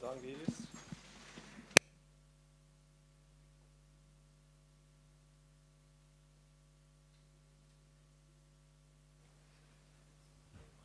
Vielen 0.00 0.12
Dank, 0.12 0.24
Iris. 0.24 0.56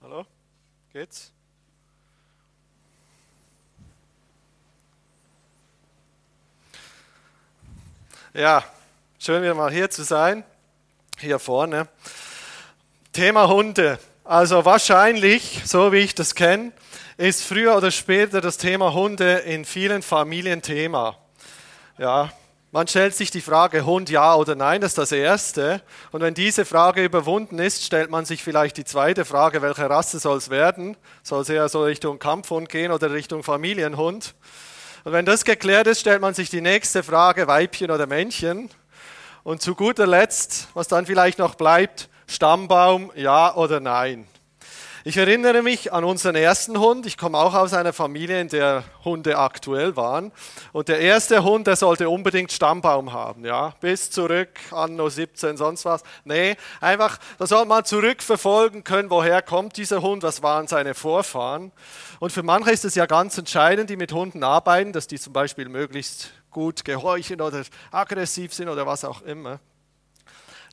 Hallo? 0.02 0.26
Geht's? 0.92 1.32
Ja, 8.34 8.66
schön 9.18 9.42
wieder 9.42 9.54
mal 9.54 9.72
hier 9.72 9.90
zu 9.90 10.04
sein, 10.04 10.44
hier 11.20 11.40
vorne. 11.40 11.88
Thema 13.14 13.48
Hunde. 13.48 13.98
Also 14.28 14.66
wahrscheinlich, 14.66 15.62
so 15.66 15.92
wie 15.92 16.00
ich 16.00 16.16
das 16.16 16.34
kenne, 16.34 16.72
ist 17.16 17.44
früher 17.44 17.78
oder 17.78 17.92
später 17.92 18.42
das 18.42 18.58
Thema 18.58 18.92
Hunde 18.92 19.34
in 19.34 19.66
vielen 19.66 20.02
Familien 20.02 20.64
Thema. 20.64 21.16
Ja, 22.00 22.32
man 22.72 22.88
stellt 22.88 23.14
sich 23.14 23.30
die 23.30 23.42
Frage 23.42 23.86
Hund 23.86 24.10
ja 24.10 24.34
oder 24.34 24.56
nein, 24.56 24.82
das 24.82 24.94
ist 24.94 24.98
das 24.98 25.12
Erste. 25.12 25.80
Und 26.12 26.22
wenn 26.22 26.34
diese 26.34 26.66
Frage 26.66 27.04
überwunden 27.04 27.60
ist, 27.60 27.84
stellt 27.84 28.10
man 28.10 28.26
sich 28.26 28.44
vielleicht 28.44 28.78
die 28.78 28.84
zweite 28.84 29.26
Frage, 29.26 29.62
welche 29.62 29.88
Rasse 29.92 30.18
soll 30.18 30.40
es 30.40 30.50
werden? 30.50 30.98
Soll 31.22 31.44
es 31.44 31.50
eher 31.50 31.70
so 31.70 31.84
Richtung 31.84 32.18
Kampfhund 32.18 32.70
gehen 32.70 32.92
oder 32.92 33.12
Richtung 33.12 33.44
Familienhund? 33.44 34.34
Und 35.04 35.12
wenn 35.12 35.28
das 35.28 35.46
geklärt 35.46 35.86
ist, 35.86 36.00
stellt 36.00 36.22
man 36.22 36.34
sich 36.34 36.50
die 36.50 36.62
nächste 36.62 37.04
Frage, 37.04 37.46
Weibchen 37.46 37.92
oder 37.92 38.08
Männchen. 38.08 38.72
Und 39.44 39.62
zu 39.62 39.76
guter 39.76 40.08
Letzt, 40.08 40.70
was 40.74 40.88
dann 40.88 41.06
vielleicht 41.06 41.38
noch 41.38 41.54
bleibt, 41.54 42.10
Stammbaum, 42.28 43.12
ja 43.16 43.56
oder 43.56 43.80
nein. 43.80 44.28
Ich 45.08 45.18
erinnere 45.18 45.62
mich 45.62 45.94
an 45.94 46.04
unseren 46.04 46.34
ersten 46.34 46.80
Hund. 46.80 47.06
Ich 47.06 47.16
komme 47.16 47.38
auch 47.38 47.54
aus 47.54 47.74
einer 47.74 47.94
Familie, 47.94 48.42
in 48.42 48.48
der 48.48 48.84
Hunde 49.04 49.38
aktuell 49.38 49.96
waren. 49.96 50.32
Und 50.74 50.88
der 50.88 51.00
erste 51.00 51.44
Hund, 51.44 51.68
der 51.68 51.76
sollte 51.76 52.10
unbedingt 52.10 52.52
Stammbaum 52.52 53.14
haben, 53.14 53.46
ja, 53.46 53.76
bis 53.82 54.10
zurück, 54.10 54.50
anno 54.72 55.08
17, 55.08 55.58
sonst 55.58 55.86
was. 55.86 56.02
Nee, 56.24 56.56
einfach, 56.82 57.20
da 57.38 57.46
soll 57.46 57.66
man 57.66 57.86
zurückverfolgen 57.86 58.84
können, 58.84 59.12
woher 59.12 59.44
kommt 59.44 59.78
dieser 59.78 60.02
Hund, 60.02 60.24
was 60.24 60.42
waren 60.42 60.68
seine 60.68 60.96
Vorfahren. 60.96 61.72
Und 62.20 62.32
für 62.32 62.42
manche 62.42 62.72
ist 62.72 62.84
es 62.84 62.96
ja 62.96 63.06
ganz 63.06 63.38
entscheidend, 63.38 63.92
die 63.92 63.98
mit 63.98 64.12
Hunden 64.12 64.44
arbeiten, 64.44 64.92
dass 64.92 65.06
die 65.06 65.20
zum 65.20 65.34
Beispiel 65.34 65.70
möglichst 65.70 66.32
gut 66.50 66.84
gehorchen 66.84 67.42
oder 67.42 67.62
aggressiv 67.92 68.56
sind 68.56 68.70
oder 68.70 68.88
was 68.88 69.06
auch 69.06 69.22
immer 69.22 69.60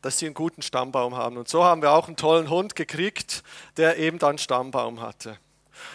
dass 0.03 0.19
sie 0.19 0.27
einen 0.27 0.34
guten 0.34 0.62
Stammbaum 0.62 1.17
haben. 1.17 1.36
Und 1.36 1.48
so 1.48 1.64
haben 1.64 1.81
wir 1.81 1.92
auch 1.92 2.08
einen 2.08 2.17
tollen 2.17 2.50
Hund 2.50 2.77
gekriegt, 2.77 3.42
der 3.77 3.98
eben 3.98 4.19
dann 4.19 4.39
Stammbaum 4.39 5.00
hatte. 5.00 5.39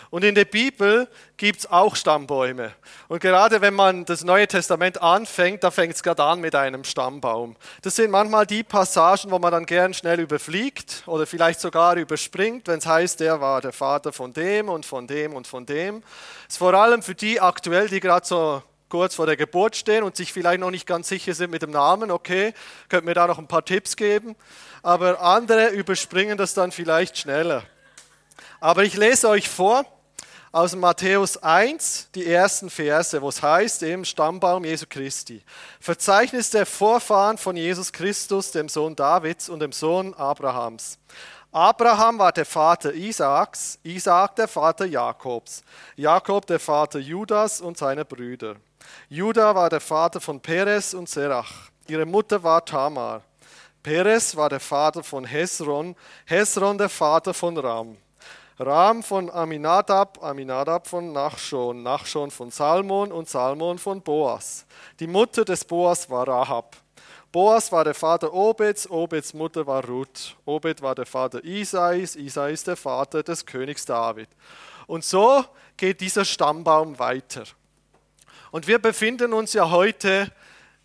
Und 0.09 0.23
in 0.23 0.35
der 0.35 0.45
Bibel 0.45 1.07
gibt 1.35 1.59
es 1.59 1.71
auch 1.71 1.95
Stammbäume. 1.95 2.73
Und 3.07 3.21
gerade 3.21 3.61
wenn 3.61 3.73
man 3.73 4.05
das 4.05 4.23
Neue 4.23 4.47
Testament 4.47 5.01
anfängt, 5.01 5.63
da 5.63 5.71
fängt 5.71 5.95
es 5.95 6.03
gerade 6.03 6.23
an 6.23 6.39
mit 6.39 6.55
einem 6.55 6.83
Stammbaum. 6.83 7.55
Das 7.81 7.95
sind 7.95 8.11
manchmal 8.11 8.45
die 8.45 8.63
Passagen, 8.63 9.31
wo 9.31 9.39
man 9.39 9.51
dann 9.51 9.65
gern 9.65 9.93
schnell 9.93 10.19
überfliegt 10.19 11.03
oder 11.05 11.25
vielleicht 11.25 11.59
sogar 11.59 11.95
überspringt, 11.95 12.67
wenn 12.67 12.79
es 12.79 12.85
heißt, 12.85 13.19
der 13.19 13.41
war 13.41 13.61
der 13.61 13.73
Vater 13.73 14.13
von 14.13 14.33
dem 14.33 14.69
und 14.69 14.85
von 14.85 15.07
dem 15.07 15.33
und 15.33 15.47
von 15.47 15.65
dem. 15.65 16.01
Das 16.45 16.53
ist 16.53 16.57
vor 16.57 16.73
allem 16.73 17.01
für 17.01 17.15
die 17.15 17.39
aktuell, 17.39 17.87
die 17.87 17.99
gerade 17.99 18.25
so 18.25 18.61
kurz 18.89 19.15
vor 19.15 19.25
der 19.25 19.37
Geburt 19.37 19.75
stehen 19.75 20.03
und 20.03 20.15
sich 20.15 20.33
vielleicht 20.33 20.59
noch 20.59 20.71
nicht 20.71 20.87
ganz 20.87 21.09
sicher 21.09 21.33
sind 21.33 21.51
mit 21.51 21.61
dem 21.61 21.71
Namen, 21.71 22.11
okay, 22.11 22.53
könnt 22.89 23.05
mir 23.05 23.13
da 23.13 23.27
noch 23.27 23.37
ein 23.37 23.47
paar 23.47 23.65
Tipps 23.65 23.95
geben. 23.95 24.35
Aber 24.83 25.21
andere 25.21 25.69
überspringen 25.69 26.37
das 26.37 26.53
dann 26.53 26.71
vielleicht 26.71 27.17
schneller. 27.17 27.63
Aber 28.59 28.83
ich 28.83 28.95
lese 28.95 29.29
euch 29.29 29.49
vor 29.49 29.85
aus 30.51 30.75
Matthäus 30.75 31.37
1 31.37 32.09
die 32.15 32.25
ersten 32.25 32.69
Verse, 32.69 33.21
wo 33.21 33.29
es 33.29 33.43
heißt, 33.43 33.83
im 33.83 34.05
Stammbaum 34.05 34.65
Jesu 34.65 34.85
Christi. 34.89 35.43
Verzeichnis 35.79 36.49
der 36.49 36.65
Vorfahren 36.65 37.37
von 37.37 37.55
Jesus 37.57 37.91
Christus, 37.91 38.51
dem 38.51 38.69
Sohn 38.69 38.95
Davids 38.95 39.49
und 39.49 39.59
dem 39.59 39.71
Sohn 39.71 40.13
Abrahams. 40.13 40.97
Abraham 41.51 42.19
war 42.19 42.31
der 42.31 42.45
Vater 42.45 42.93
Isaaks, 42.93 43.79
Isaak 43.83 44.35
der 44.35 44.47
Vater 44.47 44.85
Jakobs, 44.85 45.63
Jakob 45.95 46.45
der 46.45 46.59
Vater 46.59 46.99
Judas 46.99 47.61
und 47.61 47.77
seiner 47.77 48.03
Brüder. 48.03 48.57
Judah 49.09 49.55
war 49.55 49.69
der 49.69 49.79
Vater 49.79 50.19
von 50.19 50.41
Perez 50.41 50.93
und 50.93 51.07
Serach. 51.07 51.69
Ihre 51.87 52.05
Mutter 52.05 52.43
war 52.43 52.65
Tamar. 52.65 53.21
Perez 53.81 54.35
war 54.35 54.49
der 54.49 54.59
Vater 54.59 55.01
von 55.01 55.23
Hesron, 55.23 55.95
Hesron 56.25 56.77
der 56.77 56.89
Vater 56.89 57.33
von 57.33 57.57
Ram. 57.57 57.95
Ram 58.59 59.01
von 59.01 59.29
Aminadab, 59.29 60.21
Aminadab 60.21 60.87
von 60.87 61.13
Nachschon, 61.13 61.83
Nachschon 61.83 62.31
von 62.31 62.51
Salmon 62.51 63.13
und 63.13 63.29
Salmon 63.29 63.77
von 63.77 64.01
Boas. 64.01 64.65
Die 64.99 65.07
Mutter 65.07 65.45
des 65.45 65.63
Boas 65.63 66.09
war 66.09 66.27
Rahab. 66.27 66.75
Boas 67.31 67.71
war 67.71 67.85
der 67.85 67.93
Vater 67.93 68.33
Obeds, 68.33 68.89
Obeds 68.89 69.33
Mutter 69.33 69.65
war 69.65 69.85
Ruth. 69.85 70.35
Obed 70.43 70.81
war 70.81 70.95
der 70.95 71.05
Vater 71.05 71.41
Isais, 71.45 72.17
Isais 72.17 72.65
der 72.65 72.75
Vater 72.75 73.23
des 73.23 73.45
Königs 73.45 73.85
David. 73.85 74.27
Und 74.85 75.05
so 75.05 75.45
geht 75.77 76.01
dieser 76.01 76.25
Stammbaum 76.25 76.99
weiter. 76.99 77.43
Und 78.51 78.67
wir 78.67 78.79
befinden 78.79 79.33
uns 79.33 79.53
ja 79.53 79.69
heute 79.69 80.31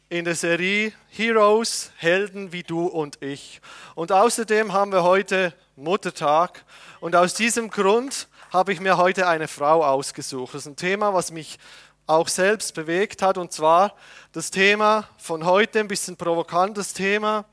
in 0.09 0.25
der 0.25 0.35
Serie 0.35 0.93
Heroes, 1.09 1.93
Helden 1.97 2.53
wie 2.53 2.63
du 2.63 2.87
und 2.87 3.23
ich. 3.23 3.61
Und 3.95 4.13
außerdem 4.13 4.73
haben 4.73 4.93
wir 4.93 5.05
heute 5.05 5.55
Muttertag. 5.77 6.65
Und 7.01 7.17
aus 7.17 7.35
diesem 7.35 7.71
Grund 7.71 8.29
habe 8.53 8.73
ich 8.73 8.81
mir 8.81 8.99
heute 8.99 9.27
eine 9.29 9.49
Frau 9.49 9.85
ausgesucht. 9.85 10.55
Das 10.55 10.63
ist 10.63 10.67
ein 10.67 10.77
Thema, 10.77 11.15
was 11.15 11.31
mich 11.31 11.59
auch 12.07 12.29
selbst 12.29 12.75
bewegt 12.75 13.23
hat. 13.23 13.39
Und 13.39 13.53
zwar 13.53 13.95
das 14.33 14.51
Thema 14.51 15.09
von 15.17 15.47
heute, 15.47 15.81
ein 15.81 15.89
bisschen 15.89 16.17
provokantes 16.17 16.93
Thema. 16.93 17.47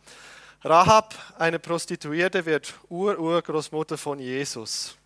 Rahab, 0.64 1.16
eine 1.38 1.60
Prostituierte, 1.60 2.46
wird 2.46 2.74
Ur-Urgroßmutter 2.90 3.98
von 3.98 4.20
Jesus. 4.20 4.99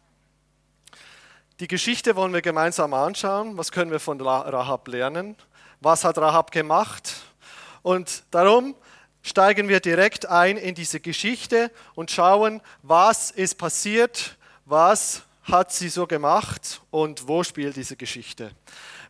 Die 1.60 1.68
Geschichte 1.68 2.16
wollen 2.16 2.34
wir 2.34 2.42
gemeinsam 2.42 2.96
anschauen. 2.96 3.58
Was 3.58 3.72
können 3.72 3.92
wir 3.92 4.00
von 4.00 4.20
Rahab 4.20 4.88
lernen? 4.88 5.36
Was 5.82 6.04
hat 6.04 6.18
Rahab 6.18 6.52
gemacht? 6.52 7.18
Und 7.84 8.24
darum 8.32 8.76
steigen 9.22 9.70
wir 9.70 9.80
direkt 9.80 10.26
ein 10.26 10.58
in 10.58 10.74
diese 10.74 11.00
Geschichte 11.00 11.70
und 11.94 12.10
schauen, 12.10 12.60
was 12.82 13.30
ist 13.30 13.60
passiert, 13.60 14.36
was 14.66 15.22
hat 15.44 15.72
sie 15.72 15.90
so 15.90 16.08
gemacht 16.08 16.82
und 16.90 17.28
wo 17.28 17.44
spielt 17.44 17.76
diese 17.76 17.98
Geschichte. 17.98 18.52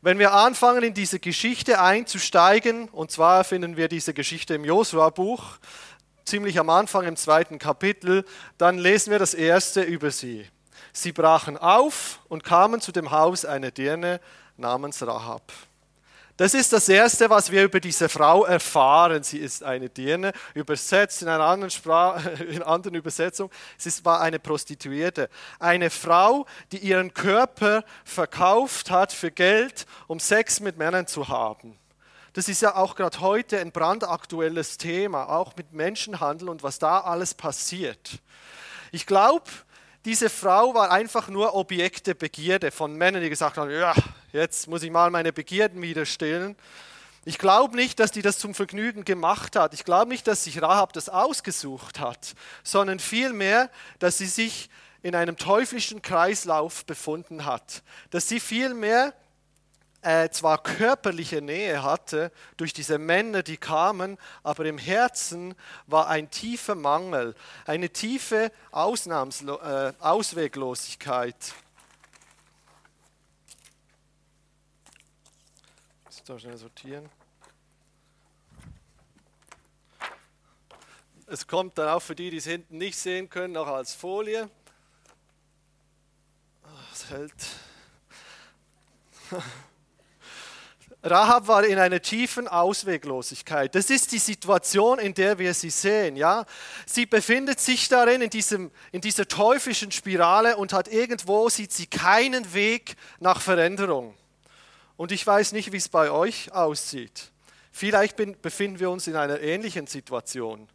Wenn 0.02 0.20
wir 0.20 0.34
anfangen, 0.34 0.84
in 0.84 0.94
diese 0.94 1.20
Geschichte 1.20 1.80
einzusteigen, 1.80 2.90
und 2.90 3.10
zwar 3.10 3.46
finden 3.46 3.78
wir 3.78 3.88
diese 3.88 4.14
Geschichte 4.14 4.56
im 4.56 4.66
Josua-Buch, 4.66 5.60
ziemlich 6.26 6.60
am 6.60 6.70
Anfang 6.70 7.06
im 7.06 7.16
zweiten 7.16 7.58
Kapitel, 7.58 8.26
dann 8.58 8.78
lesen 8.78 9.12
wir 9.12 9.20
das 9.20 9.34
erste 9.34 9.82
über 9.82 10.12
sie. 10.12 10.46
Sie 10.94 11.12
brachen 11.12 11.58
auf 11.58 12.20
und 12.30 12.44
kamen 12.44 12.80
zu 12.80 12.92
dem 12.92 13.10
Haus 13.10 13.46
einer 13.46 13.72
Dirne 13.72 14.22
namens 14.58 15.06
Rahab. 15.06 15.52
Das 16.38 16.56
ist 16.56 16.74
das 16.74 16.90
Erste, 16.90 17.30
was 17.30 17.52
wir 17.52 17.64
über 17.64 17.80
diese 17.80 18.10
Frau 18.10 18.44
erfahren. 18.46 19.22
Sie 19.24 19.38
ist 19.38 19.64
eine 19.64 19.90
Dirne, 19.90 20.34
übersetzt 20.56 21.22
in 21.22 21.28
einer 21.28 21.44
anderen, 21.44 21.70
Sprache, 21.70 22.30
in 22.44 22.64
anderen 22.64 22.96
Übersetzung. 22.96 23.52
Sie 23.78 23.92
war 24.04 24.22
eine 24.22 24.40
Prostituierte. 24.40 25.30
Eine 25.60 25.90
Frau, 25.90 26.46
die 26.72 26.80
ihren 26.80 27.14
Körper 27.14 27.84
verkauft 28.04 28.90
hat 28.90 29.14
für 29.14 29.30
Geld, 29.30 29.86
um 30.08 30.20
Sex 30.20 30.60
mit 30.60 30.78
Männern 30.78 31.06
zu 31.06 31.28
haben. 31.28 31.78
Das 32.34 32.50
ist 32.50 32.64
ja 32.64 32.76
auch 32.76 32.96
gerade 32.96 33.20
heute 33.20 33.60
ein 33.60 33.72
brandaktuelles 33.72 34.80
Thema, 34.80 35.30
auch 35.30 35.56
mit 35.56 35.72
Menschenhandel 35.72 36.50
und 36.50 36.64
was 36.64 36.80
da 36.80 37.00
alles 37.02 37.36
passiert. 37.36 38.20
Ich 38.92 39.06
glaube, 39.06 39.46
diese 40.06 40.30
Frau 40.30 40.74
war 40.74 40.92
einfach 40.92 41.30
nur 41.30 41.56
Objekt 41.56 42.08
der 42.08 42.14
Begierde 42.14 42.72
von 42.72 42.96
Männern, 42.96 43.22
die 43.22 43.30
gesagt 43.30 43.58
haben, 43.58 43.70
ja, 43.70 43.94
jetzt 44.34 44.68
muss 44.68 44.84
ich 44.84 44.92
mal 44.92 45.10
meine 45.10 45.32
Begierden 45.32 45.82
wieder 45.82 46.06
stillen. 46.06 46.56
Ich 47.26 47.38
glaube 47.38 47.76
nicht, 47.78 48.00
dass 48.00 48.12
die 48.12 48.22
das 48.22 48.38
zum 48.38 48.54
Vergnügen 48.54 49.06
gemacht 49.06 49.56
hat. 49.56 49.74
Ich 49.74 49.86
glaube 49.86 50.10
nicht, 50.10 50.28
dass 50.28 50.44
sich 50.44 50.62
Rahab 50.62 50.92
das 50.92 51.08
ausgesucht 51.08 52.00
hat, 52.00 52.34
sondern 52.64 53.00
vielmehr, 53.00 53.70
dass 54.00 54.18
sie 54.18 54.26
sich 54.26 54.70
in 55.04 55.16
einem 55.16 55.38
teuflischen 55.38 56.02
Kreislauf 56.02 56.86
befunden 56.86 57.46
hat. 57.46 57.82
Dass 58.10 58.28
sie 58.28 58.42
vielmehr 58.42 59.14
äh, 60.04 60.30
zwar 60.30 60.62
körperliche 60.62 61.42
Nähe 61.42 61.84
hatte 61.84 62.32
durch 62.58 62.74
diese 62.74 62.98
Männer, 62.98 63.44
die 63.44 63.58
kamen, 63.58 64.18
aber 64.44 64.66
im 64.66 64.78
Herzen 64.78 65.56
war 65.88 66.08
ein 66.08 66.30
tiefer 66.30 66.76
Mangel, 66.76 67.36
eine 67.66 67.90
tiefe 67.90 68.52
Ausnahmslo 68.72 69.60
äh, 69.60 69.94
Ausweglosigkeit. 70.00 71.54
Da 76.26 76.40
schnell 76.40 76.56
sortieren. 76.56 77.10
Es 81.28 81.46
kommt 81.46 81.78
dann 81.78 81.90
auch 81.90 82.00
für 82.00 82.16
die, 82.16 82.30
die 82.30 82.38
es 82.38 82.46
hinten 82.46 82.78
nicht 82.78 82.98
sehen 82.98 83.30
können, 83.30 83.54
noch 83.54 83.68
als 83.68 83.94
Folie. 83.94 84.50
Es 86.94 87.10
hält. 87.10 87.34
Rahab 91.06 91.48
war 91.48 91.66
in 91.66 91.78
einer 91.80 92.02
tiefen 92.02 92.48
Ausweglosigkeit. 92.48 93.76
Das 93.76 93.90
ist 93.90 94.14
die 94.14 94.20
Situation, 94.20 95.00
in 95.00 95.14
der 95.14 95.38
wir 95.38 95.54
sie 95.54 95.70
sehen. 95.70 96.16
Ja? 96.16 96.46
Sie 96.86 97.06
befindet 97.06 97.60
sich 97.60 97.90
darin, 97.90 98.22
in, 98.22 98.30
diesem, 98.30 98.72
in 98.94 99.02
dieser 99.02 99.28
teuflischen 99.28 99.92
Spirale 99.92 100.56
und 100.56 100.72
hat 100.72 100.88
irgendwo, 100.88 101.50
sieht 101.50 101.74
sie 101.74 101.88
keinen 101.88 102.54
Weg 102.54 102.96
nach 103.20 103.42
Veränderung. 103.42 104.16
Und 104.96 105.12
ich 105.12 105.28
weiß 105.28 105.52
nicht, 105.52 105.74
wie 105.74 105.78
es 105.78 105.90
bei 105.90 106.10
euch 106.10 106.54
aussieht. 106.54 107.32
Vielleicht 107.74 108.16
befinden 108.42 108.80
wir 108.80 108.90
uns 108.90 109.06
in 109.08 109.18
einer 109.18 109.42
ähnlichen 109.42 109.88
Situation. 109.88 110.70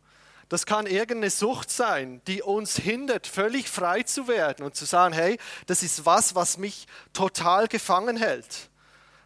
Das 0.50 0.66
kann 0.66 0.86
irgendeine 0.86 1.30
Sucht 1.30 1.70
sein, 1.70 2.20
die 2.26 2.42
uns 2.42 2.76
hindert, 2.76 3.26
völlig 3.26 3.68
frei 3.68 4.02
zu 4.02 4.28
werden 4.28 4.64
und 4.64 4.74
zu 4.74 4.84
sagen, 4.84 5.14
hey, 5.14 5.38
das 5.66 5.82
ist 5.82 6.04
was, 6.04 6.34
was 6.34 6.58
mich 6.58 6.86
total 7.14 7.68
gefangen 7.68 8.16
hält. 8.16 8.68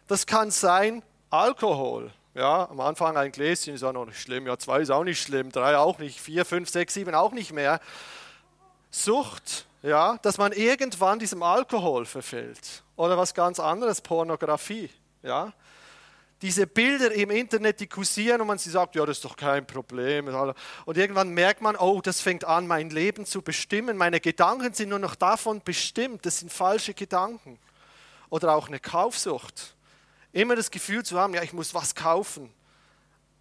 Das 0.07 0.25
kann 0.25 0.51
sein 0.51 1.03
Alkohol. 1.29 2.11
Ja, 2.35 2.67
am 2.69 2.79
Anfang 2.79 3.15
ein 3.15 3.31
Gläschen 3.31 3.75
ist 3.75 3.83
auch 3.83 3.93
noch 3.93 4.05
nicht 4.05 4.19
schlimm, 4.19 4.47
ja, 4.47 4.57
zwei 4.57 4.79
ist 4.81 4.89
auch 4.89 5.03
nicht 5.03 5.21
schlimm, 5.21 5.51
drei 5.51 5.77
auch 5.77 5.99
nicht, 5.99 6.19
vier, 6.19 6.45
fünf, 6.45 6.67
sechs, 6.67 6.95
sieben 6.95 7.13
auch 7.13 7.31
nicht 7.31 7.53
mehr. 7.53 7.79
Sucht, 8.89 9.67
ja, 9.83 10.17
dass 10.23 10.39
man 10.39 10.51
irgendwann 10.51 11.19
diesem 11.19 11.43
Alkohol 11.43 12.05
verfällt. 12.05 12.83
Oder 12.95 13.17
was 13.17 13.33
ganz 13.33 13.59
anderes, 13.59 14.01
Pornografie. 14.01 14.89
Ja. 15.21 15.53
Diese 16.41 16.67
Bilder 16.67 17.11
im 17.13 17.29
Internet, 17.29 17.79
die 17.79 17.87
kursieren 17.87 18.41
und 18.41 18.47
man 18.47 18.57
sie 18.57 18.69
sagt, 18.69 18.95
ja, 18.95 19.05
das 19.05 19.17
ist 19.17 19.25
doch 19.25 19.37
kein 19.37 19.65
Problem. 19.65 20.27
Und 20.85 20.97
irgendwann 20.97 21.29
merkt 21.29 21.61
man, 21.61 21.75
oh, 21.75 22.01
das 22.01 22.19
fängt 22.19 22.45
an, 22.45 22.67
mein 22.67 22.89
Leben 22.89 23.25
zu 23.25 23.41
bestimmen. 23.41 23.95
Meine 23.95 24.19
Gedanken 24.19 24.73
sind 24.73 24.89
nur 24.89 24.99
noch 24.99 25.15
davon 25.15 25.61
bestimmt. 25.63 26.25
Das 26.25 26.39
sind 26.39 26.51
falsche 26.51 26.93
Gedanken. 26.93 27.59
Oder 28.29 28.55
auch 28.55 28.67
eine 28.67 28.79
Kaufsucht. 28.79 29.75
Immer 30.33 30.55
das 30.55 30.71
Gefühl 30.71 31.05
zu 31.05 31.17
haben, 31.19 31.35
ja, 31.35 31.43
ich 31.43 31.53
muss 31.53 31.73
was 31.73 31.95
kaufen. 31.95 32.51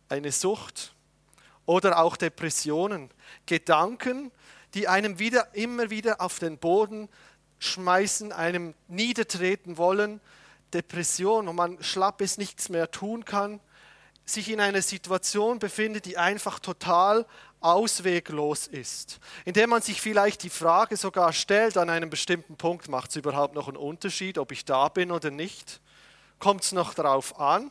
Eine 0.09 0.31
Sucht. 0.31 0.95
Oder 1.65 1.99
auch 1.99 2.17
Depressionen. 2.17 3.11
Gedanken, 3.47 4.31
die 4.75 4.89
einem 4.89 5.19
wieder, 5.19 5.55
immer 5.55 5.91
wieder 5.91 6.21
auf 6.21 6.39
den 6.39 6.59
Boden 6.59 7.09
schmeißen, 7.59 8.33
einem 8.33 8.75
niedertreten 8.89 9.79
wollen. 9.79 10.21
Depression, 10.75 11.47
wo 11.47 11.53
man 11.53 11.83
schlapp 11.83 12.21
ist, 12.21 12.39
nichts 12.39 12.69
mehr 12.69 12.91
tun 12.91 13.25
kann. 13.25 13.61
Sich 14.25 14.51
in 14.51 14.61
einer 14.61 14.83
Situation 14.83 15.59
befindet, 15.59 16.05
die 16.05 16.19
einfach 16.19 16.59
total 16.59 17.27
ausweglos 17.61 18.67
ist. 18.67 19.19
Indem 19.45 19.71
man 19.71 19.83
sich 19.83 20.01
vielleicht 20.01 20.43
die 20.43 20.51
Frage 20.51 20.97
sogar 20.97 21.33
stellt 21.33 21.77
an 21.79 21.89
einem 21.89 22.11
bestimmten 22.11 22.57
Punkt, 22.57 22.89
macht 22.89 23.11
es 23.11 23.17
überhaupt 23.17 23.55
noch 23.55 23.69
einen 23.69 23.77
Unterschied, 23.77 24.37
ob 24.37 24.53
ich 24.53 24.65
da 24.65 24.89
bin 24.89 25.11
oder 25.11 25.31
nicht? 25.31 25.81
Kommt 26.43 26.65
es 26.65 26.73
noch 26.73 26.93
darauf 26.93 27.39
an. 27.39 27.71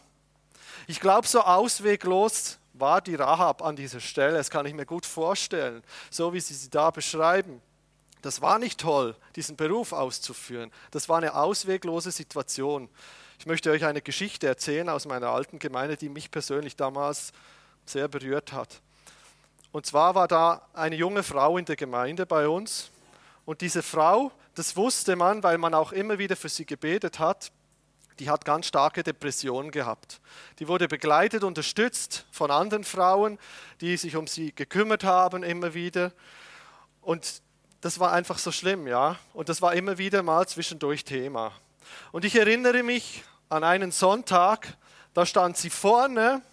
Ich 0.88 1.02
glaube, 1.02 1.28
so 1.28 1.42
ausweglos 1.42 2.58
war 2.72 3.02
die 3.02 3.16
Rahab 3.16 3.62
an 3.62 3.76
dieser 3.76 4.00
Stelle. 4.00 4.38
Das 4.38 4.50
kann 4.50 4.66
ich 4.66 4.74
mir 4.74 4.86
gut 4.86 5.06
vorstellen, 5.06 5.84
so 6.10 6.32
wie 6.32 6.40
sie 6.40 6.54
sie 6.54 6.70
da 6.70 6.90
beschreiben. 6.90 7.62
Das 8.22 8.42
war 8.42 8.60
nicht 8.60 8.80
toll, 8.80 9.14
diesen 9.36 9.58
Beruf 9.58 9.92
auszuführen. 9.92 10.72
Das 10.92 11.10
war 11.10 11.18
eine 11.18 11.36
ausweglose 11.36 12.12
Situation. 12.12 12.88
Ich 13.40 13.46
möchte 13.46 13.72
euch 13.72 13.84
eine 13.84 14.02
Geschichte 14.02 14.48
erzählen 14.48 14.88
aus 14.88 15.06
meiner 15.06 15.28
alten 15.28 15.60
Gemeinde, 15.60 15.98
die 15.98 16.08
mich 16.08 16.32
persönlich 16.32 16.78
damals 16.78 17.34
sehr 17.86 18.08
berührt 18.08 18.54
hat. 18.54 18.80
Und 19.74 19.86
zwar 19.86 20.16
war 20.16 20.30
da 20.30 20.66
eine 20.72 20.96
junge 20.96 21.24
Frau 21.24 21.58
in 21.58 21.66
der 21.66 21.76
Gemeinde 21.76 22.26
bei 22.26 22.48
uns. 22.48 22.90
Und 23.44 23.60
diese 23.60 23.84
Frau, 23.84 24.32
das 24.56 24.78
wusste 24.78 25.18
man, 25.18 25.44
weil 25.44 25.58
man 25.58 25.74
auch 25.74 25.92
immer 25.92 26.20
wieder 26.20 26.38
für 26.38 26.48
sie 26.48 26.66
gebetet 26.66 27.20
hat, 27.20 27.52
die 28.22 28.30
hat 28.30 28.46
ganz 28.46 28.68
starke 28.68 29.02
Depressionen 29.02 29.72
gehabt. 29.72 30.22
Die 30.60 30.68
wurde 30.68 30.88
begleitet, 30.88 31.44
unterstützt 31.44 32.28
von 32.32 32.52
anderen 32.52 32.84
Frauen, 32.84 33.40
die 33.82 33.98
sich 33.98 34.16
um 34.16 34.28
sie 34.28 34.54
gekümmert 34.54 35.04
haben 35.04 35.42
immer 35.42 35.74
wieder. 35.74 36.12
Und 37.02 37.42
das 37.82 38.00
war 38.00 38.12
einfach 38.12 38.38
so 38.38 38.52
schlimm, 38.52 38.86
ja. 38.86 39.18
Und 39.34 39.50
das 39.50 39.60
war 39.64 39.74
immer 39.74 39.98
wieder 39.98 40.22
mal 40.22 40.48
zwischendurch 40.48 41.04
Thema. 41.04 41.52
Und 42.12 42.24
ich 42.24 42.36
erinnere 42.36 42.84
mich 42.84 43.24
an 43.50 43.64
einen 43.64 43.92
Sonntag, 43.92 44.78
da 45.16 45.26
stand 45.26 45.58
sie 45.58 45.72
vorne 45.72 46.44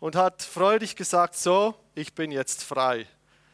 und 0.00 0.14
hat 0.14 0.42
freudig 0.42 0.94
gesagt, 0.94 1.36
so, 1.36 1.74
ich 1.94 2.14
bin 2.14 2.30
jetzt 2.30 2.62
frei. 2.64 3.06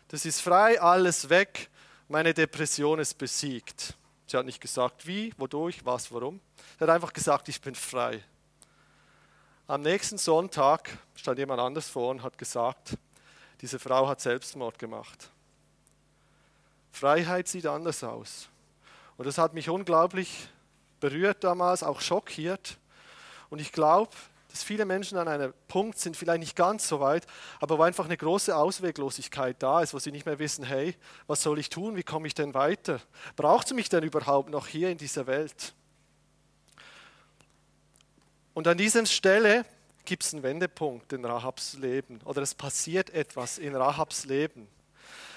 Das 0.08 0.24
ist 0.24 0.40
frei, 0.40 0.80
alles 0.80 1.28
weg, 1.28 1.70
meine 2.08 2.34
Depression 2.34 2.98
ist 2.98 3.16
besiegt. 3.16 3.94
Sie 4.26 4.36
hat 4.36 4.44
nicht 4.44 4.60
gesagt, 4.60 5.06
wie, 5.06 5.32
wodurch, 5.38 5.86
was, 5.86 6.12
warum. 6.12 6.40
Sie 6.78 6.84
hat 6.84 6.90
einfach 6.90 7.12
gesagt, 7.12 7.48
ich 7.48 7.60
bin 7.60 7.74
frei. 7.74 8.22
Am 9.66 9.82
nächsten 9.82 10.18
Sonntag 10.18 10.98
stand 11.14 11.38
jemand 11.38 11.60
anders 11.60 11.88
vor 11.88 12.10
und 12.10 12.22
hat 12.22 12.36
gesagt, 12.36 12.98
diese 13.60 13.78
Frau 13.78 14.08
hat 14.08 14.20
Selbstmord 14.20 14.78
gemacht. 14.78 15.30
Freiheit 16.92 17.48
sieht 17.48 17.66
anders 17.66 18.04
aus. 18.04 18.48
Und 19.16 19.26
das 19.26 19.38
hat 19.38 19.54
mich 19.54 19.70
unglaublich 19.70 20.48
berührt 21.00 21.44
damals, 21.44 21.82
auch 21.82 22.00
schockiert. 22.00 22.76
Und 23.50 23.60
ich 23.60 23.72
glaube, 23.72 24.10
dass 24.50 24.62
viele 24.62 24.84
Menschen 24.84 25.18
an 25.18 25.28
einem 25.28 25.52
Punkt 25.68 25.98
sind, 25.98 26.16
vielleicht 26.16 26.40
nicht 26.40 26.56
ganz 26.56 26.86
so 26.88 27.00
weit, 27.00 27.26
aber 27.60 27.78
wo 27.78 27.82
einfach 27.82 28.04
eine 28.04 28.16
große 28.16 28.54
Ausweglosigkeit 28.56 29.56
da 29.62 29.80
ist, 29.80 29.94
wo 29.94 29.98
sie 29.98 30.12
nicht 30.12 30.26
mehr 30.26 30.38
wissen, 30.38 30.64
hey, 30.64 30.96
was 31.26 31.42
soll 31.42 31.58
ich 31.58 31.70
tun, 31.70 31.96
wie 31.96 32.02
komme 32.02 32.26
ich 32.26 32.34
denn 32.34 32.54
weiter? 32.54 33.00
Braucht 33.36 33.66
es 33.68 33.72
mich 33.72 33.88
denn 33.88 34.04
überhaupt 34.04 34.50
noch 34.50 34.66
hier 34.66 34.90
in 34.90 34.98
dieser 34.98 35.26
Welt? 35.26 35.74
Und 38.54 38.68
an 38.68 38.78
dieser 38.78 39.04
Stelle 39.04 39.64
gibt 40.04 40.22
es 40.22 40.32
einen 40.32 40.44
Wendepunkt 40.44 41.12
in 41.12 41.24
Rahabs 41.24 41.74
Leben 41.74 42.20
oder 42.24 42.40
es 42.40 42.54
passiert 42.54 43.10
etwas 43.10 43.58
in 43.58 43.74
Rahabs 43.74 44.26
Leben. 44.26 44.68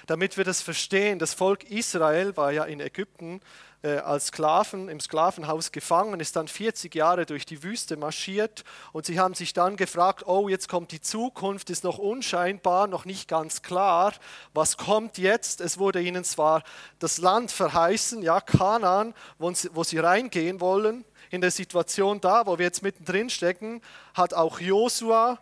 Damit 0.05 0.37
wir 0.37 0.43
das 0.43 0.61
verstehen, 0.61 1.17
das 1.17 1.33
Volk 1.33 1.63
Israel 1.63 2.37
war 2.37 2.51
ja 2.51 2.63
in 2.63 2.79
Ägypten 2.79 3.41
äh, 3.81 3.97
als 3.97 4.27
Sklaven 4.27 4.87
im 4.87 4.99
Sklavenhaus 4.99 5.71
gefangen, 5.71 6.19
ist 6.19 6.35
dann 6.35 6.47
40 6.47 6.93
Jahre 6.93 7.25
durch 7.25 7.45
die 7.47 7.63
Wüste 7.63 7.97
marschiert 7.97 8.63
und 8.93 9.07
sie 9.07 9.19
haben 9.19 9.33
sich 9.33 9.51
dann 9.51 9.77
gefragt, 9.77 10.27
oh, 10.27 10.47
jetzt 10.47 10.69
kommt 10.69 10.91
die 10.91 11.01
Zukunft, 11.01 11.71
ist 11.71 11.83
noch 11.83 11.97
unscheinbar, 11.97 12.85
noch 12.85 13.05
nicht 13.05 13.27
ganz 13.27 13.63
klar, 13.63 14.13
was 14.53 14.77
kommt 14.77 15.17
jetzt? 15.17 15.59
Es 15.59 15.79
wurde 15.79 16.01
ihnen 16.01 16.23
zwar 16.23 16.63
das 16.99 17.17
Land 17.17 17.51
verheißen, 17.51 18.21
ja, 18.21 18.41
Kanaan, 18.41 19.15
wo 19.39 19.51
sie, 19.51 19.69
wo 19.73 19.83
sie 19.83 19.97
reingehen 19.97 20.61
wollen. 20.61 21.03
In 21.29 21.41
der 21.41 21.51
Situation 21.51 22.21
da, 22.21 22.45
wo 22.45 22.57
wir 22.57 22.65
jetzt 22.65 22.83
mittendrin 22.83 23.29
stecken, 23.29 23.81
hat 24.13 24.33
auch 24.33 24.59
Josua 24.59 25.39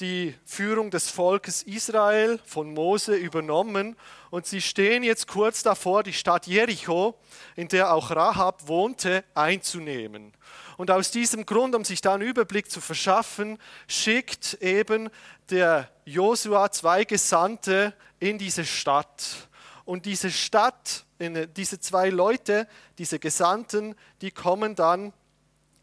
die 0.00 0.34
Führung 0.44 0.90
des 0.90 1.10
Volkes 1.10 1.62
Israel 1.62 2.38
von 2.44 2.72
Mose 2.72 3.16
übernommen 3.16 3.96
und 4.30 4.46
sie 4.46 4.60
stehen 4.60 5.02
jetzt 5.02 5.26
kurz 5.26 5.62
davor, 5.62 6.02
die 6.02 6.12
Stadt 6.12 6.46
Jericho, 6.46 7.18
in 7.56 7.68
der 7.68 7.92
auch 7.92 8.10
Rahab 8.10 8.68
wohnte, 8.68 9.24
einzunehmen. 9.34 10.32
Und 10.76 10.92
aus 10.92 11.10
diesem 11.10 11.44
Grund, 11.44 11.74
um 11.74 11.84
sich 11.84 12.00
da 12.00 12.14
einen 12.14 12.22
Überblick 12.28 12.70
zu 12.70 12.80
verschaffen, 12.80 13.58
schickt 13.88 14.54
eben 14.60 15.10
der 15.50 15.90
Josua 16.04 16.70
zwei 16.70 17.04
Gesandte 17.04 17.94
in 18.20 18.38
diese 18.38 18.64
Stadt. 18.64 19.48
Und 19.84 20.06
diese 20.06 20.30
Stadt, 20.30 21.04
diese 21.18 21.80
zwei 21.80 22.10
Leute, 22.10 22.68
diese 22.98 23.18
Gesandten, 23.18 23.96
die 24.20 24.30
kommen 24.30 24.76
dann 24.76 25.12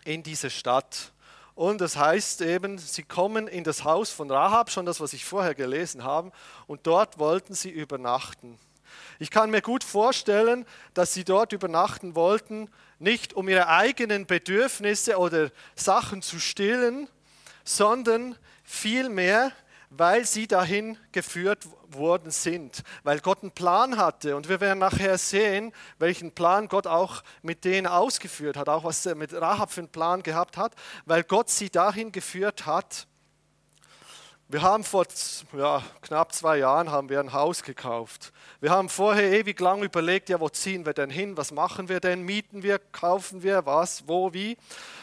in 0.06 0.24
diese 0.24 0.50
Stadt. 0.50 1.12
Und 1.56 1.82
das 1.82 1.98
heißt 1.98 2.42
eben, 2.42 2.78
sie 2.78 3.04
kommen 3.04 3.48
in 3.48 3.64
das 3.64 3.84
Haus 3.84 4.12
von 4.12 4.30
Rahab, 4.32 4.70
schon 4.72 4.86
das, 4.86 5.00
was 5.00 5.14
ich 5.14 5.26
vorher 5.26 5.56
gelesen 5.56 6.04
habe, 6.04 6.32
und 6.68 6.88
dort 6.88 7.18
wollten 7.18 7.54
sie 7.54 7.70
übernachten. 7.70 8.58
Ich 9.20 9.32
kann 9.32 9.50
mir 9.50 9.62
gut 9.62 9.84
vorstellen, 9.84 10.66
dass 10.94 11.14
sie 11.14 11.24
dort 11.24 11.54
übernachten 11.54 12.16
wollten, 12.16 12.70
nicht 13.00 13.34
um 13.34 13.48
ihre 13.48 13.68
eigenen 13.68 14.26
Bedürfnisse 14.26 15.18
oder 15.18 15.50
Sachen 15.76 16.22
zu 16.22 16.40
stillen, 16.40 17.08
sondern 17.64 18.38
vielmehr, 18.64 19.52
weil 19.90 20.26
sie 20.26 20.48
dahin 20.48 20.98
geführt 21.12 21.68
worden 21.98 22.32
sind, 22.32 22.84
weil 23.04 23.20
Gott 23.20 23.42
einen 23.42 23.52
Plan 23.52 23.98
hatte. 23.98 24.36
Und 24.36 24.50
wir 24.50 24.60
werden 24.62 24.80
nachher 24.80 25.18
sehen, 25.18 25.74
welchen 26.00 26.32
Plan 26.32 26.68
Gott 26.68 26.88
auch 26.88 27.24
mit 27.42 27.66
denen 27.66 27.88
ausgeführt 27.88 28.58
hat, 28.58 28.70
auch 28.70 28.84
was 28.84 29.06
er 29.06 29.16
mit 29.16 29.34
Rahab 29.34 29.72
für 29.72 29.82
einen 29.82 29.90
Plan 29.90 30.24
gehabt 30.24 30.58
hat, 30.58 30.74
weil 31.06 31.24
Gott 31.24 31.50
sie 31.50 31.70
dahin 31.70 32.12
geführt 32.12 32.66
hat. 32.66 33.08
Wir 34.48 34.62
haben 34.62 34.84
vor 34.84 35.08
ja, 35.58 35.82
knapp 36.02 36.32
zwei 36.32 36.60
Jahren 36.60 36.92
haben 36.92 37.10
wir 37.10 37.20
ein 37.20 37.34
Haus 37.34 37.64
gekauft. 37.64 38.32
Wir 38.62 38.70
haben 38.70 38.90
vorher 38.90 39.32
ewig 39.32 39.60
lang 39.60 39.82
überlegt, 39.82 40.30
ja, 40.30 40.40
wo 40.40 40.50
ziehen 40.50 40.86
wir 40.86 40.94
denn 40.94 41.10
hin? 41.10 41.36
Was 41.36 41.52
machen 41.52 41.90
wir 41.90 42.00
denn? 42.00 42.22
Mieten 42.22 42.62
wir? 42.62 42.78
Kaufen 42.78 43.42
wir? 43.42 43.66
Was? 43.66 44.08
Wo? 44.08 44.34
Wie? 44.34 44.56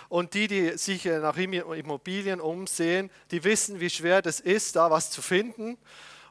Und 0.08 0.34
die, 0.34 0.46
die 0.46 0.78
sich 0.78 1.06
nach 1.06 1.36
Immobilien 1.36 2.40
umsehen, 2.40 3.10
die 3.32 3.42
wissen, 3.42 3.80
wie 3.80 3.90
schwer 3.90 4.22
das 4.22 4.38
ist, 4.38 4.76
da 4.76 4.92
was 4.92 5.10
zu 5.10 5.20
finden. 5.20 5.76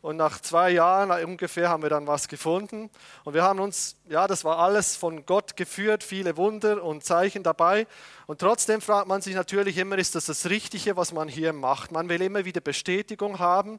Und 0.01 0.17
nach 0.17 0.39
zwei 0.41 0.71
Jahren 0.71 1.11
ungefähr 1.23 1.69
haben 1.69 1.83
wir 1.83 1.89
dann 1.89 2.07
was 2.07 2.27
gefunden. 2.27 2.89
Und 3.23 3.35
wir 3.35 3.43
haben 3.43 3.59
uns, 3.59 3.97
ja, 4.09 4.27
das 4.27 4.43
war 4.43 4.57
alles 4.57 4.95
von 4.95 5.27
Gott 5.27 5.55
geführt, 5.55 6.03
viele 6.03 6.37
Wunder 6.37 6.83
und 6.83 7.03
Zeichen 7.03 7.43
dabei. 7.43 7.85
Und 8.25 8.39
trotzdem 8.39 8.81
fragt 8.81 9.07
man 9.07 9.21
sich 9.21 9.35
natürlich 9.35 9.77
immer, 9.77 9.99
ist 9.99 10.15
das 10.15 10.25
das 10.25 10.49
Richtige, 10.49 10.97
was 10.97 11.11
man 11.11 11.27
hier 11.27 11.53
macht? 11.53 11.91
Man 11.91 12.09
will 12.09 12.21
immer 12.23 12.45
wieder 12.45 12.61
Bestätigung 12.61 13.37
haben. 13.37 13.77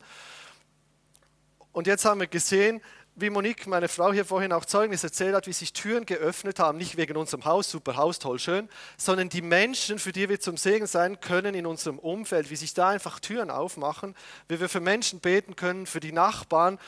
Und 1.72 1.88
jetzt 1.88 2.04
haben 2.04 2.20
wir 2.20 2.28
gesehen, 2.28 2.80
wie 3.14 3.28
Monique, 3.28 3.66
meine 3.66 3.88
Frau 3.88 4.12
hier 4.12 4.24
vorhin 4.24 4.52
auch 4.52 4.64
Zeugnis 4.64 5.04
erzählt 5.04 5.34
hat, 5.34 5.46
wie 5.46 5.52
sich 5.52 5.74
Türen 5.74 6.06
geöffnet 6.06 6.58
haben, 6.58 6.78
nicht 6.78 6.96
wegen 6.96 7.16
unserem 7.18 7.44
Haus, 7.44 7.70
super 7.70 7.96
Haus, 7.96 8.18
toll, 8.18 8.38
schön, 8.38 8.70
sondern 8.96 9.28
die 9.28 9.42
Menschen, 9.42 9.98
für 9.98 10.12
die 10.12 10.30
wir 10.30 10.40
zum 10.40 10.56
Segen 10.56 10.86
sein 10.86 11.20
können 11.20 11.54
in 11.54 11.66
unserem 11.66 11.98
Umfeld, 11.98 12.48
wie 12.48 12.56
sich 12.56 12.72
da 12.72 12.88
einfach 12.88 13.20
Türen 13.20 13.50
aufmachen, 13.50 14.14
wie 14.48 14.60
wir 14.60 14.68
für 14.70 14.80
Menschen 14.80 15.20
beten 15.20 15.56
können, 15.56 15.84
für 15.84 16.00
die 16.00 16.12
Nachbarn 16.12 16.78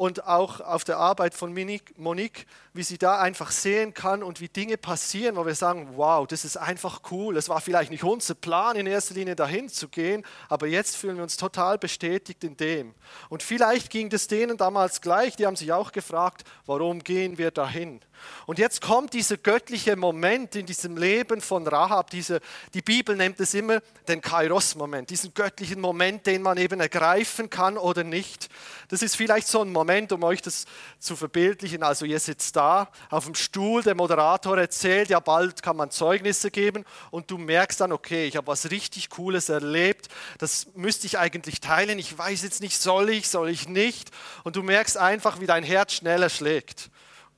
und 0.00 0.26
auch 0.26 0.62
auf 0.62 0.82
der 0.82 0.96
Arbeit 0.96 1.34
von 1.34 1.52
Monique, 1.52 2.46
wie 2.72 2.82
sie 2.82 2.96
da 2.96 3.18
einfach 3.18 3.50
sehen 3.50 3.92
kann 3.92 4.22
und 4.22 4.40
wie 4.40 4.48
Dinge 4.48 4.78
passieren, 4.78 5.36
wo 5.36 5.44
wir 5.44 5.54
sagen, 5.54 5.90
wow, 5.94 6.26
das 6.26 6.46
ist 6.46 6.56
einfach 6.56 7.02
cool. 7.10 7.36
Es 7.36 7.50
war 7.50 7.60
vielleicht 7.60 7.90
nicht 7.90 8.02
unser 8.02 8.34
Plan, 8.34 8.76
in 8.76 8.86
erster 8.86 9.12
Linie 9.12 9.36
dahin 9.36 9.68
zu 9.68 9.88
gehen, 9.88 10.24
aber 10.48 10.68
jetzt 10.68 10.96
fühlen 10.96 11.16
wir 11.16 11.22
uns 11.22 11.36
total 11.36 11.76
bestätigt 11.76 12.42
in 12.44 12.56
dem. 12.56 12.94
Und 13.28 13.42
vielleicht 13.42 13.90
ging 13.90 14.10
es 14.10 14.26
denen 14.26 14.56
damals 14.56 15.02
gleich, 15.02 15.36
die 15.36 15.44
haben 15.44 15.56
sich 15.56 15.70
auch 15.70 15.92
gefragt, 15.92 16.44
warum 16.64 17.04
gehen 17.04 17.36
wir 17.36 17.50
dahin? 17.50 18.00
Und 18.46 18.58
jetzt 18.58 18.82
kommt 18.82 19.14
dieser 19.14 19.36
göttliche 19.38 19.96
Moment 19.96 20.54
in 20.54 20.66
diesem 20.66 20.96
Leben 20.96 21.40
von 21.40 21.66
Rahab. 21.66 22.10
Diese, 22.10 22.40
die 22.74 22.82
Bibel 22.82 23.16
nennt 23.16 23.40
es 23.40 23.54
immer 23.54 23.80
den 24.08 24.20
Kairos-Moment, 24.20 25.08
diesen 25.08 25.32
göttlichen 25.32 25.80
Moment, 25.80 26.26
den 26.26 26.42
man 26.42 26.58
eben 26.58 26.80
ergreifen 26.80 27.48
kann 27.48 27.78
oder 27.78 28.04
nicht. 28.04 28.48
Das 28.88 29.02
ist 29.02 29.16
vielleicht 29.16 29.48
so 29.48 29.62
ein 29.62 29.72
Moment, 29.72 29.89
um 30.12 30.22
euch 30.22 30.42
das 30.42 30.64
zu 30.98 31.16
verbildlichen. 31.16 31.82
Also 31.82 32.04
ihr 32.04 32.20
sitzt 32.20 32.56
da 32.56 32.88
auf 33.10 33.24
dem 33.24 33.34
Stuhl, 33.34 33.82
der 33.82 33.94
Moderator 33.94 34.58
erzählt, 34.58 35.10
ja 35.10 35.20
bald 35.20 35.62
kann 35.62 35.76
man 35.76 35.90
Zeugnisse 35.90 36.50
geben 36.50 36.84
und 37.10 37.30
du 37.30 37.38
merkst 37.38 37.80
dann, 37.80 37.92
okay, 37.92 38.26
ich 38.26 38.36
habe 38.36 38.46
was 38.46 38.70
richtig 38.70 39.10
Cooles 39.10 39.48
erlebt, 39.48 40.08
das 40.38 40.68
müsste 40.74 41.06
ich 41.06 41.18
eigentlich 41.18 41.60
teilen, 41.60 41.98
ich 41.98 42.16
weiß 42.16 42.42
jetzt 42.42 42.60
nicht, 42.60 42.78
soll 42.78 43.10
ich, 43.10 43.28
soll 43.28 43.50
ich 43.50 43.68
nicht. 43.68 44.10
Und 44.44 44.56
du 44.56 44.62
merkst 44.62 44.96
einfach, 44.96 45.40
wie 45.40 45.46
dein 45.46 45.64
Herz 45.64 45.92
schneller 45.92 46.28
schlägt. 46.28 46.90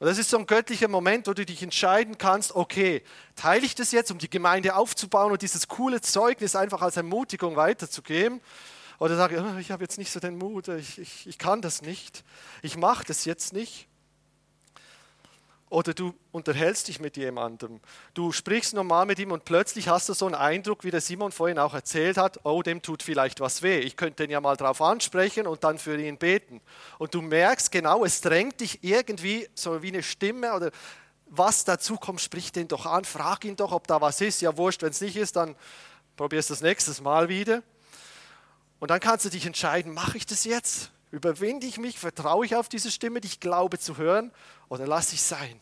Und 0.02 0.08
das 0.08 0.18
ist 0.18 0.30
so 0.30 0.38
ein 0.38 0.46
göttlicher 0.46 0.88
Moment, 0.88 1.28
wo 1.28 1.32
du 1.32 1.46
dich 1.46 1.62
entscheiden 1.62 2.18
kannst, 2.18 2.56
okay, 2.56 3.04
teile 3.36 3.64
ich 3.64 3.76
das 3.76 3.92
jetzt, 3.92 4.10
um 4.10 4.18
die 4.18 4.28
Gemeinde 4.28 4.74
aufzubauen 4.74 5.30
und 5.30 5.42
dieses 5.42 5.68
coole 5.68 6.00
Zeugnis 6.00 6.56
einfach 6.56 6.82
als 6.82 6.96
Ermutigung 6.96 7.54
weiterzugeben? 7.54 8.40
Oder 8.98 9.16
sage 9.16 9.36
ich, 9.36 9.42
oh, 9.42 9.58
ich 9.58 9.70
habe 9.70 9.82
jetzt 9.82 9.98
nicht 9.98 10.10
so 10.10 10.20
den 10.20 10.36
Mut, 10.36 10.68
ich, 10.68 10.98
ich, 10.98 11.26
ich 11.26 11.38
kann 11.38 11.62
das 11.62 11.82
nicht, 11.82 12.24
ich 12.62 12.76
mache 12.76 13.04
das 13.04 13.24
jetzt 13.24 13.52
nicht. 13.52 13.88
Oder 15.72 15.94
du 15.94 16.12
unterhältst 16.32 16.88
dich 16.88 17.00
mit 17.00 17.16
jemandem. 17.16 17.80
Du 18.12 18.30
sprichst 18.30 18.74
normal 18.74 19.06
mit 19.06 19.18
ihm 19.18 19.32
und 19.32 19.46
plötzlich 19.46 19.88
hast 19.88 20.06
du 20.10 20.12
so 20.12 20.26
einen 20.26 20.34
Eindruck, 20.34 20.84
wie 20.84 20.90
der 20.90 21.00
Simon 21.00 21.32
vorhin 21.32 21.58
auch 21.58 21.72
erzählt 21.72 22.18
hat, 22.18 22.40
oh, 22.44 22.62
dem 22.62 22.82
tut 22.82 23.02
vielleicht 23.02 23.40
was 23.40 23.62
weh. 23.62 23.78
Ich 23.78 23.96
könnte 23.96 24.24
ihn 24.24 24.30
ja 24.30 24.42
mal 24.42 24.58
drauf 24.58 24.82
ansprechen 24.82 25.46
und 25.46 25.64
dann 25.64 25.78
für 25.78 25.98
ihn 25.98 26.18
beten. 26.18 26.60
Und 26.98 27.14
du 27.14 27.22
merkst 27.22 27.72
genau, 27.72 28.04
es 28.04 28.20
drängt 28.20 28.60
dich 28.60 28.84
irgendwie 28.84 29.48
so 29.54 29.82
wie 29.82 29.88
eine 29.88 30.02
Stimme 30.02 30.52
oder 30.52 30.72
was 31.24 31.64
dazu 31.64 31.96
kommt, 31.96 32.20
sprich 32.20 32.52
den 32.52 32.68
doch 32.68 32.84
an, 32.84 33.06
frag 33.06 33.42
ihn 33.46 33.56
doch, 33.56 33.72
ob 33.72 33.86
da 33.86 33.98
was 34.02 34.20
ist. 34.20 34.42
Ja, 34.42 34.54
wurscht, 34.58 34.82
wenn 34.82 34.90
es 34.90 35.00
nicht 35.00 35.16
ist, 35.16 35.36
dann 35.36 35.56
probierst 36.18 36.50
du 36.50 36.54
es 36.54 36.60
nächstes 36.60 37.00
Mal 37.00 37.30
wieder. 37.30 37.62
Und 38.82 38.90
dann 38.90 38.98
kannst 38.98 39.24
du 39.24 39.28
dich 39.28 39.46
entscheiden, 39.46 39.94
mache 39.94 40.16
ich 40.16 40.26
das 40.26 40.42
jetzt? 40.42 40.90
Überwinde 41.12 41.68
ich 41.68 41.78
mich, 41.78 42.00
vertraue 42.00 42.44
ich 42.44 42.56
auf 42.56 42.68
diese 42.68 42.90
Stimme, 42.90 43.20
die 43.20 43.28
ich 43.28 43.38
glaube 43.38 43.78
zu 43.78 43.96
hören, 43.96 44.32
oder 44.68 44.88
lasse 44.88 45.14
ich 45.14 45.22
sein? 45.22 45.60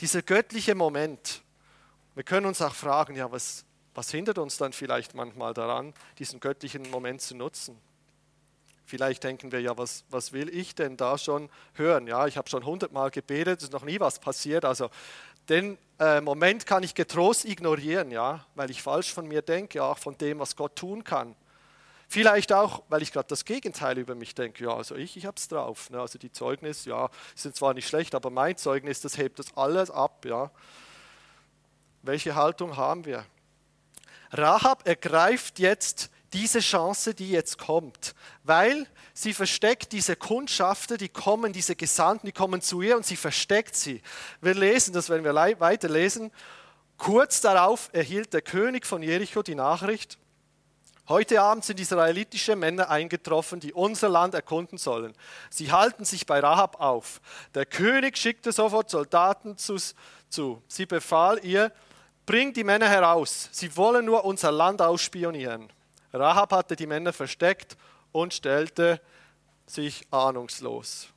Dieser 0.00 0.22
göttliche 0.22 0.74
Moment. 0.74 1.42
Wir 2.14 2.24
können 2.24 2.46
uns 2.46 2.62
auch 2.62 2.74
fragen, 2.74 3.16
ja, 3.16 3.30
was, 3.30 3.66
was 3.94 4.10
hindert 4.10 4.38
uns 4.38 4.56
dann 4.56 4.72
vielleicht 4.72 5.14
manchmal 5.14 5.52
daran, 5.52 5.92
diesen 6.18 6.40
göttlichen 6.40 6.90
Moment 6.90 7.20
zu 7.20 7.36
nutzen? 7.36 7.78
Vielleicht 8.86 9.24
denken 9.24 9.52
wir, 9.52 9.60
ja, 9.60 9.76
was, 9.76 10.04
was 10.08 10.32
will 10.32 10.48
ich 10.48 10.74
denn 10.74 10.96
da 10.96 11.18
schon 11.18 11.50
hören? 11.74 12.06
Ja, 12.06 12.26
ich 12.26 12.38
habe 12.38 12.48
schon 12.48 12.64
hundertmal 12.64 13.10
gebetet, 13.10 13.58
es 13.58 13.64
ist 13.64 13.72
noch 13.74 13.84
nie 13.84 14.00
was 14.00 14.20
passiert. 14.20 14.64
Also 14.64 14.88
den 15.50 15.76
äh, 16.00 16.22
Moment 16.22 16.64
kann 16.64 16.82
ich 16.82 16.94
getrost 16.94 17.44
ignorieren, 17.44 18.10
ja, 18.10 18.46
weil 18.54 18.70
ich 18.70 18.82
falsch 18.82 19.12
von 19.12 19.28
mir 19.28 19.42
denke, 19.42 19.84
auch 19.84 19.98
von 19.98 20.16
dem, 20.16 20.38
was 20.38 20.56
Gott 20.56 20.76
tun 20.76 21.04
kann. 21.04 21.36
Vielleicht 22.08 22.52
auch, 22.52 22.82
weil 22.88 23.02
ich 23.02 23.12
gerade 23.12 23.28
das 23.28 23.44
Gegenteil 23.44 23.98
über 23.98 24.14
mich 24.14 24.34
denke. 24.34 24.64
Ja, 24.64 24.76
also 24.76 24.94
ich, 24.94 25.16
ich 25.16 25.26
habe 25.26 25.36
es 25.36 25.48
drauf. 25.48 25.90
Ne? 25.90 26.00
Also 26.00 26.18
die 26.18 26.30
Zeugnisse, 26.30 26.90
ja, 26.90 27.10
sind 27.34 27.56
zwar 27.56 27.74
nicht 27.74 27.88
schlecht, 27.88 28.14
aber 28.14 28.30
mein 28.30 28.56
Zeugnis, 28.56 29.00
das 29.00 29.18
hebt 29.18 29.38
das 29.38 29.56
alles 29.56 29.90
ab. 29.90 30.24
Ja. 30.24 30.50
Welche 32.02 32.34
Haltung 32.34 32.76
haben 32.76 33.04
wir? 33.04 33.24
Rahab 34.30 34.86
ergreift 34.86 35.58
jetzt 35.58 36.10
diese 36.32 36.58
Chance, 36.58 37.14
die 37.14 37.30
jetzt 37.30 37.58
kommt, 37.58 38.14
weil 38.42 38.86
sie 39.14 39.32
versteckt 39.32 39.92
diese 39.92 40.16
Kundschafter, 40.16 40.96
die 40.96 41.08
kommen, 41.08 41.52
diese 41.52 41.76
Gesandten, 41.76 42.26
die 42.26 42.32
kommen 42.32 42.60
zu 42.60 42.82
ihr 42.82 42.96
und 42.96 43.06
sie 43.06 43.16
versteckt 43.16 43.76
sie. 43.76 44.02
Wir 44.40 44.54
lesen 44.54 44.92
das, 44.92 45.08
wenn 45.08 45.22
wir 45.22 45.34
weiterlesen. 45.34 46.32
Kurz 46.98 47.40
darauf 47.40 47.88
erhielt 47.92 48.34
der 48.34 48.42
König 48.42 48.84
von 48.84 49.02
Jericho 49.02 49.42
die 49.42 49.54
Nachricht, 49.54 50.18
Heute 51.06 51.42
Abend 51.42 51.64
sind 51.66 51.78
israelitische 51.80 52.56
Männer 52.56 52.88
eingetroffen, 52.88 53.60
die 53.60 53.74
unser 53.74 54.08
Land 54.08 54.32
erkunden 54.32 54.78
sollen. 54.78 55.14
Sie 55.50 55.70
halten 55.70 56.06
sich 56.06 56.24
bei 56.24 56.40
Rahab 56.40 56.80
auf. 56.80 57.20
Der 57.54 57.66
König 57.66 58.16
schickte 58.16 58.52
sofort 58.52 58.88
Soldaten 58.88 59.58
zu. 59.58 59.76
zu. 60.30 60.62
Sie 60.66 60.86
befahl 60.86 61.44
ihr, 61.44 61.72
bring 62.24 62.54
die 62.54 62.64
Männer 62.64 62.88
heraus. 62.88 63.50
Sie 63.52 63.76
wollen 63.76 64.06
nur 64.06 64.24
unser 64.24 64.50
Land 64.50 64.80
ausspionieren. 64.80 65.70
Rahab 66.14 66.52
hatte 66.52 66.74
die 66.74 66.86
Männer 66.86 67.12
versteckt 67.12 67.76
und 68.12 68.32
stellte 68.32 68.98
sich 69.66 70.06
ahnungslos. 70.10 71.08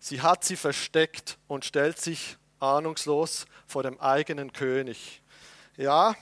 Sie 0.00 0.20
hat 0.20 0.44
sie 0.44 0.56
versteckt 0.56 1.38
und 1.48 1.64
stellt 1.64 1.98
sich 1.98 2.36
ahnungslos 2.60 3.46
vor 3.66 3.82
dem 3.84 3.98
eigenen 4.00 4.52
König. 4.52 5.22
Ja, 5.76 6.14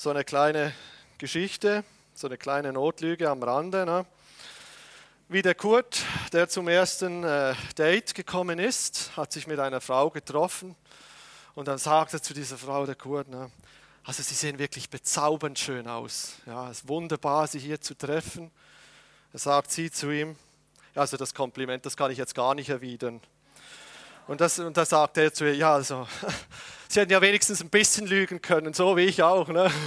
so 0.00 0.08
eine 0.08 0.24
kleine 0.24 0.72
Geschichte, 1.18 1.84
so 2.14 2.26
eine 2.26 2.38
kleine 2.38 2.72
Notlüge 2.72 3.28
am 3.28 3.42
Rande. 3.42 3.84
Ne? 3.84 4.06
Wie 5.28 5.42
der 5.42 5.54
Kurt, 5.54 6.02
der 6.32 6.48
zum 6.48 6.68
ersten 6.68 7.22
äh, 7.22 7.54
Date 7.76 8.14
gekommen 8.14 8.58
ist, 8.58 9.14
hat 9.14 9.30
sich 9.30 9.46
mit 9.46 9.60
einer 9.60 9.82
Frau 9.82 10.08
getroffen 10.08 10.74
und 11.54 11.68
dann 11.68 11.76
sagte 11.76 12.18
zu 12.18 12.32
dieser 12.32 12.56
Frau 12.56 12.86
der 12.86 12.94
Kurt, 12.94 13.28
ne, 13.28 13.50
also 14.02 14.22
Sie 14.22 14.32
sehen 14.32 14.58
wirklich 14.58 14.88
bezaubernd 14.88 15.58
schön 15.58 15.86
aus. 15.86 16.36
Ja, 16.46 16.70
es 16.70 16.78
ist 16.78 16.88
wunderbar, 16.88 17.46
Sie 17.46 17.58
hier 17.58 17.82
zu 17.82 17.94
treffen. 17.94 18.50
Er 19.34 19.38
sagt 19.38 19.70
sie 19.70 19.90
zu 19.90 20.10
ihm, 20.10 20.34
also 20.94 21.18
das 21.18 21.34
Kompliment, 21.34 21.84
das 21.84 21.94
kann 21.94 22.10
ich 22.10 22.16
jetzt 22.16 22.34
gar 22.34 22.54
nicht 22.54 22.70
erwidern. 22.70 23.20
Und, 24.30 24.40
das, 24.40 24.60
und 24.60 24.76
da 24.76 24.84
sagt 24.84 25.18
er 25.18 25.34
zu 25.34 25.44
ihr, 25.44 25.56
ja, 25.56 25.74
also, 25.74 26.06
sie 26.88 27.00
hätten 27.00 27.10
ja 27.10 27.20
wenigstens 27.20 27.60
ein 27.62 27.68
bisschen 27.68 28.06
lügen 28.06 28.40
können, 28.40 28.72
so 28.72 28.96
wie 28.96 29.06
ich 29.06 29.24
auch. 29.24 29.48
Ne? 29.48 29.68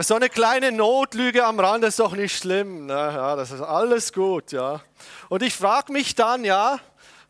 So 0.00 0.14
eine 0.14 0.28
kleine 0.28 0.70
Notlüge 0.70 1.44
am 1.44 1.58
Rand 1.58 1.82
ist 1.82 1.98
doch 1.98 2.14
nicht 2.14 2.38
schlimm. 2.38 2.86
Ne? 2.86 2.92
Ja, 2.92 3.34
das 3.34 3.50
ist 3.50 3.62
alles 3.62 4.12
gut. 4.12 4.52
Ja. 4.52 4.80
Und 5.28 5.42
ich 5.42 5.52
frage 5.52 5.92
mich 5.92 6.14
dann, 6.14 6.44
ja, 6.44 6.78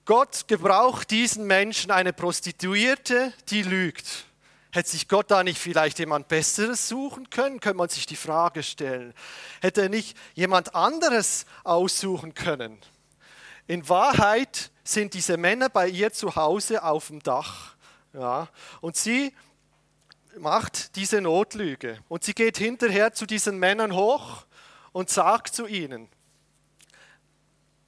Gott 0.04 0.46
gebraucht 0.48 1.10
diesen 1.10 1.46
Menschen, 1.46 1.90
eine 1.90 2.12
Prostituierte, 2.12 3.32
die 3.48 3.62
lügt. 3.62 4.26
Hätte 4.70 4.90
sich 4.90 5.08
Gott 5.08 5.30
da 5.30 5.44
nicht 5.44 5.58
vielleicht 5.58 5.98
jemand 5.98 6.28
Besseres 6.28 6.88
suchen 6.88 7.30
können? 7.30 7.58
Könnte 7.60 7.78
man 7.78 7.88
sich 7.88 8.04
die 8.04 8.16
Frage 8.16 8.62
stellen. 8.62 9.14
Hätte 9.62 9.80
er 9.80 9.88
nicht 9.88 10.14
jemand 10.34 10.74
anderes 10.74 11.46
aussuchen 11.64 12.34
können? 12.34 12.78
In 13.68 13.86
Wahrheit 13.88 14.70
sind 14.82 15.12
diese 15.12 15.36
Männer 15.36 15.68
bei 15.68 15.88
ihr 15.88 16.10
zu 16.10 16.34
Hause 16.34 16.82
auf 16.82 17.08
dem 17.08 17.22
Dach. 17.22 17.76
Ja, 18.14 18.48
und 18.80 18.96
sie 18.96 19.34
macht 20.38 20.96
diese 20.96 21.20
Notlüge. 21.20 21.98
Und 22.08 22.24
sie 22.24 22.32
geht 22.32 22.56
hinterher 22.56 23.12
zu 23.12 23.26
diesen 23.26 23.58
Männern 23.58 23.94
hoch 23.94 24.46
und 24.92 25.10
sagt 25.10 25.54
zu 25.54 25.66
ihnen, 25.66 26.08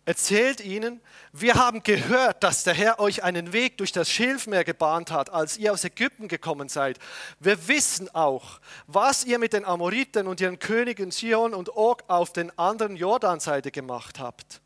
erzählt 0.04 0.60
ihnen, 0.60 1.00
wir 1.32 1.54
haben 1.54 1.82
gehört, 1.82 2.42
dass 2.42 2.62
der 2.62 2.74
Herr 2.74 3.00
euch 3.00 3.22
einen 3.22 3.54
Weg 3.54 3.78
durch 3.78 3.92
das 3.92 4.10
Schilfmeer 4.10 4.64
gebahnt 4.64 5.10
hat, 5.10 5.30
als 5.30 5.56
ihr 5.56 5.72
aus 5.72 5.84
Ägypten 5.84 6.28
gekommen 6.28 6.68
seid. 6.68 6.98
Wir 7.38 7.68
wissen 7.68 8.14
auch, 8.14 8.60
was 8.86 9.24
ihr 9.24 9.38
mit 9.38 9.54
den 9.54 9.64
Amoriten 9.64 10.26
und 10.26 10.42
ihren 10.42 10.58
Königen 10.58 11.10
Sion 11.10 11.54
und 11.54 11.74
Og 11.74 12.02
auf 12.08 12.34
den 12.34 12.56
anderen 12.58 12.96
Jordanseite 12.96 13.70
gemacht 13.70 14.18
habt 14.18 14.60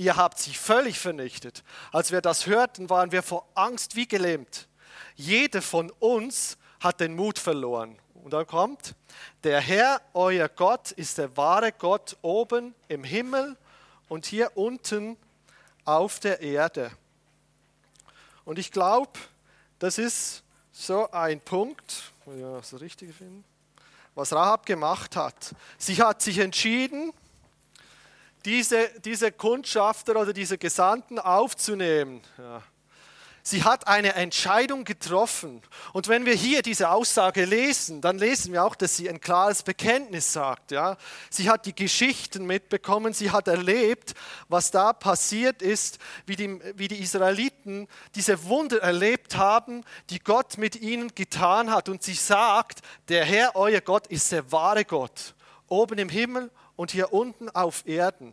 ihr 0.00 0.16
habt 0.16 0.38
sie 0.38 0.54
völlig 0.54 0.98
vernichtet. 0.98 1.62
Als 1.92 2.10
wir 2.10 2.22
das 2.22 2.46
hörten, 2.46 2.88
waren 2.88 3.12
wir 3.12 3.22
vor 3.22 3.46
Angst 3.54 3.96
wie 3.96 4.08
gelähmt. 4.08 4.66
Jeder 5.14 5.60
von 5.60 5.90
uns 5.98 6.56
hat 6.80 7.00
den 7.00 7.14
Mut 7.14 7.38
verloren. 7.38 7.98
Und 8.14 8.32
dann 8.32 8.46
kommt, 8.46 8.94
der 9.44 9.60
Herr, 9.60 10.00
euer 10.14 10.48
Gott, 10.48 10.90
ist 10.92 11.18
der 11.18 11.36
wahre 11.36 11.72
Gott 11.72 12.16
oben 12.22 12.74
im 12.88 13.04
Himmel 13.04 13.58
und 14.08 14.24
hier 14.24 14.56
unten 14.56 15.18
auf 15.84 16.18
der 16.18 16.40
Erde. 16.40 16.90
Und 18.46 18.58
ich 18.58 18.72
glaube, 18.72 19.12
das 19.78 19.98
ist 19.98 20.42
so 20.72 21.10
ein 21.10 21.40
Punkt, 21.42 22.12
ja, 22.24 22.56
das 22.56 22.80
Richtige 22.80 23.12
finden, 23.12 23.44
was 24.14 24.32
Rahab 24.32 24.64
gemacht 24.64 25.14
hat. 25.14 25.54
Sie 25.76 26.02
hat 26.02 26.22
sich 26.22 26.38
entschieden, 26.38 27.12
diese, 28.44 28.88
diese 29.04 29.32
Kundschafter 29.32 30.16
oder 30.16 30.32
diese 30.32 30.58
Gesandten 30.58 31.18
aufzunehmen. 31.18 32.22
Ja. 32.38 32.62
Sie 33.42 33.64
hat 33.64 33.88
eine 33.88 34.14
Entscheidung 34.14 34.84
getroffen. 34.84 35.62
Und 35.92 36.08
wenn 36.08 36.26
wir 36.26 36.34
hier 36.34 36.60
diese 36.62 36.90
Aussage 36.90 37.46
lesen, 37.46 38.00
dann 38.02 38.18
lesen 38.18 38.52
wir 38.52 38.64
auch, 38.64 38.74
dass 38.74 38.96
sie 38.96 39.08
ein 39.08 39.20
klares 39.20 39.62
Bekenntnis 39.62 40.32
sagt. 40.32 40.72
Ja? 40.72 40.98
Sie 41.30 41.48
hat 41.48 41.64
die 41.64 41.74
Geschichten 41.74 42.44
mitbekommen, 42.46 43.14
sie 43.14 43.30
hat 43.30 43.48
erlebt, 43.48 44.14
was 44.48 44.70
da 44.70 44.92
passiert 44.92 45.62
ist, 45.62 45.98
wie 46.26 46.36
die, 46.36 46.60
wie 46.76 46.88
die 46.88 47.00
Israeliten 47.00 47.88
diese 48.14 48.44
Wunder 48.44 48.82
erlebt 48.82 49.36
haben, 49.36 49.84
die 50.10 50.20
Gott 50.20 50.58
mit 50.58 50.76
ihnen 50.76 51.14
getan 51.14 51.70
hat. 51.70 51.88
Und 51.88 52.02
sie 52.02 52.14
sagt, 52.14 52.80
der 53.08 53.24
Herr, 53.24 53.56
euer 53.56 53.80
Gott, 53.80 54.06
ist 54.08 54.30
der 54.32 54.52
wahre 54.52 54.84
Gott, 54.84 55.34
oben 55.66 55.98
im 55.98 56.10
Himmel 56.10 56.50
und 56.80 56.92
hier 56.92 57.12
unten 57.12 57.50
auf 57.50 57.86
Erden. 57.86 58.32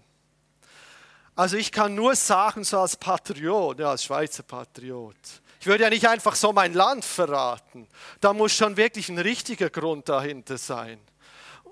Also 1.35 1.57
ich 1.57 1.69
kann 1.69 1.95
nur 1.95 2.15
sagen, 2.15 2.63
so 2.63 2.79
als 2.79 2.95
Patriot, 2.95 3.77
ja, 3.77 3.89
als 3.89 4.05
Schweizer 4.05 4.41
Patriot, 4.41 5.17
ich 5.59 5.67
würde 5.67 5.83
ja 5.83 5.89
nicht 5.89 6.07
einfach 6.07 6.33
so 6.33 6.53
mein 6.53 6.73
Land 6.73 7.03
verraten. 7.03 7.89
Da 8.21 8.31
muss 8.31 8.53
schon 8.53 8.77
wirklich 8.77 9.09
ein 9.09 9.17
richtiger 9.17 9.69
Grund 9.69 10.07
dahinter 10.07 10.57
sein. 10.57 10.97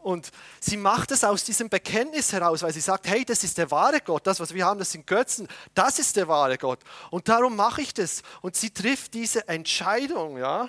Und 0.03 0.31
sie 0.59 0.75
macht 0.75 1.11
es 1.11 1.23
aus 1.23 1.45
diesem 1.45 1.69
Bekenntnis 1.69 2.33
heraus, 2.33 2.61
weil 2.61 2.73
sie 2.73 2.81
sagt, 2.81 3.07
hey, 3.07 3.23
das 3.23 3.45
ist 3.45 3.57
der 3.57 3.71
wahre 3.71 4.01
Gott, 4.01 4.27
das, 4.27 4.41
was 4.41 4.53
wir 4.53 4.65
haben, 4.65 4.77
das 4.77 4.91
sind 4.91 5.07
Götzen, 5.07 5.47
das 5.73 5.97
ist 5.97 6.17
der 6.17 6.27
wahre 6.27 6.57
Gott. 6.57 6.79
Und 7.09 7.29
darum 7.29 7.55
mache 7.55 7.83
ich 7.83 7.93
das. 7.93 8.21
Und 8.41 8.57
sie 8.57 8.71
trifft 8.71 9.13
diese 9.13 9.47
Entscheidung, 9.47 10.37
ja. 10.37 10.67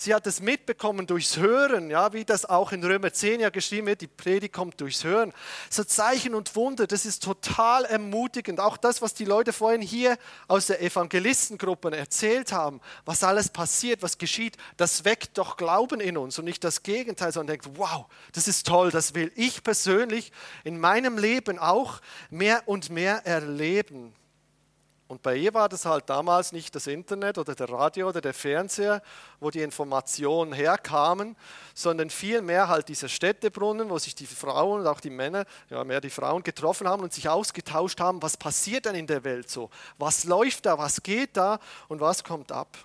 Sie 0.00 0.14
hat 0.14 0.28
es 0.28 0.40
mitbekommen 0.40 1.08
durchs 1.08 1.38
Hören, 1.38 1.90
ja, 1.90 2.12
wie 2.12 2.24
das 2.24 2.44
auch 2.44 2.70
in 2.70 2.84
Römer 2.84 3.12
10 3.12 3.40
ja 3.40 3.50
geschrieben 3.50 3.88
wird, 3.88 4.00
die 4.00 4.06
Predigt 4.06 4.54
kommt 4.54 4.80
durchs 4.80 5.02
Hören. 5.02 5.32
So 5.70 5.82
Zeichen 5.82 6.36
und 6.36 6.54
Wunder, 6.54 6.86
das 6.86 7.04
ist 7.04 7.24
total 7.24 7.84
ermutigend. 7.84 8.60
Auch 8.60 8.76
das, 8.76 9.02
was 9.02 9.12
die 9.14 9.24
Leute 9.24 9.52
vorhin 9.52 9.82
hier 9.82 10.16
aus 10.46 10.66
der 10.66 10.80
Evangelistengruppe 10.82 11.96
erzählt 11.96 12.52
haben, 12.52 12.80
was 13.06 13.24
alles 13.24 13.48
passiert, 13.48 14.00
was 14.00 14.18
geschieht, 14.18 14.56
das 14.76 15.04
weckt 15.04 15.36
doch 15.36 15.56
Glauben 15.56 15.98
in 16.00 16.16
uns 16.16 16.38
und 16.38 16.44
nicht 16.44 16.62
das 16.62 16.84
Gegenteil, 16.84 17.32
sondern 17.32 17.58
denkt, 17.58 17.76
wow, 17.76 18.06
das 18.32 18.46
ist 18.46 18.68
toll, 18.68 18.92
das 18.92 19.16
will 19.16 19.32
ich 19.34 19.64
persönlich 19.64 20.30
in 20.62 20.78
meinem 20.78 21.18
Leben 21.18 21.58
auch 21.58 22.00
mehr 22.30 22.62
und 22.66 22.88
mehr 22.90 23.26
erleben. 23.26 24.14
Und 25.08 25.22
bei 25.22 25.36
ihr 25.36 25.54
war 25.54 25.70
das 25.70 25.86
halt 25.86 26.10
damals 26.10 26.52
nicht 26.52 26.74
das 26.74 26.86
Internet 26.86 27.38
oder 27.38 27.54
der 27.54 27.70
Radio 27.70 28.10
oder 28.10 28.20
der 28.20 28.34
Fernseher, 28.34 29.02
wo 29.40 29.50
die 29.50 29.62
Informationen 29.62 30.52
herkamen, 30.52 31.34
sondern 31.74 32.10
vielmehr 32.10 32.68
halt 32.68 32.88
dieser 32.88 33.08
Städtebrunnen, 33.08 33.88
wo 33.88 33.98
sich 33.98 34.14
die 34.14 34.26
Frauen 34.26 34.80
und 34.82 34.86
auch 34.86 35.00
die 35.00 35.08
Männer, 35.08 35.46
ja 35.70 35.82
mehr 35.82 36.02
die 36.02 36.10
Frauen 36.10 36.42
getroffen 36.42 36.86
haben 36.86 37.02
und 37.02 37.14
sich 37.14 37.26
ausgetauscht 37.26 38.00
haben, 38.00 38.20
was 38.20 38.36
passiert 38.36 38.84
denn 38.84 38.96
in 38.96 39.06
der 39.06 39.24
Welt 39.24 39.48
so? 39.48 39.70
Was 39.96 40.24
läuft 40.24 40.66
da? 40.66 40.76
Was 40.76 41.02
geht 41.02 41.38
da? 41.38 41.58
Und 41.88 42.00
was 42.00 42.22
kommt 42.22 42.52
ab? 42.52 42.76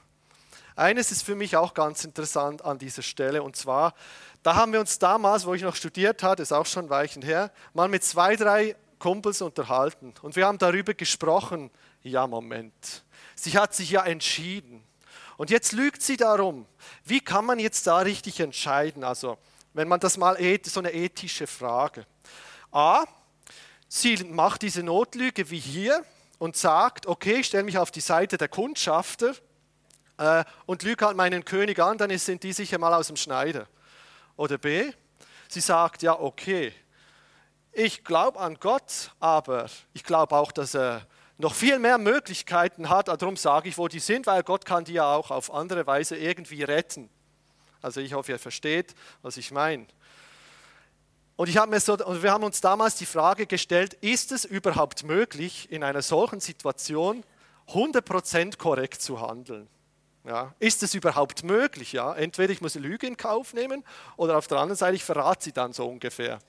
Eines 0.77 1.11
ist 1.11 1.23
für 1.23 1.35
mich 1.35 1.57
auch 1.57 1.73
ganz 1.73 2.05
interessant 2.05 2.63
an 2.63 2.79
dieser 2.79 3.01
Stelle 3.01 3.43
und 3.43 3.57
zwar, 3.57 3.93
da 4.43 4.55
haben 4.55 4.71
wir 4.71 4.79
uns 4.79 4.97
damals, 4.97 5.45
wo 5.45 5.53
ich 5.53 5.61
noch 5.61 5.75
studiert 5.75 6.23
hatte, 6.23 6.41
ist 6.41 6.53
auch 6.53 6.65
schon 6.65 6.89
Weichen 6.89 7.21
her, 7.21 7.51
mal 7.73 7.89
mit 7.89 8.03
zwei, 8.03 8.37
drei 8.37 8.75
Kumpels 8.97 9.41
unterhalten 9.41 10.13
und 10.21 10.35
wir 10.35 10.47
haben 10.47 10.57
darüber 10.57 10.93
gesprochen, 10.93 11.69
ja 12.03 12.27
Moment, 12.27 13.03
sie 13.35 13.57
hat 13.57 13.73
sich 13.73 13.91
ja 13.91 14.03
entschieden. 14.03 14.83
Und 15.37 15.49
jetzt 15.49 15.71
lügt 15.71 16.01
sie 16.01 16.17
darum. 16.17 16.67
Wie 17.03 17.19
kann 17.19 17.45
man 17.45 17.59
jetzt 17.59 17.87
da 17.87 17.99
richtig 17.99 18.39
entscheiden? 18.39 19.03
Also, 19.03 19.37
wenn 19.73 19.87
man 19.87 19.99
das 19.99 20.17
mal, 20.17 20.37
so 20.63 20.79
eine 20.79 20.93
ethische 20.93 21.47
Frage. 21.47 22.05
A, 22.71 23.05
sie 23.87 24.23
macht 24.25 24.61
diese 24.61 24.83
Notlüge 24.83 25.49
wie 25.49 25.59
hier 25.59 26.05
und 26.37 26.55
sagt, 26.55 27.07
okay, 27.07 27.37
ich 27.39 27.47
stelle 27.47 27.63
mich 27.63 27.77
auf 27.77 27.89
die 27.89 28.01
Seite 28.01 28.37
der 28.37 28.47
Kundschafter 28.47 29.33
äh, 30.17 30.43
und 30.65 30.83
lüge 30.83 31.05
halt 31.05 31.17
meinen 31.17 31.45
König 31.45 31.79
an, 31.79 31.97
dann 31.97 32.15
sind 32.17 32.43
die 32.43 32.53
sicher 32.53 32.77
mal 32.77 32.93
aus 32.93 33.07
dem 33.07 33.15
Schneider. 33.15 33.67
Oder 34.35 34.57
B, 34.57 34.91
sie 35.47 35.61
sagt, 35.61 36.01
ja, 36.01 36.19
okay, 36.19 36.73
ich 37.71 38.03
glaube 38.03 38.39
an 38.39 38.57
Gott, 38.59 39.11
aber 39.19 39.67
ich 39.93 40.03
glaube 40.03 40.35
auch, 40.35 40.51
dass 40.51 40.75
er 40.75 41.07
noch 41.43 41.53
viel 41.53 41.77
mehr 41.77 41.97
Möglichkeiten 41.97 42.89
hat. 42.89 43.09
Darum 43.09 43.35
sage 43.35 43.69
ich, 43.69 43.77
wo 43.77 43.87
die 43.87 43.99
sind, 43.99 44.25
weil 44.27 44.43
Gott 44.43 44.65
kann 44.65 44.85
die 44.85 44.93
ja 44.93 45.13
auch 45.13 45.29
auf 45.29 45.53
andere 45.53 45.85
Weise 45.85 46.15
irgendwie 46.15 46.63
retten. 46.63 47.09
Also 47.81 47.99
ich 47.99 48.13
hoffe, 48.13 48.31
ihr 48.31 48.39
versteht, 48.39 48.95
was 49.21 49.35
ich 49.37 49.51
meine. 49.51 49.85
Und, 51.35 51.49
ich 51.49 51.59
mir 51.65 51.79
so, 51.79 51.97
wir 51.97 52.31
haben 52.31 52.43
uns 52.43 52.61
damals 52.61 52.95
die 52.95 53.05
Frage 53.05 53.45
gestellt, 53.45 53.95
ist 53.95 54.31
es 54.31 54.45
überhaupt 54.45 55.03
möglich, 55.03 55.69
in 55.69 55.83
einer 55.83 56.01
solchen 56.01 56.39
Situation 56.39 57.23
100% 57.69 58.57
korrekt 58.57 59.01
zu 59.01 59.19
handeln? 59.19 59.67
Ja, 60.25 60.53
ist 60.59 60.83
es 60.83 60.93
überhaupt 60.93 61.43
möglich? 61.43 61.91
Ja? 61.91 62.13
Entweder 62.13 62.53
ich 62.53 62.61
muss 62.61 62.75
Lüge 62.75 63.05
in 63.07 63.17
Kauf 63.17 63.53
nehmen 63.53 63.83
oder 64.15 64.37
auf 64.37 64.47
der 64.47 64.59
anderen 64.59 64.77
Seite, 64.77 64.95
ich 64.95 65.03
verrate 65.03 65.43
sie 65.43 65.51
dann 65.51 65.73
so 65.73 65.85
ungefähr. 65.85 66.39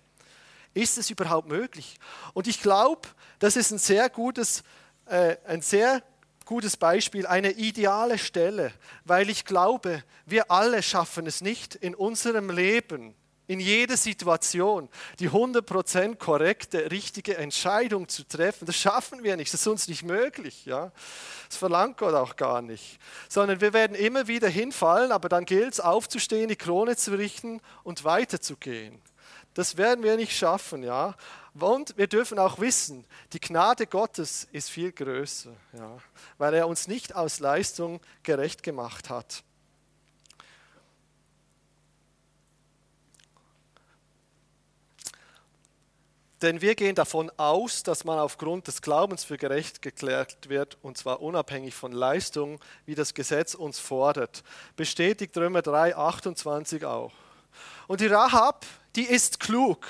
Ist 0.74 0.98
es 0.98 1.10
überhaupt 1.10 1.48
möglich? 1.48 1.96
Und 2.34 2.46
ich 2.46 2.62
glaube, 2.62 3.08
das 3.40 3.56
ist 3.56 3.72
ein 3.72 3.78
sehr 3.78 4.08
gutes, 4.10 4.62
äh, 5.06 5.36
ein 5.46 5.62
sehr 5.62 6.02
gutes 6.44 6.76
Beispiel, 6.76 7.26
eine 7.26 7.52
ideale 7.52 8.18
Stelle, 8.18 8.72
weil 9.04 9.30
ich 9.30 9.44
glaube, 9.44 10.02
wir 10.26 10.50
alle 10.50 10.82
schaffen 10.82 11.26
es 11.26 11.40
nicht 11.40 11.74
in 11.74 11.94
unserem 11.94 12.50
Leben, 12.50 13.14
in 13.46 13.60
jeder 13.60 13.96
Situation 13.96 14.88
die 15.18 15.28
100% 15.28 16.16
korrekte, 16.16 16.90
richtige 16.90 17.36
Entscheidung 17.36 18.08
zu 18.08 18.26
treffen. 18.26 18.64
Das 18.64 18.76
schaffen 18.76 19.22
wir 19.22 19.36
nicht, 19.36 19.52
das 19.52 19.60
ist 19.60 19.66
uns 19.66 19.88
nicht 19.88 20.02
möglich. 20.02 20.64
Ja? 20.64 20.92
Das 21.48 21.58
verlangt 21.58 21.98
Gott 21.98 22.14
auch 22.14 22.36
gar 22.36 22.62
nicht. 22.62 22.98
Sondern 23.28 23.60
wir 23.60 23.72
werden 23.72 23.96
immer 23.96 24.28
wieder 24.28 24.48
hinfallen, 24.48 25.12
aber 25.12 25.28
dann 25.28 25.44
gilt 25.44 25.74
es 25.74 25.80
aufzustehen, 25.80 26.48
die 26.48 26.56
Krone 26.56 26.96
zu 26.96 27.12
richten 27.12 27.60
und 27.82 28.04
weiterzugehen. 28.04 29.00
Das 29.52 29.76
werden 29.76 30.02
wir 30.02 30.16
nicht 30.16 30.36
schaffen, 30.36 30.82
ja. 30.82 31.14
Und 31.58 31.96
wir 31.96 32.08
dürfen 32.08 32.38
auch 32.38 32.58
wissen, 32.58 33.04
die 33.32 33.40
Gnade 33.40 33.86
Gottes 33.86 34.48
ist 34.50 34.70
viel 34.70 34.90
größer, 34.90 35.52
ja, 35.72 35.98
weil 36.36 36.54
er 36.54 36.66
uns 36.66 36.88
nicht 36.88 37.14
aus 37.14 37.38
Leistung 37.38 38.00
gerecht 38.24 38.64
gemacht 38.64 39.08
hat. 39.08 39.44
Denn 46.42 46.60
wir 46.60 46.74
gehen 46.74 46.94
davon 46.94 47.30
aus, 47.38 47.84
dass 47.84 48.04
man 48.04 48.18
aufgrund 48.18 48.66
des 48.66 48.82
Glaubens 48.82 49.24
für 49.24 49.38
gerecht 49.38 49.80
geklärt 49.80 50.48
wird, 50.48 50.76
und 50.82 50.98
zwar 50.98 51.22
unabhängig 51.22 51.74
von 51.74 51.92
Leistungen, 51.92 52.58
wie 52.84 52.94
das 52.94 53.14
Gesetz 53.14 53.54
uns 53.54 53.78
fordert. 53.78 54.42
Bestätigt 54.76 55.34
Römer 55.38 55.62
3, 55.62 55.96
28 55.96 56.84
auch. 56.84 57.12
Und 57.86 58.00
die 58.00 58.08
Rahab, 58.08 58.66
die 58.96 59.04
ist 59.04 59.40
klug. 59.40 59.86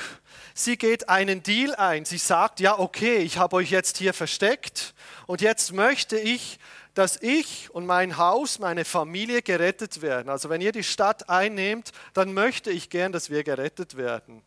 Sie 0.55 0.77
geht 0.77 1.09
einen 1.09 1.43
Deal 1.43 1.75
ein. 1.75 2.05
Sie 2.05 2.19
sagt, 2.19 2.61
ja, 2.61 2.79
okay, 2.79 3.19
ich 3.19 3.39
habe 3.39 3.57
euch 3.57 3.71
jetzt 3.71 3.99
hier 3.99 4.15
versteckt 4.15 4.95
und 5.27 5.41
jetzt 5.41 5.73
möchte 5.73 6.19
ich, 6.19 6.59
dass 6.95 7.21
ich 7.21 7.75
und 7.75 7.87
mein 7.87 8.19
Haus, 8.19 8.61
meine 8.61 8.85
Familie 8.85 9.43
gerettet 9.43 10.01
werden. 10.01 10.29
Also 10.29 10.49
wenn 10.49 10.61
ihr 10.61 10.71
die 10.71 10.85
Stadt 10.85 11.29
einnehmt, 11.29 11.91
dann 12.13 12.33
möchte 12.33 12.71
ich 12.71 12.89
gern, 12.89 13.11
dass 13.11 13.31
wir 13.31 13.43
gerettet 13.43 13.97
werden. 13.97 14.43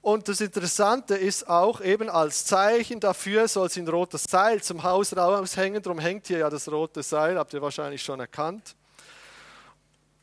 Und 0.00 0.28
das 0.28 0.40
Interessante 0.40 1.16
ist 1.16 1.48
auch 1.48 1.80
eben 1.80 2.10
als 2.10 2.44
Zeichen 2.44 3.00
dafür 3.00 3.48
soll 3.48 3.70
sie 3.70 3.80
ein 3.80 3.88
rotes 3.88 4.24
Seil 4.24 4.62
zum 4.62 4.82
Haus 4.82 5.16
raushängen. 5.16 5.82
Darum 5.82 5.98
hängt 5.98 6.26
hier 6.26 6.38
ja 6.38 6.50
das 6.50 6.70
rote 6.70 7.02
Seil, 7.02 7.38
habt 7.38 7.54
ihr 7.54 7.62
wahrscheinlich 7.62 8.02
schon 8.02 8.20
erkannt. 8.20 8.76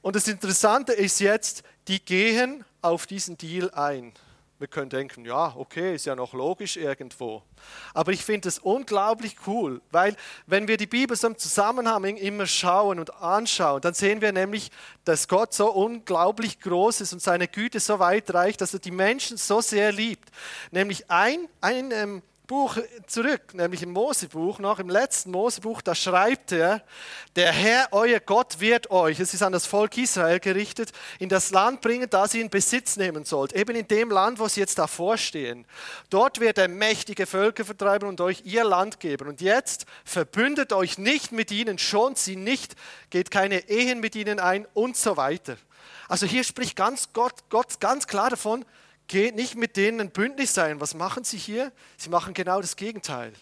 Und 0.01 0.15
das 0.15 0.27
Interessante 0.27 0.93
ist 0.93 1.19
jetzt, 1.19 1.63
die 1.87 2.03
gehen 2.03 2.63
auf 2.81 3.05
diesen 3.05 3.37
Deal 3.37 3.71
ein. 3.71 4.13
Wir 4.61 4.67
können 4.67 4.91
denken, 4.91 5.25
ja, 5.25 5.55
okay, 5.57 5.95
ist 5.95 6.05
ja 6.05 6.15
noch 6.15 6.33
logisch 6.33 6.77
irgendwo. 6.77 7.41
Aber 7.95 8.11
ich 8.11 8.23
finde 8.23 8.47
es 8.47 8.59
unglaublich 8.59 9.35
cool, 9.47 9.81
weil 9.89 10.15
wenn 10.45 10.67
wir 10.67 10.77
die 10.77 10.85
Bibel 10.85 11.17
so 11.17 11.25
im 11.25 11.35
Zusammenhang 11.35 12.15
immer 12.17 12.45
schauen 12.45 12.99
und 12.99 13.11
anschauen, 13.23 13.81
dann 13.81 13.95
sehen 13.95 14.21
wir 14.21 14.31
nämlich, 14.31 14.69
dass 15.03 15.27
Gott 15.27 15.55
so 15.55 15.71
unglaublich 15.71 16.59
groß 16.59 17.01
ist 17.01 17.11
und 17.11 17.23
seine 17.23 17.47
Güte 17.47 17.79
so 17.79 17.97
weit 17.97 18.31
reicht, 18.35 18.61
dass 18.61 18.71
er 18.75 18.79
die 18.79 18.91
Menschen 18.91 19.37
so 19.37 19.61
sehr 19.61 19.91
liebt. 19.91 20.29
Nämlich 20.69 21.09
ein, 21.09 21.47
ein 21.59 21.89
ähm, 21.89 22.21
Buch 22.51 22.75
zurück, 23.07 23.53
nämlich 23.53 23.81
im 23.81 23.91
Mosebuch, 23.91 24.59
noch 24.59 24.79
im 24.79 24.89
letzten 24.89 25.31
Mosebuch, 25.31 25.81
da 25.81 25.95
schreibt 25.95 26.51
er, 26.51 26.83
der 27.37 27.49
Herr, 27.49 27.87
euer 27.91 28.19
Gott, 28.19 28.59
wird 28.59 28.91
euch, 28.91 29.21
es 29.21 29.33
ist 29.33 29.41
an 29.41 29.53
das 29.53 29.65
Volk 29.65 29.97
Israel 29.97 30.41
gerichtet, 30.41 30.91
in 31.19 31.29
das 31.29 31.51
Land 31.51 31.79
bringen, 31.79 32.09
das 32.09 32.33
ihr 32.33 32.41
in 32.41 32.49
Besitz 32.49 32.97
nehmen 32.97 33.23
sollt. 33.23 33.53
Eben 33.53 33.73
in 33.77 33.87
dem 33.87 34.11
Land, 34.11 34.37
wo 34.37 34.49
sie 34.49 34.59
jetzt 34.59 34.77
davor 34.77 35.17
stehen. 35.17 35.65
Dort 36.09 36.41
wird 36.41 36.57
er 36.57 36.67
mächtige 36.67 37.25
Völker 37.25 37.63
vertreiben 37.63 38.09
und 38.09 38.19
euch 38.19 38.41
ihr 38.43 38.65
Land 38.65 38.99
geben. 38.99 39.29
Und 39.29 39.39
jetzt 39.39 39.85
verbündet 40.03 40.73
euch 40.73 40.97
nicht 40.97 41.31
mit 41.31 41.51
ihnen, 41.51 41.77
schont 41.77 42.17
sie 42.17 42.35
nicht, 42.35 42.75
geht 43.11 43.31
keine 43.31 43.69
Ehen 43.69 44.01
mit 44.01 44.13
ihnen 44.13 44.41
ein 44.41 44.67
und 44.73 44.97
so 44.97 45.15
weiter. 45.15 45.55
Also 46.09 46.25
hier 46.25 46.43
spricht 46.43 46.75
ganz 46.75 47.13
Gott, 47.13 47.35
Gott 47.49 47.79
ganz 47.79 48.07
klar 48.07 48.29
davon, 48.29 48.65
geht 49.11 49.35
nicht 49.35 49.55
mit 49.55 49.75
denen 49.75 49.99
ein 49.99 50.09
Bündnis 50.09 50.53
sein. 50.53 50.79
Was 50.79 50.93
machen 50.93 51.25
sie 51.25 51.37
hier? 51.37 51.73
Sie 51.97 52.09
machen 52.09 52.33
genau 52.33 52.61
das 52.61 52.77
Gegenteil. 52.77 53.33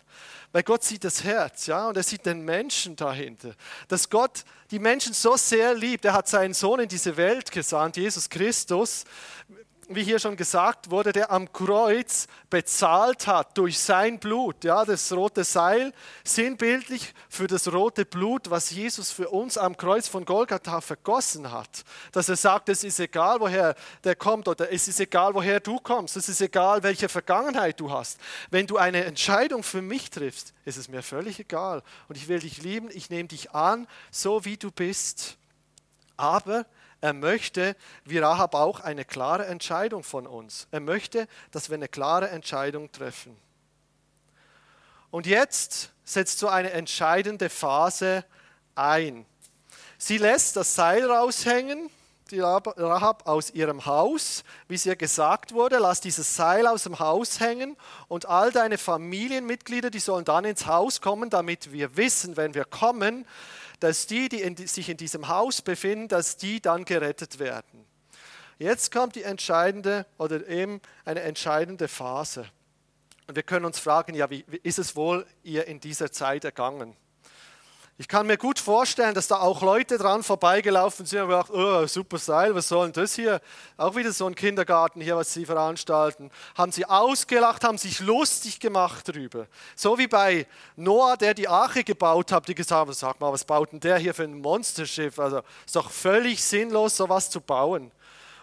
Weil 0.51 0.63
Gott 0.63 0.83
sieht 0.83 1.03
das 1.03 1.23
Herz, 1.23 1.67
ja, 1.67 1.87
und 1.87 1.95
er 1.95 2.01
sieht 2.01 2.25
den 2.25 2.41
Menschen 2.41 2.95
dahinter. 2.95 3.53
Dass 3.87 4.09
Gott 4.09 4.45
die 4.71 4.79
Menschen 4.79 5.13
so 5.13 5.37
sehr 5.37 5.75
liebt. 5.75 6.05
Er 6.05 6.13
hat 6.13 6.27
seinen 6.27 6.55
Sohn 6.55 6.79
in 6.79 6.89
diese 6.89 7.15
Welt 7.17 7.51
gesandt, 7.51 7.97
Jesus 7.97 8.27
Christus, 8.29 9.05
wie 9.89 10.03
hier 10.03 10.19
schon 10.19 10.37
gesagt 10.37 10.91
wurde, 10.91 11.11
der 11.11 11.31
am 11.31 11.51
Kreuz 11.51 12.27
bezahlt 12.49 13.25
hat 13.25 13.57
durch 13.57 13.79
sein 13.79 14.19
Blut, 14.19 14.63
ja, 14.63 14.85
das 14.85 15.11
rote 15.11 15.43
Seil, 15.43 15.93
sinnbildlich 16.23 17.13
für 17.27 17.47
das 17.47 17.71
rote 17.71 18.05
Blut, 18.05 18.51
was 18.51 18.69
Jesus 18.69 19.11
für 19.11 19.29
uns 19.29 19.57
am 19.57 19.75
Kreuz 19.75 20.07
von 20.07 20.25
Golgatha 20.25 20.79
vergossen 20.81 21.51
hat. 21.51 21.83
Dass 22.11 22.29
er 22.29 22.35
sagt, 22.35 22.69
es 22.69 22.83
ist 22.83 22.99
egal, 22.99 23.39
woher 23.39 23.75
der 24.03 24.15
kommt 24.15 24.47
oder 24.47 24.71
es 24.71 24.87
ist 24.87 24.99
egal, 24.99 25.33
woher 25.33 25.59
du 25.59 25.79
kommst, 25.79 26.15
es 26.17 26.29
ist 26.29 26.41
egal, 26.41 26.83
welche 26.83 27.09
Vergangenheit 27.09 27.79
du 27.79 27.91
hast. 27.91 28.19
Wenn 28.51 28.67
du 28.67 28.77
eine 28.77 29.03
Entscheidung 29.05 29.63
für 29.63 29.81
mich 29.81 30.11
triffst, 30.11 30.53
ist 30.65 30.77
es 30.77 30.87
mir 30.87 31.01
völlig 31.01 31.39
egal 31.39 31.81
und 32.07 32.15
ich 32.15 32.27
will 32.27 32.39
dich 32.39 32.61
lieben, 32.61 32.89
ich 32.91 33.09
nehme 33.09 33.27
dich 33.27 33.51
an, 33.51 33.87
so 34.11 34.45
wie 34.45 34.57
du 34.57 34.69
bist. 34.69 35.37
Aber 36.15 36.65
er 37.01 37.13
möchte, 37.13 37.75
wie 38.03 38.17
Rahab 38.17 38.55
auch, 38.55 38.81
eine 38.81 39.05
klare 39.05 39.45
Entscheidung 39.45 40.03
von 40.03 40.27
uns. 40.27 40.67
Er 40.71 40.79
möchte, 40.79 41.27
dass 41.51 41.69
wir 41.69 41.75
eine 41.75 41.87
klare 41.87 42.29
Entscheidung 42.29 42.91
treffen. 42.91 43.37
Und 45.11 45.25
jetzt 45.25 45.91
setzt 46.03 46.39
so 46.39 46.47
eine 46.47 46.71
entscheidende 46.71 47.49
Phase 47.49 48.25
ein. 48.75 49.25
Sie 49.97 50.17
lässt 50.17 50.55
das 50.55 50.75
Seil 50.75 51.09
raushängen, 51.09 51.89
die 52.31 52.39
Rahab 52.39 53.27
aus 53.27 53.49
ihrem 53.49 53.85
Haus, 53.85 54.43
wie 54.67 54.75
es 54.75 54.85
ihr 54.85 54.95
gesagt 54.95 55.53
wurde, 55.53 55.79
lass 55.79 55.99
dieses 55.99 56.35
Seil 56.35 56.67
aus 56.67 56.83
dem 56.83 56.99
Haus 56.99 57.39
hängen 57.39 57.75
und 58.07 58.27
all 58.27 58.51
deine 58.51 58.77
Familienmitglieder, 58.77 59.89
die 59.89 59.99
sollen 59.99 60.25
dann 60.25 60.45
ins 60.45 60.67
Haus 60.67 61.01
kommen, 61.01 61.29
damit 61.31 61.71
wir 61.71 61.97
wissen, 61.97 62.37
wenn 62.37 62.53
wir 62.53 62.65
kommen, 62.65 63.25
dass 63.79 64.07
die, 64.07 64.29
die 64.29 64.41
in, 64.41 64.55
sich 64.55 64.89
in 64.89 64.97
diesem 64.97 65.27
Haus 65.27 65.61
befinden, 65.61 66.07
dass 66.07 66.37
die 66.37 66.61
dann 66.61 66.85
gerettet 66.85 67.39
werden. 67.39 67.85
Jetzt 68.57 68.91
kommt 68.91 69.15
die 69.15 69.23
entscheidende 69.23 70.05
oder 70.17 70.45
eben 70.47 70.81
eine 71.05 71.21
entscheidende 71.21 71.87
Phase. 71.87 72.45
Und 73.27 73.35
wir 73.35 73.43
können 73.43 73.65
uns 73.65 73.79
fragen, 73.79 74.15
ja, 74.15 74.29
wie, 74.29 74.43
wie 74.47 74.59
ist 74.63 74.79
es 74.79 74.95
wohl 74.95 75.25
ihr 75.43 75.65
in 75.67 75.79
dieser 75.79 76.11
Zeit 76.11 76.43
ergangen? 76.43 76.95
Ich 78.01 78.07
kann 78.07 78.27
mir 78.27 78.37
gut 78.37 78.59
vorstellen, 78.59 79.13
dass 79.13 79.27
da 79.27 79.39
auch 79.39 79.61
Leute 79.61 79.97
dran 79.97 80.23
vorbeigelaufen 80.23 81.05
sind 81.05 81.23
und 81.23 81.27
gedacht, 81.27 81.51
oh, 81.51 81.85
super 81.85 82.17
Seil, 82.17 82.55
was 82.55 82.69
soll 82.69 82.85
denn 82.85 82.93
das 82.93 83.15
hier? 83.15 83.41
Auch 83.75 83.93
wieder 83.93 84.13
so 84.13 84.25
ein 84.25 84.35
Kindergarten 84.35 85.01
hier, 85.01 85.17
was 85.17 85.33
sie 85.33 85.45
veranstalten. 85.45 86.31
Haben 86.55 86.71
sie 86.71 86.85
ausgelacht, 86.85 87.65
haben 87.65 87.77
sich 87.77 87.99
lustig 87.99 88.61
gemacht 88.61 89.09
darüber. 89.09 89.47
So 89.75 89.97
wie 89.97 90.07
bei 90.07 90.47
Noah, 90.77 91.17
der 91.17 91.33
die 91.33 91.49
Arche 91.49 91.83
gebaut 91.83 92.31
hat, 92.31 92.47
die 92.47 92.55
gesagt 92.55 92.79
haben, 92.79 92.93
sag 92.93 93.19
mal, 93.19 93.33
was 93.33 93.43
baut 93.43 93.73
denn 93.73 93.81
der 93.81 93.97
hier 93.97 94.13
für 94.13 94.23
ein 94.23 94.39
Monsterschiff? 94.39 95.19
Also 95.19 95.41
ist 95.65 95.75
doch 95.75 95.91
völlig 95.91 96.41
sinnlos, 96.41 96.95
sowas 96.95 97.29
zu 97.29 97.41
bauen. 97.41 97.91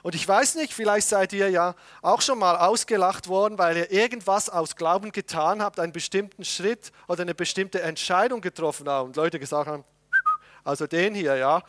Und 0.07 0.15
ich 0.15 0.29
weiß 0.29 0.55
nicht, 0.55 0.73
vielleicht 0.73 1.09
seid 1.09 1.33
ihr 1.33 1.51
ja 1.51 1.75
auch 2.01 2.23
schon 2.23 2.39
mal 2.39 2.57
ausgelacht 2.59 3.27
worden, 3.27 3.59
weil 3.59 3.77
ihr 3.77 3.91
irgendwas 3.91 4.49
aus 4.49 4.77
Glauben 4.77 5.11
getan 5.11 5.61
habt, 5.61 5.81
einen 5.81 5.93
bestimmten 5.93 6.45
Schritt 6.45 6.93
oder 7.09 7.23
eine 7.23 7.35
bestimmte 7.35 7.83
Entscheidung 7.83 8.41
getroffen 8.41 8.89
habt 8.89 9.05
und 9.05 9.17
Leute 9.17 9.41
gesagt 9.41 9.67
haben, 9.67 9.83
also 10.65 10.87
den 10.87 11.13
hier, 11.13 11.35
ja. 11.35 11.61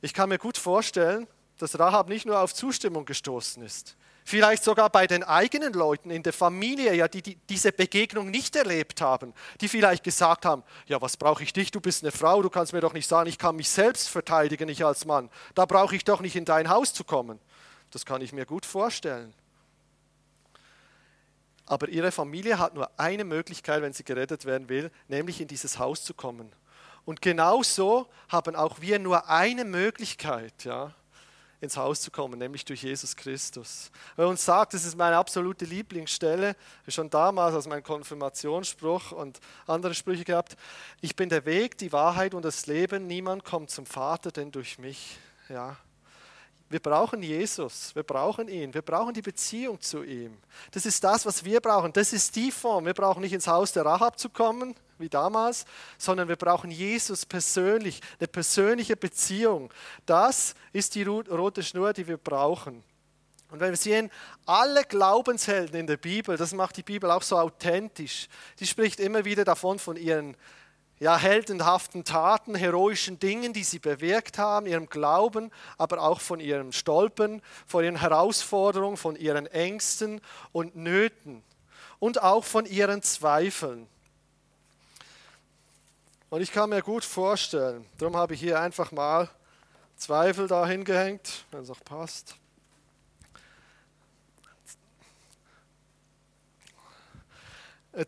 Ich 0.00 0.14
kann 0.14 0.30
mir 0.30 0.38
gut 0.38 0.56
vorstellen, 0.56 1.26
dass 1.58 1.78
Rahab 1.78 2.08
nicht 2.08 2.24
nur 2.24 2.40
auf 2.40 2.54
Zustimmung 2.54 3.04
gestoßen 3.04 3.62
ist, 3.62 3.94
vielleicht 4.24 4.64
sogar 4.64 4.90
bei 4.90 5.06
den 5.06 5.22
eigenen 5.22 5.74
Leuten 5.74 6.10
in 6.10 6.22
der 6.22 6.32
Familie, 6.32 6.94
ja, 6.94 7.06
die, 7.06 7.22
die 7.22 7.36
diese 7.48 7.70
Begegnung 7.70 8.30
nicht 8.30 8.56
erlebt 8.56 9.00
haben, 9.00 9.34
die 9.60 9.68
vielleicht 9.68 10.02
gesagt 10.02 10.46
haben, 10.46 10.64
ja, 10.86 11.00
was 11.00 11.16
brauche 11.16 11.42
ich 11.42 11.52
dich, 11.52 11.70
du 11.70 11.80
bist 11.80 12.02
eine 12.02 12.10
Frau, 12.10 12.42
du 12.42 12.50
kannst 12.50 12.72
mir 12.72 12.80
doch 12.80 12.94
nicht 12.94 13.06
sagen, 13.06 13.28
ich 13.28 13.38
kann 13.38 13.54
mich 13.54 13.68
selbst 13.68 14.08
verteidigen, 14.08 14.68
ich 14.68 14.84
als 14.84 15.04
Mann, 15.04 15.30
da 15.54 15.66
brauche 15.66 15.94
ich 15.94 16.04
doch 16.04 16.20
nicht 16.20 16.36
in 16.36 16.46
dein 16.46 16.70
Haus 16.70 16.94
zu 16.94 17.04
kommen. 17.04 17.38
Das 17.90 18.04
kann 18.04 18.22
ich 18.22 18.32
mir 18.32 18.46
gut 18.46 18.66
vorstellen. 18.66 19.34
Aber 21.66 21.88
ihre 21.88 22.10
Familie 22.10 22.58
hat 22.58 22.74
nur 22.74 22.90
eine 22.98 23.24
Möglichkeit, 23.24 23.82
wenn 23.82 23.92
sie 23.92 24.04
gerettet 24.04 24.44
werden 24.44 24.68
will, 24.68 24.90
nämlich 25.08 25.40
in 25.40 25.48
dieses 25.48 25.78
Haus 25.78 26.02
zu 26.02 26.12
kommen. 26.12 26.50
Und 27.04 27.22
genauso 27.22 28.08
haben 28.28 28.56
auch 28.56 28.80
wir 28.80 28.98
nur 28.98 29.28
eine 29.28 29.64
Möglichkeit, 29.64 30.64
ja, 30.64 30.94
ins 31.64 31.76
Haus 31.76 32.00
zu 32.00 32.10
kommen, 32.10 32.38
nämlich 32.38 32.64
durch 32.64 32.82
Jesus 32.82 33.16
Christus. 33.16 33.90
Wer 34.16 34.28
uns 34.28 34.44
sagt, 34.44 34.74
das 34.74 34.84
ist 34.84 34.96
meine 34.96 35.16
absolute 35.16 35.64
Lieblingsstelle, 35.64 36.54
schon 36.88 37.10
damals 37.10 37.54
als 37.54 37.66
mein 37.66 37.82
Konfirmationsspruch 37.82 39.12
und 39.12 39.40
andere 39.66 39.94
Sprüche 39.94 40.24
gehabt, 40.24 40.56
ich 41.00 41.16
bin 41.16 41.28
der 41.28 41.44
Weg, 41.44 41.76
die 41.78 41.92
Wahrheit 41.92 42.34
und 42.34 42.44
das 42.44 42.66
Leben, 42.66 43.06
niemand 43.06 43.44
kommt 43.44 43.70
zum 43.70 43.86
Vater, 43.86 44.30
denn 44.30 44.52
durch 44.52 44.78
mich. 44.78 45.18
Ja, 45.48 45.76
wir 46.70 46.80
brauchen 46.80 47.22
Jesus, 47.22 47.94
wir 47.94 48.02
brauchen 48.02 48.48
ihn, 48.48 48.72
wir 48.72 48.82
brauchen 48.82 49.14
die 49.14 49.22
Beziehung 49.22 49.80
zu 49.80 50.02
ihm. 50.02 50.36
Das 50.70 50.86
ist 50.86 51.04
das, 51.04 51.24
was 51.26 51.44
wir 51.44 51.60
brauchen. 51.60 51.92
Das 51.92 52.12
ist 52.12 52.34
die 52.34 52.50
Form. 52.50 52.86
Wir 52.86 52.94
brauchen 52.94 53.20
nicht 53.20 53.32
ins 53.32 53.46
Haus 53.46 53.72
der 53.72 53.84
Rahab 53.84 54.18
zu 54.18 54.28
kommen, 54.28 54.74
wie 54.98 55.08
damals, 55.08 55.64
sondern 55.98 56.28
wir 56.28 56.36
brauchen 56.36 56.70
Jesus 56.70 57.26
persönlich, 57.26 58.00
eine 58.18 58.28
persönliche 58.28 58.96
Beziehung. 58.96 59.72
Das 60.06 60.54
ist 60.72 60.94
die 60.94 61.02
rote 61.02 61.62
Schnur, 61.62 61.92
die 61.92 62.06
wir 62.06 62.16
brauchen. 62.16 62.82
Und 63.50 63.60
wenn 63.60 63.70
wir 63.70 63.76
sehen, 63.76 64.10
alle 64.46 64.82
Glaubenshelden 64.84 65.78
in 65.78 65.86
der 65.86 65.96
Bibel, 65.96 66.36
das 66.36 66.52
macht 66.52 66.76
die 66.76 66.82
Bibel 66.82 67.10
auch 67.10 67.22
so 67.22 67.38
authentisch. 67.38 68.28
Die 68.58 68.66
spricht 68.66 68.98
immer 68.98 69.24
wieder 69.24 69.44
davon 69.44 69.78
von 69.78 69.96
ihren 69.96 70.36
ja, 70.98 71.16
heldenhaften 71.16 72.04
Taten, 72.04 72.54
heroischen 72.54 73.18
Dingen, 73.18 73.52
die 73.52 73.64
sie 73.64 73.78
bewirkt 73.78 74.38
haben, 74.38 74.66
ihrem 74.66 74.88
Glauben, 74.88 75.50
aber 75.76 76.02
auch 76.02 76.20
von 76.20 76.40
ihrem 76.40 76.72
Stolpern, 76.72 77.42
von 77.66 77.84
ihren 77.84 78.00
Herausforderungen, 78.00 78.96
von 78.96 79.16
ihren 79.16 79.46
Ängsten 79.46 80.20
und 80.52 80.76
Nöten 80.76 81.42
und 81.98 82.22
auch 82.22 82.44
von 82.44 82.66
ihren 82.66 83.02
Zweifeln. 83.02 83.86
Und 86.34 86.40
ich 86.40 86.50
kann 86.50 86.68
mir 86.68 86.82
gut 86.82 87.04
vorstellen, 87.04 87.86
darum 87.96 88.16
habe 88.16 88.34
ich 88.34 88.40
hier 88.40 88.58
einfach 88.58 88.90
mal 88.90 89.28
Zweifel 89.96 90.48
dahin 90.48 90.82
gehängt, 90.82 91.44
wenn 91.52 91.60
es 91.60 91.70
auch 91.70 91.84
passt. 91.84 92.34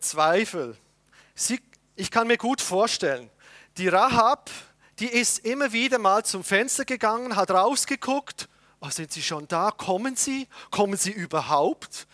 Zweifel. 0.00 0.76
Sie 1.36 1.60
ich 1.94 2.10
kann 2.10 2.26
mir 2.26 2.36
gut 2.36 2.60
vorstellen, 2.60 3.30
die 3.76 3.86
Rahab, 3.86 4.50
die 4.98 5.06
ist 5.06 5.46
immer 5.46 5.72
wieder 5.72 5.98
mal 5.98 6.24
zum 6.24 6.42
Fenster 6.42 6.84
gegangen, 6.84 7.36
hat 7.36 7.52
rausgeguckt, 7.52 8.48
oh, 8.80 8.90
sind 8.90 9.12
Sie 9.12 9.22
schon 9.22 9.46
da? 9.46 9.70
Kommen 9.70 10.16
Sie? 10.16 10.48
Kommen 10.72 10.96
Sie 10.96 11.12
überhaupt? 11.12 12.08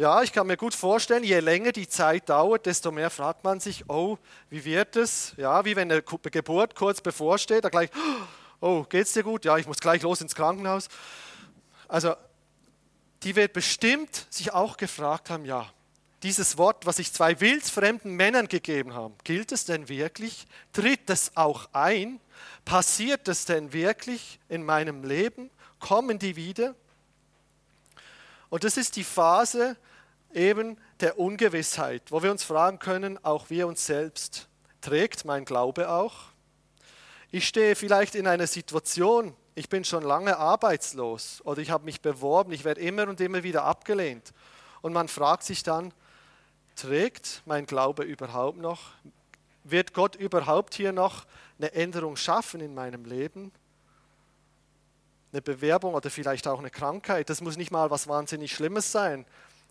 Ja, 0.00 0.22
ich 0.22 0.32
kann 0.32 0.46
mir 0.46 0.56
gut 0.56 0.74
vorstellen, 0.74 1.24
je 1.24 1.40
länger 1.40 1.72
die 1.72 1.86
Zeit 1.86 2.30
dauert, 2.30 2.64
desto 2.64 2.90
mehr 2.90 3.10
fragt 3.10 3.44
man 3.44 3.60
sich, 3.60 3.84
oh, 3.86 4.16
wie 4.48 4.64
wird 4.64 4.96
es? 4.96 5.34
Ja, 5.36 5.66
wie 5.66 5.76
wenn 5.76 5.92
eine 5.92 6.00
Geburt 6.00 6.74
kurz 6.74 7.02
bevorsteht, 7.02 7.66
da 7.66 7.68
gleich, 7.68 7.90
oh, 8.62 8.84
geht's 8.84 9.12
dir 9.12 9.22
gut? 9.22 9.44
Ja, 9.44 9.58
ich 9.58 9.66
muss 9.66 9.76
gleich 9.76 10.00
los 10.00 10.22
ins 10.22 10.34
Krankenhaus. 10.34 10.88
Also, 11.86 12.14
die 13.24 13.36
wird 13.36 13.52
bestimmt 13.52 14.26
sich 14.30 14.54
auch 14.54 14.78
gefragt 14.78 15.28
haben, 15.28 15.44
ja, 15.44 15.70
dieses 16.22 16.56
Wort, 16.56 16.86
was 16.86 16.98
ich 16.98 17.12
zwei 17.12 17.38
wildfremden 17.38 18.14
Männern 18.16 18.48
gegeben 18.48 18.94
habe, 18.94 19.12
gilt 19.22 19.52
es 19.52 19.66
denn 19.66 19.90
wirklich? 19.90 20.46
Tritt 20.72 21.10
es 21.10 21.36
auch 21.36 21.68
ein? 21.74 22.20
Passiert 22.64 23.28
es 23.28 23.44
denn 23.44 23.74
wirklich 23.74 24.40
in 24.48 24.64
meinem 24.64 25.04
Leben? 25.04 25.50
Kommen 25.78 26.18
die 26.18 26.36
wieder? 26.36 26.74
Und 28.48 28.64
das 28.64 28.78
ist 28.78 28.96
die 28.96 29.04
Phase 29.04 29.76
eben 30.34 30.76
der 31.00 31.18
Ungewissheit, 31.18 32.10
wo 32.10 32.22
wir 32.22 32.30
uns 32.30 32.44
fragen 32.44 32.78
können, 32.78 33.22
auch 33.24 33.50
wir 33.50 33.66
uns 33.66 33.86
selbst, 33.86 34.48
trägt 34.80 35.24
mein 35.24 35.44
Glaube 35.44 35.88
auch? 35.88 36.30
Ich 37.30 37.46
stehe 37.46 37.76
vielleicht 37.76 38.14
in 38.14 38.26
einer 38.26 38.46
Situation, 38.46 39.34
ich 39.54 39.68
bin 39.68 39.84
schon 39.84 40.02
lange 40.02 40.36
arbeitslos 40.36 41.40
oder 41.44 41.60
ich 41.60 41.70
habe 41.70 41.84
mich 41.84 42.00
beworben, 42.00 42.52
ich 42.52 42.64
werde 42.64 42.80
immer 42.80 43.08
und 43.08 43.20
immer 43.20 43.42
wieder 43.42 43.64
abgelehnt. 43.64 44.32
Und 44.82 44.92
man 44.92 45.08
fragt 45.08 45.44
sich 45.44 45.62
dann, 45.62 45.92
trägt 46.74 47.42
mein 47.44 47.66
Glaube 47.66 48.04
überhaupt 48.04 48.58
noch? 48.58 48.80
Wird 49.64 49.92
Gott 49.92 50.16
überhaupt 50.16 50.74
hier 50.74 50.92
noch 50.92 51.26
eine 51.58 51.72
Änderung 51.72 52.16
schaffen 52.16 52.60
in 52.60 52.74
meinem 52.74 53.04
Leben? 53.04 53.52
Eine 55.32 55.42
Bewerbung 55.42 55.94
oder 55.94 56.10
vielleicht 56.10 56.48
auch 56.48 56.58
eine 56.58 56.70
Krankheit. 56.70 57.30
Das 57.30 57.40
muss 57.40 57.56
nicht 57.56 57.70
mal 57.70 57.90
was 57.90 58.08
wahnsinnig 58.08 58.52
Schlimmes 58.52 58.90
sein. 58.90 59.26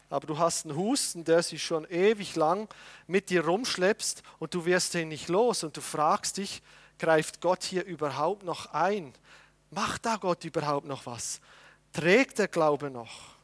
Aber 0.10 0.26
du 0.26 0.38
hast 0.38 0.65
einen 0.65 0.76
Husten, 0.76 1.24
der 1.24 1.43
sich 1.43 1.63
schon 1.63 1.86
ewig 1.89 2.36
lang 2.36 2.67
mit 3.08 3.30
dir 3.30 3.45
rumschleppst 3.45 4.24
und 4.39 4.54
du 4.54 4.65
wirst 4.65 4.93
den 4.93 5.10
nicht 5.10 5.30
los 5.30 5.63
und 5.63 5.78
du 5.78 5.82
fragst 5.82 6.38
dich, 6.38 6.62
greift 6.98 7.41
Gott 7.41 7.63
hier 7.63 7.86
überhaupt 7.86 8.43
noch 8.43 8.74
ein? 8.74 9.13
Macht 9.72 10.06
da 10.06 10.17
Gott 10.17 10.43
überhaupt 10.43 10.88
noch 10.88 11.06
was? 11.06 11.41
Trägt 11.93 12.39
der 12.39 12.48
Glaube 12.48 12.89
noch? 12.89 13.38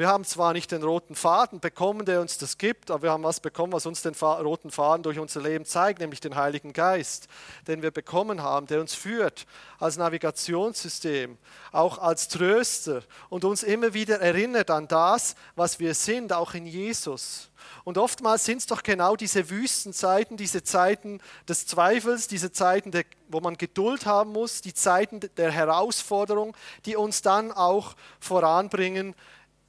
Wir 0.00 0.08
haben 0.08 0.24
zwar 0.24 0.54
nicht 0.54 0.72
den 0.72 0.82
roten 0.82 1.14
Faden 1.14 1.60
bekommen, 1.60 2.06
der 2.06 2.22
uns 2.22 2.38
das 2.38 2.56
gibt, 2.56 2.90
aber 2.90 3.02
wir 3.02 3.10
haben 3.10 3.22
was 3.22 3.38
bekommen, 3.38 3.74
was 3.74 3.84
uns 3.84 4.00
den 4.00 4.14
roten 4.14 4.70
Faden 4.70 5.02
durch 5.02 5.18
unser 5.18 5.42
Leben 5.42 5.66
zeigt, 5.66 6.00
nämlich 6.00 6.20
den 6.20 6.36
Heiligen 6.36 6.72
Geist, 6.72 7.28
den 7.68 7.82
wir 7.82 7.90
bekommen 7.90 8.42
haben, 8.42 8.66
der 8.66 8.80
uns 8.80 8.94
führt 8.94 9.44
als 9.78 9.98
Navigationssystem, 9.98 11.36
auch 11.70 11.98
als 11.98 12.28
Tröster 12.28 13.02
und 13.28 13.44
uns 13.44 13.62
immer 13.62 13.92
wieder 13.92 14.22
erinnert 14.22 14.70
an 14.70 14.88
das, 14.88 15.34
was 15.54 15.78
wir 15.78 15.92
sind, 15.92 16.32
auch 16.32 16.54
in 16.54 16.64
Jesus. 16.64 17.50
Und 17.84 17.98
oftmals 17.98 18.46
sind 18.46 18.58
es 18.58 18.66
doch 18.66 18.82
genau 18.82 19.16
diese 19.16 19.50
Wüstenzeiten, 19.50 20.38
diese 20.38 20.62
Zeiten 20.62 21.20
des 21.46 21.66
Zweifels, 21.66 22.26
diese 22.26 22.52
Zeiten, 22.52 22.90
wo 23.28 23.40
man 23.40 23.58
Geduld 23.58 24.06
haben 24.06 24.32
muss, 24.32 24.62
die 24.62 24.72
Zeiten 24.72 25.20
der 25.36 25.50
Herausforderung, 25.50 26.56
die 26.86 26.96
uns 26.96 27.20
dann 27.20 27.52
auch 27.52 27.96
voranbringen, 28.18 29.14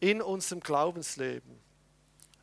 in 0.02 0.22
unserem 0.22 0.60
Glaubensleben. 0.60 1.62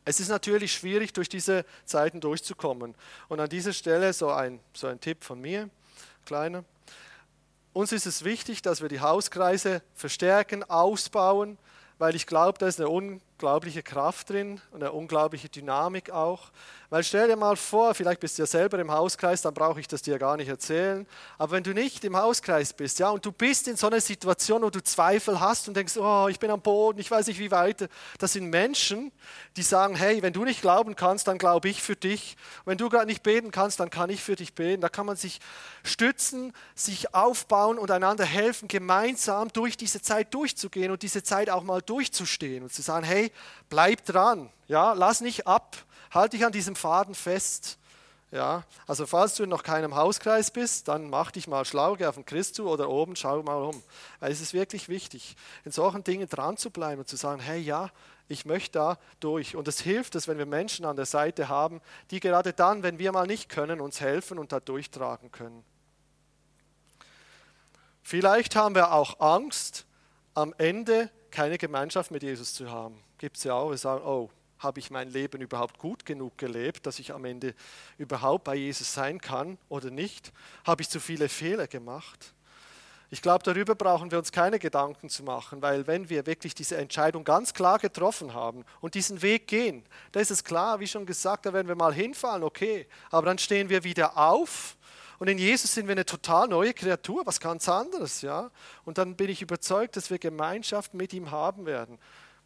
Es 0.05 0.19
ist 0.19 0.29
natürlich 0.29 0.73
schwierig, 0.73 1.13
durch 1.13 1.29
diese 1.29 1.65
Zeiten 1.85 2.19
durchzukommen. 2.19 2.95
Und 3.27 3.39
an 3.39 3.47
dieser 3.47 3.73
Stelle 3.73 4.11
so 4.13 4.31
ein, 4.31 4.59
so 4.73 4.87
ein 4.87 4.99
Tipp 4.99 5.23
von 5.23 5.39
mir, 5.39 5.69
kleiner. 6.25 6.63
Uns 7.73 7.91
ist 7.91 8.07
es 8.07 8.23
wichtig, 8.23 8.63
dass 8.63 8.81
wir 8.81 8.89
die 8.89 9.01
Hauskreise 9.01 9.83
verstärken, 9.93 10.63
ausbauen, 10.63 11.59
weil 11.99 12.15
ich 12.15 12.25
glaube, 12.25 12.57
da 12.57 12.67
ist 12.67 12.79
eine 12.79 12.89
unglaubliche 13.39 13.83
Kraft 13.83 14.31
drin 14.31 14.59
und 14.71 14.83
eine 14.83 14.91
unglaubliche 14.91 15.47
Dynamik 15.47 16.09
auch. 16.09 16.51
Weil 16.89 17.03
stell 17.03 17.27
dir 17.27 17.35
mal 17.35 17.55
vor, 17.55 17.93
vielleicht 17.93 18.19
bist 18.19 18.37
du 18.37 18.41
ja 18.41 18.47
selber 18.47 18.79
im 18.79 18.91
Hauskreis, 18.91 19.43
dann 19.43 19.53
brauche 19.53 19.79
ich 19.79 19.87
das 19.87 20.01
dir 20.01 20.17
gar 20.17 20.35
nicht 20.35 20.49
erzählen. 20.49 21.05
Aber 21.37 21.51
wenn 21.51 21.63
du 21.63 21.71
nicht 21.73 22.03
im 22.03 22.17
Hauskreis 22.17 22.73
bist, 22.73 22.97
ja, 22.97 23.11
und 23.11 23.23
du 23.23 23.31
bist 23.31 23.67
in 23.67 23.77
so 23.77 23.87
einer 23.87 24.01
Situation, 24.01 24.63
wo 24.63 24.71
du 24.71 24.83
Zweifel 24.83 25.39
hast 25.39 25.67
und 25.67 25.77
denkst, 25.77 25.95
oh, 25.97 26.27
ich 26.29 26.39
bin 26.39 26.49
am 26.49 26.59
Boden, 26.61 26.99
ich 26.99 27.09
weiß 27.09 27.27
nicht 27.27 27.39
wie 27.39 27.51
weiter. 27.51 27.87
Das 28.17 28.33
sind 28.33 28.49
Menschen, 28.49 29.11
die 29.55 29.61
sagen, 29.61 29.95
hey, 29.95 30.21
wenn 30.23 30.33
du 30.33 30.43
nicht 30.43 30.61
glauben 30.61 30.95
kannst, 30.95 31.27
dann 31.27 31.37
glaube 31.37 31.69
ich 31.69 31.81
für 31.81 31.95
dich. 31.95 32.35
Wenn 32.65 32.79
du 32.79 32.89
gerade 32.89 33.05
nicht 33.05 33.21
beten 33.21 33.51
kannst, 33.51 33.79
dann 33.79 33.91
kann 33.91 34.09
ich 34.09 34.23
für 34.23 34.35
dich 34.35 34.55
beten. 34.55 34.81
Da 34.81 34.89
kann 34.89 35.05
man 35.05 35.15
sich 35.15 35.39
stützen, 35.83 36.53
sich 36.73 37.13
aufbauen 37.13 37.77
und 37.77 37.91
einander 37.91 38.25
helfen, 38.25 38.67
gemeinsam 38.67 39.49
durch 39.53 39.77
diese 39.77 40.01
Zeit 40.01 40.33
durchzugehen 40.33 40.91
und 40.91 41.03
diese 41.03 41.21
Zeit 41.21 41.51
auch 41.51 41.63
mal 41.63 41.81
durchzustehen 41.81 42.63
und 42.63 42.73
zu 42.73 42.81
sagen, 42.81 43.05
hey, 43.05 43.28
bleib 43.69 44.05
dran, 44.05 44.49
ja, 44.67 44.93
lass 44.93 45.21
nicht 45.21 45.47
ab 45.47 45.77
Halt 46.11 46.33
dich 46.33 46.45
an 46.45 46.51
diesem 46.51 46.75
Faden 46.75 47.13
fest. 47.13 47.77
Ja, 48.31 48.63
also 48.85 49.07
falls 49.07 49.35
du 49.35 49.43
in 49.43 49.49
noch 49.49 49.63
keinem 49.63 49.95
Hauskreis 49.95 50.51
bist, 50.51 50.87
dann 50.87 51.09
mach 51.09 51.31
dich 51.31 51.47
mal 51.47 51.65
schlau, 51.65 51.95
geh 51.95 52.05
auf 52.05 52.13
den 52.13 52.25
Christ 52.25 52.55
zu 52.55 52.69
oder 52.69 52.87
oben, 52.87 53.15
schau 53.15 53.41
mal 53.41 53.63
um. 53.63 53.81
Weil 54.19 54.31
es 54.31 54.39
ist 54.39 54.53
wirklich 54.53 54.87
wichtig, 54.87 55.35
in 55.65 55.71
solchen 55.71 56.03
Dingen 56.03 56.29
dran 56.29 56.55
zu 56.55 56.69
bleiben 56.69 56.99
und 57.01 57.07
zu 57.07 57.15
sagen, 57.15 57.39
hey 57.41 57.59
ja, 57.59 57.89
ich 58.27 58.45
möchte 58.45 58.73
da 58.73 58.99
durch. 59.19 59.55
Und 59.55 59.67
es 59.67 59.79
hilft 59.79 60.13
es, 60.13 60.27
wenn 60.27 60.37
wir 60.37 60.45
Menschen 60.45 60.85
an 60.85 60.95
der 60.95 61.07
Seite 61.07 61.49
haben, 61.49 61.81
die 62.11 62.19
gerade 62.19 62.53
dann, 62.53 62.83
wenn 62.83 62.99
wir 62.99 63.11
mal 63.11 63.25
nicht 63.25 63.49
können, 63.49 63.81
uns 63.81 63.99
helfen 63.99 64.37
und 64.37 64.51
da 64.51 64.59
durchtragen 64.59 65.31
können. 65.31 65.63
Vielleicht 68.03 68.55
haben 68.55 68.75
wir 68.75 68.91
auch 68.91 69.19
Angst, 69.19 69.85
am 70.35 70.53
Ende 70.59 71.09
keine 71.31 71.57
Gemeinschaft 71.57 72.11
mit 72.11 72.21
Jesus 72.21 72.53
zu 72.53 72.69
haben. 72.69 73.03
Gibt 73.19 73.37
es 73.37 73.43
ja 73.43 73.53
auch, 73.53 73.69
wir 73.69 73.77
sagen, 73.77 74.03
oh, 74.03 74.29
habe 74.59 74.79
ich 74.79 74.91
mein 74.91 75.09
Leben 75.09 75.41
überhaupt 75.41 75.77
gut 75.77 76.05
genug 76.05 76.37
gelebt, 76.37 76.85
dass 76.85 76.99
ich 76.99 77.13
am 77.13 77.25
Ende 77.25 77.53
überhaupt 77.97 78.45
bei 78.45 78.55
Jesus 78.55 78.93
sein 78.93 79.19
kann 79.19 79.57
oder 79.67 79.91
nicht? 79.91 80.31
Habe 80.65 80.81
ich 80.81 80.89
zu 80.89 80.99
viele 80.99 81.29
Fehler 81.29 81.67
gemacht? 81.67 82.33
Ich 83.11 83.21
glaube, 83.21 83.43
darüber 83.43 83.75
brauchen 83.75 84.09
wir 84.11 84.19
uns 84.19 84.31
keine 84.31 84.57
Gedanken 84.57 85.09
zu 85.09 85.23
machen, 85.23 85.61
weil 85.61 85.85
wenn 85.85 86.09
wir 86.09 86.25
wirklich 86.25 86.55
diese 86.55 86.77
Entscheidung 86.77 87.25
ganz 87.25 87.53
klar 87.53 87.77
getroffen 87.77 88.33
haben 88.33 88.63
und 88.79 88.93
diesen 88.93 89.21
Weg 89.21 89.47
gehen, 89.47 89.83
da 90.11 90.21
ist 90.21 90.31
es 90.31 90.43
klar, 90.43 90.79
wie 90.79 90.87
schon 90.87 91.05
gesagt, 91.05 91.45
da 91.45 91.51
werden 91.51 91.67
wir 91.67 91.75
mal 91.75 91.93
hinfallen, 91.93 92.43
okay, 92.43 92.87
aber 93.09 93.25
dann 93.25 93.37
stehen 93.37 93.69
wir 93.69 93.83
wieder 93.83 94.17
auf 94.17 94.77
und 95.17 95.27
in 95.27 95.37
Jesus 95.37 95.73
sind 95.73 95.87
wir 95.87 95.93
eine 95.93 96.05
total 96.05 96.47
neue 96.47 96.73
Kreatur, 96.73 97.25
was 97.25 97.41
ganz 97.41 97.67
anderes, 97.67 98.21
ja. 98.21 98.49
Und 98.85 98.97
dann 98.97 99.17
bin 99.17 99.29
ich 99.29 99.41
überzeugt, 99.41 99.97
dass 99.97 100.09
wir 100.09 100.17
Gemeinschaft 100.17 100.93
mit 100.93 101.11
ihm 101.11 101.29
haben 101.29 101.65
werden. 101.65 101.99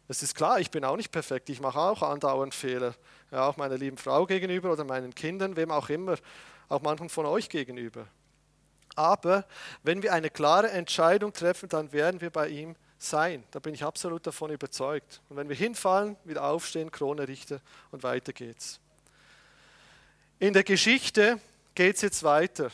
Es 0.06 0.22
ist 0.22 0.34
klar, 0.34 0.60
ich 0.60 0.70
bin 0.70 0.84
auch 0.84 0.96
nicht 0.96 1.10
perfekt, 1.10 1.48
ich 1.48 1.60
mache 1.60 1.78
auch 1.78 2.02
andauernd 2.02 2.54
Fehler. 2.54 2.94
Ja, 3.30 3.48
auch 3.48 3.56
meiner 3.56 3.78
lieben 3.78 3.96
Frau 3.96 4.26
gegenüber 4.26 4.72
oder 4.72 4.84
meinen 4.84 5.14
Kindern, 5.14 5.56
wem 5.56 5.70
auch 5.70 5.88
immer, 5.88 6.16
auch 6.68 6.82
manchen 6.82 7.08
von 7.08 7.24
euch 7.26 7.48
gegenüber. 7.48 8.06
Aber 8.96 9.46
wenn 9.82 10.02
wir 10.02 10.12
eine 10.12 10.30
klare 10.30 10.70
Entscheidung 10.70 11.32
treffen, 11.32 11.68
dann 11.68 11.92
werden 11.92 12.20
wir 12.20 12.30
bei 12.30 12.48
ihm 12.48 12.76
sein. 12.98 13.44
Da 13.50 13.58
bin 13.58 13.74
ich 13.74 13.82
absolut 13.82 14.26
davon 14.26 14.50
überzeugt. 14.50 15.20
Und 15.28 15.36
wenn 15.36 15.48
wir 15.48 15.56
hinfallen, 15.56 16.16
wieder 16.24 16.44
aufstehen, 16.44 16.90
Krone 16.90 17.26
richten 17.26 17.60
und 17.90 18.02
weiter 18.02 18.32
geht's. 18.32 18.80
In 20.38 20.52
der 20.52 20.64
Geschichte 20.64 21.40
geht 21.74 21.96
es 21.96 22.02
jetzt 22.02 22.22
weiter. 22.22 22.70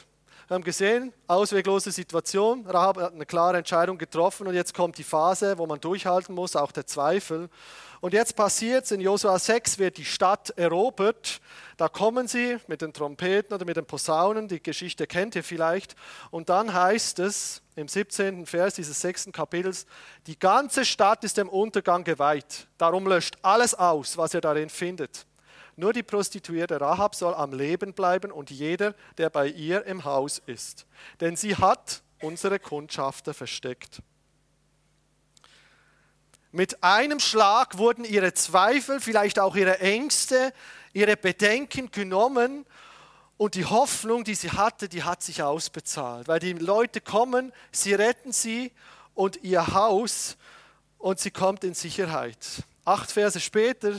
Wir 0.51 0.57
haben 0.57 0.65
gesehen, 0.65 1.13
ausweglose 1.29 1.93
Situation. 1.93 2.67
Rahab 2.67 2.97
hat 2.97 3.15
eine 3.15 3.25
klare 3.25 3.59
Entscheidung 3.59 3.99
getroffen 3.99 4.49
und 4.49 4.55
jetzt 4.55 4.75
kommt 4.75 4.99
die 4.99 5.05
Phase, 5.05 5.57
wo 5.59 5.67
man 5.69 5.81
durchhalten 5.81 6.35
muss, 6.35 6.57
auch 6.57 6.73
der 6.73 6.89
Zweifel. 6.89 7.49
Und 8.01 8.15
jetzt 8.15 8.35
passiert 8.35 8.85
es, 8.85 8.91
in 8.91 9.01
Josua 9.01 9.39
6 9.39 9.79
wird 9.79 9.97
die 9.97 10.05
Stadt 10.05 10.51
erobert. 10.57 11.41
Da 11.77 11.87
kommen 11.87 12.27
sie 12.27 12.57
mit 12.67 12.83
den 12.83 12.93
Trompeten 12.93 13.55
oder 13.55 13.65
mit 13.65 13.77
den 13.77 13.87
Posaunen, 13.87 14.49
die 14.49 14.61
Geschichte 14.61 15.07
kennt 15.07 15.37
ihr 15.37 15.45
vielleicht. 15.45 15.95
Und 16.33 16.49
dann 16.49 16.75
heißt 16.75 17.21
es 17.21 17.63
im 17.77 17.87
17. 17.87 18.45
Vers 18.45 18.75
dieses 18.75 19.01
sechsten 19.01 19.31
Kapitels, 19.31 19.87
die 20.27 20.37
ganze 20.37 20.85
Stadt 20.85 21.23
ist 21.23 21.37
dem 21.37 21.49
Untergang 21.49 22.03
geweiht. 22.03 22.67
Darum 22.77 23.07
löscht 23.07 23.37
alles 23.43 23.73
aus, 23.75 24.17
was 24.17 24.35
ihr 24.35 24.41
darin 24.41 24.69
findet. 24.69 25.27
Nur 25.81 25.95
die 25.95 26.03
Prostituierte 26.03 26.79
Rahab 26.79 27.15
soll 27.15 27.33
am 27.33 27.55
Leben 27.55 27.95
bleiben 27.95 28.31
und 28.31 28.51
jeder, 28.51 28.95
der 29.17 29.31
bei 29.31 29.47
ihr 29.47 29.87
im 29.87 30.05
Haus 30.05 30.39
ist. 30.45 30.85
Denn 31.21 31.37
sie 31.37 31.57
hat 31.57 32.03
unsere 32.21 32.59
Kundschafter 32.59 33.33
versteckt. 33.33 34.03
Mit 36.53 36.85
einem 36.85 37.19
Schlag 37.19 37.79
wurden 37.79 38.05
ihre 38.05 38.35
Zweifel, 38.35 39.01
vielleicht 39.01 39.39
auch 39.39 39.57
ihre 39.57 39.79
Ängste, 39.79 40.53
ihre 40.93 41.17
Bedenken 41.17 41.91
genommen 41.91 42.67
und 43.39 43.55
die 43.55 43.65
Hoffnung, 43.65 44.23
die 44.23 44.35
sie 44.35 44.51
hatte, 44.51 44.87
die 44.87 45.03
hat 45.03 45.23
sich 45.23 45.43
ausbezahlt. 45.43 46.29
Weil 46.29 46.41
die 46.41 46.53
Leute 46.53 47.01
kommen, 47.01 47.55
sie 47.73 47.95
retten 47.95 48.33
sie 48.33 48.71
und 49.15 49.43
ihr 49.43 49.73
Haus 49.73 50.37
und 50.99 51.21
sie 51.21 51.31
kommt 51.31 51.65
in 51.65 51.73
Sicherheit. 51.73 52.65
Acht 52.85 53.11
Verse 53.13 53.41
später 53.41 53.95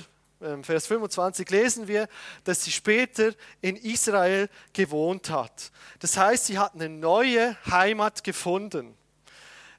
Vers 0.63 0.87
25 0.87 1.49
lesen 1.51 1.87
wir, 1.87 2.07
dass 2.43 2.63
sie 2.63 2.71
später 2.71 3.33
in 3.61 3.75
Israel 3.75 4.49
gewohnt 4.73 5.29
hat. 5.29 5.71
Das 5.99 6.17
heißt, 6.17 6.47
sie 6.47 6.57
hat 6.57 6.73
eine 6.73 6.89
neue 6.89 7.55
Heimat 7.69 8.23
gefunden. 8.23 8.95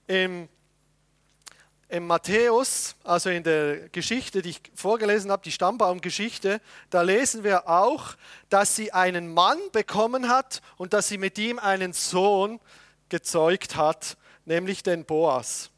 Im, 0.06 0.48
Im 1.88 2.06
Matthäus, 2.06 2.94
also 3.02 3.30
in 3.30 3.42
der 3.42 3.88
Geschichte, 3.88 4.40
die 4.40 4.50
ich 4.50 4.60
vorgelesen 4.74 5.32
habe, 5.32 5.42
die 5.42 5.50
Stammbaumgeschichte, 5.50 6.60
da 6.90 7.02
lesen 7.02 7.42
wir 7.42 7.68
auch, 7.68 8.14
dass 8.48 8.76
sie 8.76 8.92
einen 8.92 9.34
Mann 9.34 9.58
bekommen 9.72 10.28
hat 10.28 10.62
und 10.76 10.92
dass 10.92 11.08
sie 11.08 11.18
mit 11.18 11.38
ihm 11.38 11.58
einen 11.58 11.92
Sohn 11.92 12.60
gezeugt 13.08 13.74
hat, 13.74 14.16
nämlich 14.44 14.84
den 14.84 15.04
Boas. 15.06 15.70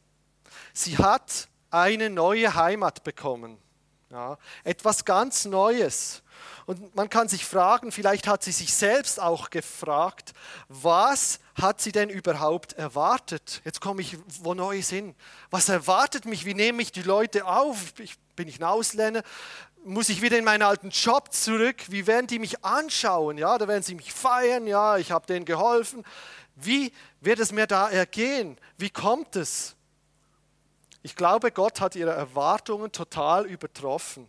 Sie 0.74 0.98
hat 0.98 1.48
eine 1.70 2.10
neue 2.10 2.54
Heimat 2.54 3.02
bekommen. 3.02 3.63
Ja, 4.10 4.38
etwas 4.62 5.04
ganz 5.04 5.44
Neues. 5.44 6.22
Und 6.66 6.94
man 6.94 7.10
kann 7.10 7.28
sich 7.28 7.44
fragen, 7.44 7.92
vielleicht 7.92 8.26
hat 8.26 8.42
sie 8.42 8.52
sich 8.52 8.72
selbst 8.72 9.20
auch 9.20 9.50
gefragt, 9.50 10.32
was 10.68 11.40
hat 11.60 11.80
sie 11.80 11.92
denn 11.92 12.08
überhaupt 12.08 12.72
erwartet? 12.74 13.60
Jetzt 13.64 13.80
komme 13.80 14.00
ich 14.00 14.16
wo 14.42 14.54
Neues 14.54 14.90
hin. 14.90 15.14
Was 15.50 15.68
erwartet 15.68 16.24
mich? 16.24 16.44
Wie 16.44 16.54
nehme 16.54 16.82
ich 16.82 16.92
die 16.92 17.02
Leute 17.02 17.46
auf? 17.46 17.98
Ich, 17.98 18.18
bin 18.34 18.48
ich 18.48 18.60
ein 18.60 18.64
Ausländer? 18.64 19.22
Muss 19.84 20.08
ich 20.08 20.22
wieder 20.22 20.38
in 20.38 20.44
meinen 20.44 20.62
alten 20.62 20.90
Job 20.90 21.32
zurück? 21.32 21.76
Wie 21.88 22.06
werden 22.06 22.26
die 22.26 22.38
mich 22.38 22.64
anschauen? 22.64 23.36
Ja, 23.36 23.58
da 23.58 23.68
werden 23.68 23.82
sie 23.82 23.94
mich 23.94 24.12
feiern. 24.12 24.66
Ja, 24.66 24.96
ich 24.96 25.12
habe 25.12 25.26
denen 25.26 25.44
geholfen. 25.44 26.02
Wie 26.56 26.92
wird 27.20 27.40
es 27.40 27.52
mir 27.52 27.66
da 27.66 27.90
ergehen? 27.90 28.58
Wie 28.78 28.90
kommt 28.90 29.36
es? 29.36 29.73
Ich 31.04 31.16
glaube, 31.16 31.50
Gott 31.50 31.82
hat 31.82 31.96
ihre 31.96 32.12
Erwartungen 32.12 32.90
total 32.90 33.44
übertroffen. 33.44 34.26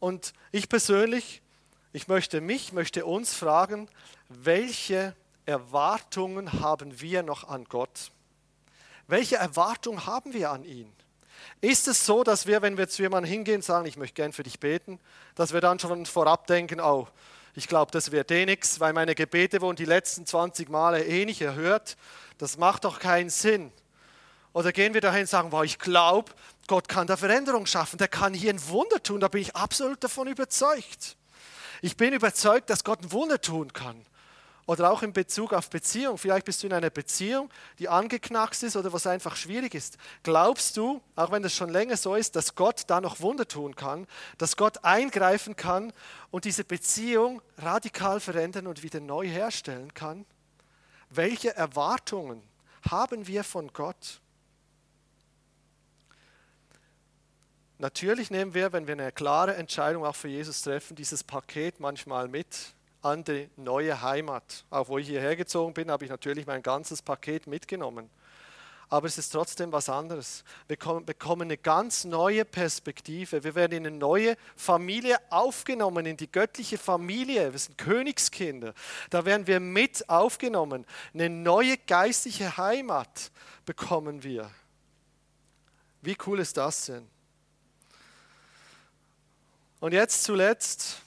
Und 0.00 0.32
ich 0.50 0.68
persönlich, 0.68 1.40
ich 1.92 2.08
möchte 2.08 2.40
mich, 2.40 2.72
möchte 2.72 3.06
uns 3.06 3.32
fragen, 3.32 3.88
welche 4.28 5.14
Erwartungen 5.44 6.52
haben 6.60 7.00
wir 7.00 7.22
noch 7.22 7.44
an 7.48 7.64
Gott? 7.66 8.10
Welche 9.06 9.36
Erwartungen 9.36 10.04
haben 10.04 10.32
wir 10.32 10.50
an 10.50 10.64
ihn? 10.64 10.92
Ist 11.60 11.86
es 11.86 12.04
so, 12.04 12.24
dass 12.24 12.48
wir, 12.48 12.60
wenn 12.60 12.76
wir 12.76 12.88
zu 12.88 13.02
jemandem 13.02 13.30
hingehen, 13.30 13.62
sagen, 13.62 13.86
ich 13.86 13.96
möchte 13.96 14.14
gern 14.14 14.32
für 14.32 14.42
dich 14.42 14.58
beten, 14.58 14.98
dass 15.36 15.52
wir 15.52 15.60
dann 15.60 15.78
schon 15.78 16.06
vorab 16.06 16.48
denken, 16.48 16.80
oh, 16.80 17.06
ich 17.54 17.68
glaube, 17.68 17.92
das 17.92 18.10
wird 18.10 18.32
eh 18.32 18.46
nichts, 18.46 18.80
weil 18.80 18.92
meine 18.92 19.14
Gebete 19.14 19.60
wurden 19.60 19.76
die 19.76 19.84
letzten 19.84 20.26
20 20.26 20.68
Male 20.70 21.04
eh 21.04 21.24
nicht 21.24 21.40
erhört. 21.40 21.96
Das 22.36 22.58
macht 22.58 22.84
doch 22.84 22.98
keinen 22.98 23.30
Sinn. 23.30 23.72
Oder 24.56 24.72
gehen 24.72 24.94
wir 24.94 25.02
dahin 25.02 25.20
und 25.20 25.28
sagen, 25.28 25.52
wow, 25.52 25.62
ich 25.64 25.78
glaube, 25.78 26.32
Gott 26.66 26.88
kann 26.88 27.06
da 27.06 27.18
Veränderung 27.18 27.66
schaffen, 27.66 27.98
der 27.98 28.08
kann 28.08 28.32
hier 28.32 28.48
ein 28.48 28.68
Wunder 28.68 29.02
tun, 29.02 29.20
da 29.20 29.28
bin 29.28 29.42
ich 29.42 29.54
absolut 29.54 30.02
davon 30.02 30.28
überzeugt. 30.28 31.18
Ich 31.82 31.98
bin 31.98 32.14
überzeugt, 32.14 32.70
dass 32.70 32.82
Gott 32.82 33.02
ein 33.02 33.12
Wunder 33.12 33.38
tun 33.38 33.74
kann. 33.74 34.06
Oder 34.64 34.90
auch 34.90 35.02
in 35.02 35.12
Bezug 35.12 35.52
auf 35.52 35.68
Beziehung. 35.68 36.16
Vielleicht 36.16 36.46
bist 36.46 36.62
du 36.62 36.68
in 36.68 36.72
einer 36.72 36.88
Beziehung, 36.88 37.50
die 37.78 37.90
angeknackst 37.90 38.62
ist 38.62 38.76
oder 38.76 38.94
was 38.94 39.06
einfach 39.06 39.36
schwierig 39.36 39.74
ist. 39.74 39.98
Glaubst 40.22 40.78
du, 40.78 41.02
auch 41.16 41.30
wenn 41.30 41.42
das 41.42 41.52
schon 41.52 41.68
länger 41.68 41.98
so 41.98 42.14
ist, 42.14 42.34
dass 42.34 42.54
Gott 42.54 42.84
da 42.86 43.02
noch 43.02 43.20
Wunder 43.20 43.46
tun 43.46 43.76
kann, 43.76 44.06
dass 44.38 44.56
Gott 44.56 44.82
eingreifen 44.84 45.56
kann 45.56 45.92
und 46.30 46.46
diese 46.46 46.64
Beziehung 46.64 47.42
radikal 47.58 48.20
verändern 48.20 48.68
und 48.68 48.82
wieder 48.82 49.00
neu 49.00 49.26
herstellen 49.26 49.92
kann? 49.92 50.24
Welche 51.10 51.54
Erwartungen 51.54 52.42
haben 52.88 53.26
wir 53.26 53.44
von 53.44 53.70
Gott? 53.74 54.22
Natürlich 57.78 58.30
nehmen 58.30 58.54
wir, 58.54 58.72
wenn 58.72 58.86
wir 58.86 58.94
eine 58.94 59.12
klare 59.12 59.54
Entscheidung 59.56 60.06
auch 60.06 60.16
für 60.16 60.28
Jesus 60.28 60.62
treffen, 60.62 60.96
dieses 60.96 61.22
Paket 61.22 61.78
manchmal 61.78 62.26
mit 62.28 62.74
an 63.02 63.22
die 63.22 63.50
neue 63.56 64.00
Heimat. 64.00 64.64
Auch 64.70 64.88
wo 64.88 64.98
ich 64.98 65.08
hierher 65.08 65.36
gezogen 65.36 65.74
bin, 65.74 65.90
habe 65.90 66.04
ich 66.04 66.10
natürlich 66.10 66.46
mein 66.46 66.62
ganzes 66.62 67.02
Paket 67.02 67.46
mitgenommen. 67.46 68.10
Aber 68.88 69.08
es 69.08 69.18
ist 69.18 69.30
trotzdem 69.30 69.72
was 69.72 69.88
anderes. 69.88 70.44
Wir 70.68 70.76
bekommen 70.76 71.42
eine 71.42 71.58
ganz 71.58 72.04
neue 72.04 72.44
Perspektive. 72.44 73.42
Wir 73.42 73.54
werden 73.56 73.72
in 73.72 73.86
eine 73.86 73.96
neue 73.96 74.36
Familie 74.54 75.18
aufgenommen, 75.30 76.06
in 76.06 76.16
die 76.16 76.30
göttliche 76.30 76.78
Familie. 76.78 77.52
Wir 77.52 77.58
sind 77.58 77.76
Königskinder. 77.76 78.74
Da 79.10 79.24
werden 79.24 79.46
wir 79.46 79.58
mit 79.58 80.08
aufgenommen. 80.08 80.86
Eine 81.12 81.28
neue 81.28 81.76
geistliche 81.76 82.56
Heimat 82.56 83.32
bekommen 83.64 84.22
wir. 84.22 84.50
Wie 86.00 86.16
cool 86.24 86.38
ist 86.38 86.56
das 86.56 86.86
denn? 86.86 87.15
Und 89.78 89.92
jetzt 89.92 90.24
zuletzt 90.24 91.02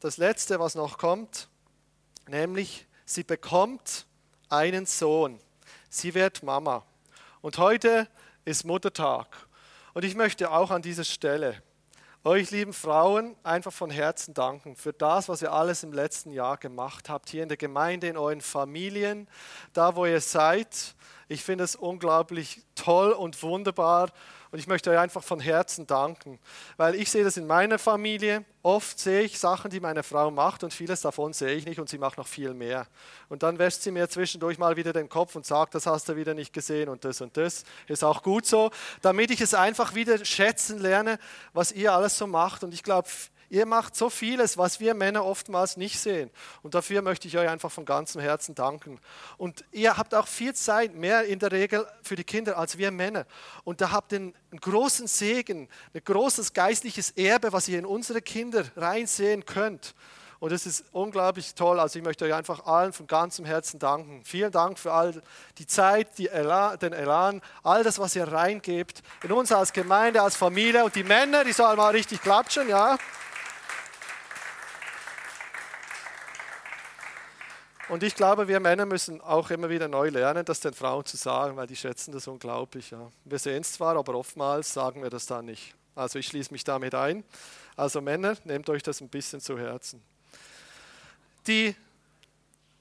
das 0.00 0.18
Letzte, 0.18 0.60
was 0.60 0.74
noch 0.74 0.98
kommt, 0.98 1.48
nämlich 2.28 2.86
sie 3.06 3.24
bekommt 3.24 4.04
einen 4.50 4.84
Sohn. 4.84 5.40
Sie 5.88 6.12
wird 6.12 6.42
Mama. 6.42 6.84
Und 7.40 7.56
heute 7.56 8.06
ist 8.44 8.64
Muttertag. 8.66 9.26
Und 9.94 10.04
ich 10.04 10.16
möchte 10.16 10.50
auch 10.50 10.70
an 10.70 10.82
dieser 10.82 11.04
Stelle 11.04 11.62
euch 12.24 12.50
lieben 12.50 12.72
Frauen 12.72 13.36
einfach 13.42 13.72
von 13.72 13.90
Herzen 13.90 14.32
danken 14.32 14.76
für 14.76 14.94
das, 14.94 15.28
was 15.28 15.42
ihr 15.42 15.52
alles 15.52 15.82
im 15.82 15.92
letzten 15.92 16.30
Jahr 16.30 16.56
gemacht 16.56 17.10
habt, 17.10 17.28
hier 17.28 17.42
in 17.42 17.48
der 17.48 17.58
Gemeinde, 17.58 18.08
in 18.08 18.16
euren 18.16 18.40
Familien, 18.40 19.28
da 19.74 19.94
wo 19.94 20.06
ihr 20.06 20.22
seid. 20.22 20.94
Ich 21.28 21.44
finde 21.44 21.64
es 21.64 21.76
unglaublich 21.76 22.62
toll 22.74 23.12
und 23.12 23.42
wunderbar 23.42 24.10
und 24.54 24.60
ich 24.60 24.68
möchte 24.68 24.88
euch 24.92 24.98
einfach 25.00 25.24
von 25.24 25.40
Herzen 25.40 25.84
danken, 25.84 26.38
weil 26.76 26.94
ich 26.94 27.10
sehe 27.10 27.24
das 27.24 27.36
in 27.36 27.44
meiner 27.44 27.76
Familie. 27.76 28.44
Oft 28.62 29.00
sehe 29.00 29.22
ich 29.22 29.40
Sachen, 29.40 29.68
die 29.68 29.80
meine 29.80 30.04
Frau 30.04 30.30
macht 30.30 30.62
und 30.62 30.72
vieles 30.72 31.00
davon 31.00 31.32
sehe 31.32 31.56
ich 31.56 31.66
nicht 31.66 31.80
und 31.80 31.88
sie 31.88 31.98
macht 31.98 32.18
noch 32.18 32.28
viel 32.28 32.54
mehr. 32.54 32.86
Und 33.28 33.42
dann 33.42 33.58
wäscht 33.58 33.82
sie 33.82 33.90
mir 33.90 34.08
zwischendurch 34.08 34.56
mal 34.56 34.76
wieder 34.76 34.92
den 34.92 35.08
Kopf 35.08 35.34
und 35.34 35.44
sagt, 35.44 35.74
das 35.74 35.86
hast 35.86 36.08
du 36.08 36.14
wieder 36.14 36.34
nicht 36.34 36.52
gesehen 36.52 36.88
und 36.88 37.04
das 37.04 37.20
und 37.20 37.36
das. 37.36 37.64
Ist 37.88 38.04
auch 38.04 38.22
gut 38.22 38.46
so, 38.46 38.70
damit 39.02 39.32
ich 39.32 39.40
es 39.40 39.54
einfach 39.54 39.96
wieder 39.96 40.24
schätzen 40.24 40.78
lerne, 40.78 41.18
was 41.52 41.72
ihr 41.72 41.92
alles 41.92 42.16
so 42.16 42.28
macht. 42.28 42.62
Und 42.62 42.72
ich 42.74 42.84
glaube, 42.84 43.08
Ihr 43.50 43.66
macht 43.66 43.94
so 43.96 44.10
vieles, 44.10 44.58
was 44.58 44.80
wir 44.80 44.94
Männer 44.94 45.24
oftmals 45.24 45.76
nicht 45.76 45.98
sehen. 45.98 46.30
Und 46.62 46.74
dafür 46.74 47.02
möchte 47.02 47.28
ich 47.28 47.36
euch 47.36 47.48
einfach 47.48 47.70
von 47.70 47.84
ganzem 47.84 48.20
Herzen 48.20 48.54
danken. 48.54 48.98
Und 49.36 49.64
ihr 49.72 49.96
habt 49.96 50.14
auch 50.14 50.26
viel 50.26 50.54
Zeit, 50.54 50.94
mehr 50.94 51.24
in 51.24 51.38
der 51.38 51.52
Regel 51.52 51.86
für 52.02 52.16
die 52.16 52.24
Kinder 52.24 52.58
als 52.58 52.78
wir 52.78 52.90
Männer. 52.90 53.26
Und 53.64 53.80
da 53.80 53.90
habt 53.90 54.12
ihr 54.12 54.18
einen, 54.18 54.34
großen 54.60 55.06
Segen, 55.06 55.68
ein 55.92 56.02
großes 56.04 56.52
geistliches 56.52 57.10
Erbe, 57.10 57.52
was 57.52 57.68
ihr 57.68 57.78
in 57.78 57.86
unsere 57.86 58.22
Kinder 58.22 58.64
reinsehen 58.76 59.44
könnt. 59.44 59.94
Und 60.44 60.52
es 60.52 60.66
ist 60.66 60.84
unglaublich 60.92 61.54
toll. 61.54 61.80
Also 61.80 61.98
ich 61.98 62.04
möchte 62.04 62.26
euch 62.26 62.34
einfach 62.34 62.66
allen 62.66 62.92
von 62.92 63.06
ganzem 63.06 63.46
Herzen 63.46 63.78
danken. 63.78 64.22
Vielen 64.26 64.52
Dank 64.52 64.78
für 64.78 64.92
all 64.92 65.22
die 65.56 65.66
Zeit, 65.66 66.18
die 66.18 66.28
Elan, 66.28 66.78
den 66.78 66.92
Elan, 66.92 67.40
all 67.62 67.82
das, 67.82 67.98
was 67.98 68.14
ihr 68.14 68.30
reingebt 68.30 69.02
in 69.22 69.32
uns 69.32 69.52
als 69.52 69.72
Gemeinde, 69.72 70.20
als 70.20 70.36
Familie. 70.36 70.84
Und 70.84 70.96
die 70.96 71.02
Männer, 71.02 71.44
die 71.44 71.52
sollen 71.52 71.78
mal 71.78 71.92
richtig 71.92 72.20
klatschen, 72.20 72.68
ja. 72.68 72.98
Und 77.88 78.02
ich 78.02 78.14
glaube, 78.14 78.48
wir 78.48 78.60
Männer 78.60 78.86
müssen 78.86 79.20
auch 79.20 79.50
immer 79.50 79.68
wieder 79.68 79.88
neu 79.88 80.08
lernen, 80.08 80.44
das 80.44 80.60
den 80.60 80.72
Frauen 80.72 81.04
zu 81.04 81.18
sagen, 81.18 81.56
weil 81.56 81.66
die 81.66 81.76
schätzen 81.76 82.12
das 82.12 82.26
unglaublich. 82.26 82.90
Ja. 82.90 83.10
Wir 83.24 83.38
sehen 83.38 83.60
es 83.60 83.72
zwar, 83.72 83.96
aber 83.96 84.14
oftmals 84.14 84.72
sagen 84.72 85.02
wir 85.02 85.10
das 85.10 85.26
dann 85.26 85.44
nicht. 85.44 85.74
Also 85.94 86.18
ich 86.18 86.26
schließe 86.26 86.50
mich 86.50 86.64
damit 86.64 86.94
ein. 86.94 87.24
Also 87.76 88.00
Männer, 88.00 88.36
nehmt 88.44 88.70
euch 88.70 88.82
das 88.82 89.00
ein 89.00 89.08
bisschen 89.08 89.40
zu 89.40 89.58
Herzen. 89.58 90.02
Die, 91.46 91.76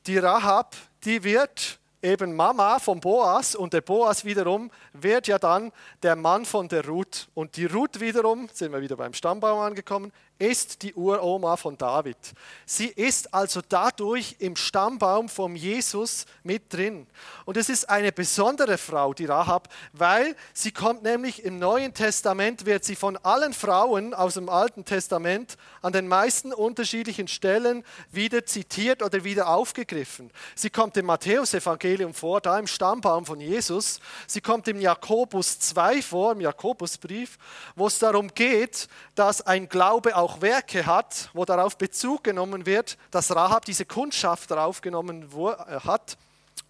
die 0.07 0.17
Rahab, 0.19 0.75
die 1.03 1.21
wird 1.23 1.79
eben 2.01 2.35
Mama 2.35 2.79
von 2.79 2.99
Boas 2.99 3.55
und 3.55 3.73
der 3.73 3.81
Boas 3.81 4.23
wiederum 4.23 4.71
wird 4.93 5.27
ja 5.27 5.37
dann 5.37 5.71
der 6.01 6.15
Mann 6.15 6.45
von 6.45 6.67
der 6.67 6.85
Ruth. 6.85 7.27
Und 7.33 7.57
die 7.57 7.65
Ruth 7.65 7.99
wiederum, 7.99 8.49
sind 8.53 8.71
wir 8.71 8.81
wieder 8.81 8.95
beim 8.95 9.13
Stammbaum 9.13 9.59
angekommen, 9.59 10.11
ist 10.43 10.81
die 10.81 10.93
Uroma 10.93 11.55
von 11.55 11.77
David. 11.77 12.17
Sie 12.65 12.87
ist 12.87 13.33
also 13.33 13.61
dadurch 13.67 14.35
im 14.39 14.57
Stammbaum 14.57 15.29
von 15.29 15.55
Jesus 15.55 16.25
mit 16.43 16.73
drin. 16.73 17.07
Und 17.45 17.55
es 17.55 17.69
ist 17.69 17.89
eine 17.89 18.11
besondere 18.11 18.77
Frau, 18.77 19.13
die 19.13 19.25
Rahab, 19.25 19.69
weil 19.93 20.35
sie 20.53 20.71
kommt 20.71 21.01
nämlich 21.01 21.45
im 21.45 21.59
Neuen 21.59 21.93
Testament, 21.93 22.65
wird 22.65 22.83
sie 22.83 22.97
von 22.97 23.15
allen 23.17 23.53
Frauen 23.53 24.13
aus 24.13 24.33
dem 24.33 24.49
Alten 24.49 24.83
Testament 24.83 25.55
an 25.81 25.93
den 25.93 26.09
meisten 26.09 26.51
unterschiedlichen 26.51 27.29
Stellen 27.29 27.85
wieder 28.11 28.45
zitiert 28.45 29.01
oder 29.01 29.23
wieder 29.23 29.47
aufgegriffen. 29.47 30.29
Sie 30.55 30.69
kommt 30.69 30.97
im 30.97 31.05
Matthäusevangelium 31.05 32.13
vor, 32.13 32.41
da 32.41 32.59
im 32.59 32.67
Stammbaum 32.67 33.25
von 33.25 33.39
Jesus. 33.39 34.01
Sie 34.27 34.41
kommt 34.41 34.67
im 34.67 34.81
Jakobus 34.81 35.59
2 35.59 36.01
vor, 36.01 36.33
im 36.33 36.41
Jakobusbrief, 36.41 37.37
wo 37.77 37.87
es 37.87 37.99
darum 37.99 38.27
geht, 38.33 38.89
dass 39.15 39.41
ein 39.41 39.69
Glaube 39.69 40.17
auch 40.17 40.32
Werke 40.41 40.85
hat, 40.85 41.29
wo 41.33 41.45
darauf 41.45 41.77
Bezug 41.77 42.23
genommen 42.23 42.65
wird, 42.65 42.97
dass 43.11 43.35
Rahab 43.35 43.65
diese 43.65 43.85
Kundschaft 43.85 44.51
darauf 44.51 44.81
genommen 44.81 45.29
äh, 45.33 45.79
hat. 45.79 46.17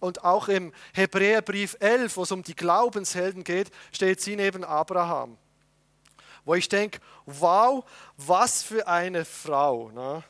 Und 0.00 0.24
auch 0.24 0.48
im 0.48 0.72
Hebräerbrief 0.92 1.76
11, 1.80 2.16
wo 2.16 2.22
es 2.24 2.32
um 2.32 2.42
die 2.42 2.56
Glaubenshelden 2.56 3.44
geht, 3.44 3.70
steht 3.92 4.20
sie 4.20 4.36
neben 4.36 4.64
Abraham. 4.64 5.38
Wo 6.44 6.54
ich 6.54 6.68
denke, 6.68 7.00
wow, 7.26 7.84
was 8.16 8.62
für 8.62 8.86
eine 8.86 9.24
Frau. 9.24 9.90
Ne? 9.90 10.22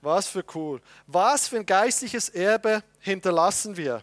Was 0.00 0.28
für 0.28 0.44
cool. 0.54 0.80
Was 1.06 1.48
für 1.48 1.56
ein 1.56 1.66
geistliches 1.66 2.28
Erbe 2.28 2.82
hinterlassen 3.00 3.76
wir. 3.76 4.02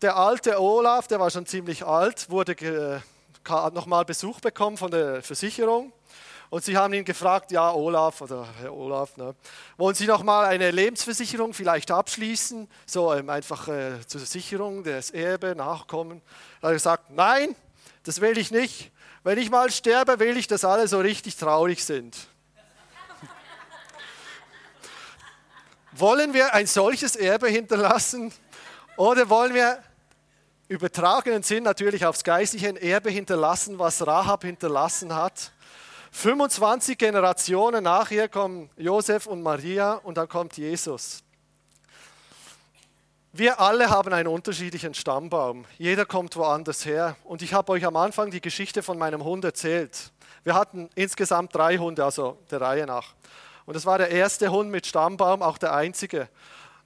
Der 0.00 0.16
alte 0.16 0.60
Olaf, 0.60 1.08
der 1.08 1.20
war 1.20 1.30
schon 1.30 1.44
ziemlich 1.44 1.84
alt, 1.84 2.30
wurde 2.30 3.02
nochmal 3.72 4.04
Besuch 4.04 4.40
bekommen 4.40 4.76
von 4.76 4.90
der 4.90 5.22
Versicherung. 5.22 5.92
Und 6.50 6.64
sie 6.64 6.76
haben 6.76 6.92
ihn 6.94 7.04
gefragt, 7.04 7.52
ja, 7.52 7.72
Olaf 7.72 8.20
oder 8.22 8.48
Herr 8.58 8.74
Olaf, 8.74 9.16
ne, 9.16 9.36
wollen 9.76 9.94
Sie 9.94 10.06
noch 10.06 10.24
mal 10.24 10.46
eine 10.46 10.72
Lebensversicherung 10.72 11.54
vielleicht 11.54 11.92
abschließen, 11.92 12.68
so 12.86 13.14
ähm, 13.14 13.30
einfach 13.30 13.68
äh, 13.68 14.04
zur 14.04 14.22
Sicherung 14.22 14.82
des 14.82 15.12
Erbe, 15.12 15.54
Nachkommen? 15.54 16.20
Er 16.60 16.70
hat 16.70 16.74
gesagt, 16.74 17.10
nein, 17.10 17.54
das 18.02 18.20
will 18.20 18.36
ich 18.36 18.50
nicht. 18.50 18.90
Wenn 19.22 19.38
ich 19.38 19.48
mal 19.48 19.70
sterbe, 19.70 20.18
will 20.18 20.36
ich, 20.36 20.48
dass 20.48 20.64
alle 20.64 20.88
so 20.88 20.98
richtig 20.98 21.36
traurig 21.36 21.84
sind. 21.84 22.16
wollen 25.92 26.34
wir 26.34 26.52
ein 26.52 26.66
solches 26.66 27.14
Erbe 27.14 27.48
hinterlassen 27.48 28.32
oder 28.96 29.28
wollen 29.28 29.54
wir 29.54 29.80
übertragenen 30.66 31.44
Sinn 31.44 31.62
natürlich 31.62 32.06
aufs 32.06 32.24
geistliche 32.24 32.76
Erbe 32.82 33.10
hinterlassen, 33.10 33.78
was 33.78 34.04
Rahab 34.04 34.42
hinterlassen 34.42 35.14
hat? 35.14 35.52
25 36.12 36.98
Generationen 36.98 37.84
nachher 37.84 38.28
kommen 38.28 38.68
Josef 38.76 39.26
und 39.26 39.42
Maria 39.42 39.94
und 39.94 40.16
dann 40.16 40.28
kommt 40.28 40.56
Jesus. 40.56 41.22
Wir 43.32 43.60
alle 43.60 43.88
haben 43.88 44.12
einen 44.12 44.26
unterschiedlichen 44.26 44.92
Stammbaum. 44.92 45.64
Jeder 45.78 46.04
kommt 46.04 46.34
woanders 46.34 46.84
her. 46.84 47.14
Und 47.22 47.42
ich 47.42 47.54
habe 47.54 47.70
euch 47.70 47.86
am 47.86 47.94
Anfang 47.94 48.32
die 48.32 48.40
Geschichte 48.40 48.82
von 48.82 48.98
meinem 48.98 49.22
Hund 49.22 49.44
erzählt. 49.44 50.10
Wir 50.42 50.54
hatten 50.54 50.90
insgesamt 50.96 51.54
drei 51.54 51.78
Hunde, 51.78 52.04
also 52.04 52.38
der 52.50 52.60
Reihe 52.60 52.86
nach. 52.86 53.14
Und 53.66 53.74
das 53.74 53.86
war 53.86 53.98
der 53.98 54.10
erste 54.10 54.50
Hund 54.50 54.70
mit 54.70 54.84
Stammbaum, 54.84 55.42
auch 55.42 55.58
der 55.58 55.72
einzige. 55.72 56.28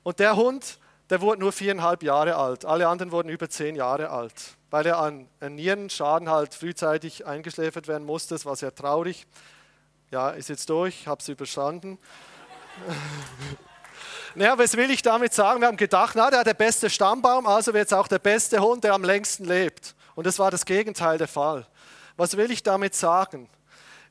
Und 0.03 0.19
der 0.19 0.37
Hund, 0.37 0.79
der 1.11 1.21
wurde 1.21 1.41
nur 1.41 1.53
viereinhalb 1.53 2.03
Jahre 2.03 2.37
alt. 2.37 2.65
Alle 2.65 2.89
anderen 2.89 3.13
wurden 3.13 3.29
über 3.29 3.49
zehn 3.49 3.77
Jahre 3.77 4.11
alt, 4.11 4.57
weil 4.71 4.87
er 4.87 4.99
an 4.99 5.29
einem 5.41 5.57
Nierenschaden 5.57 6.31
halt 6.31 6.55
frühzeitig 6.55 7.27
eingeschläfert 7.27 7.89
werden 7.89 8.05
musste. 8.05 8.35
Das 8.35 8.47
war 8.47 8.57
sehr 8.57 8.75
traurig. 8.75 9.27
Ja, 10.11 10.31
ist 10.31 10.49
jetzt 10.49 10.69
durch, 10.71 11.07
habe 11.07 11.21
es 11.21 11.29
überstanden. 11.29 11.99
Naja, 14.37 14.59
was 14.59 14.77
will 14.77 14.91
ich 14.91 15.01
damit 15.01 15.33
sagen? 15.33 15.61
Wir 15.61 15.69
haben 15.69 15.77
gedacht, 15.77 16.17
na, 16.17 16.29
der 16.29 16.41
hat 16.41 16.47
der 16.49 16.55
beste 16.55 16.91
Stammbaum, 16.91 17.47
also 17.47 17.73
wird 17.73 17.87
es 17.87 17.93
auch 17.93 18.09
der 18.09 18.19
beste 18.19 18.59
Hund, 18.59 18.83
der 18.83 18.93
am 18.93 19.05
längsten 19.05 19.45
lebt. 19.45 19.95
Und 20.17 20.27
das 20.27 20.41
war 20.41 20.51
das 20.51 20.65
Gegenteil 20.65 21.19
der 21.19 21.29
Fall. 21.29 21.65
Was 22.17 22.37
will 22.37 22.51
ich 22.51 22.65
damit 22.65 22.97
sagen? 22.97 23.49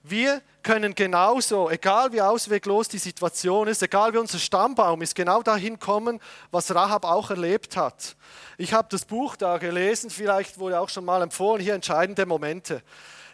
Wir 0.06 0.41
können 0.64 0.95
genauso, 0.95 1.70
egal 1.70 2.12
wie 2.12 2.22
ausweglos 2.22 2.89
die 2.89 2.97
Situation 2.97 3.70
ist, 3.70 3.82
egal 3.82 4.14
wie 4.14 4.18
unser 4.18 4.38
Stammbaum 4.38 5.01
ist, 5.01 5.16
genau 5.16 5.41
dahin 5.41 5.80
kommen, 5.80 6.20
was 6.51 6.76
Rahab 6.76 7.06
auch 7.06 7.30
erlebt 7.30 7.78
hat. 7.78 8.18
Ich 8.58 8.74
habe 8.74 8.89
das 8.91 9.06
Buch 9.06 9.38
da 9.38 9.58
gelesen, 9.60 10.10
vielleicht 10.10 10.60
wurde 10.60 10.82
auch 10.82 10.89
schon 10.89 11.06
mal 11.06 11.22
empfohlen, 11.22 11.62
hier 11.62 11.74
entscheidende 11.74 12.26
Momente 12.26 12.84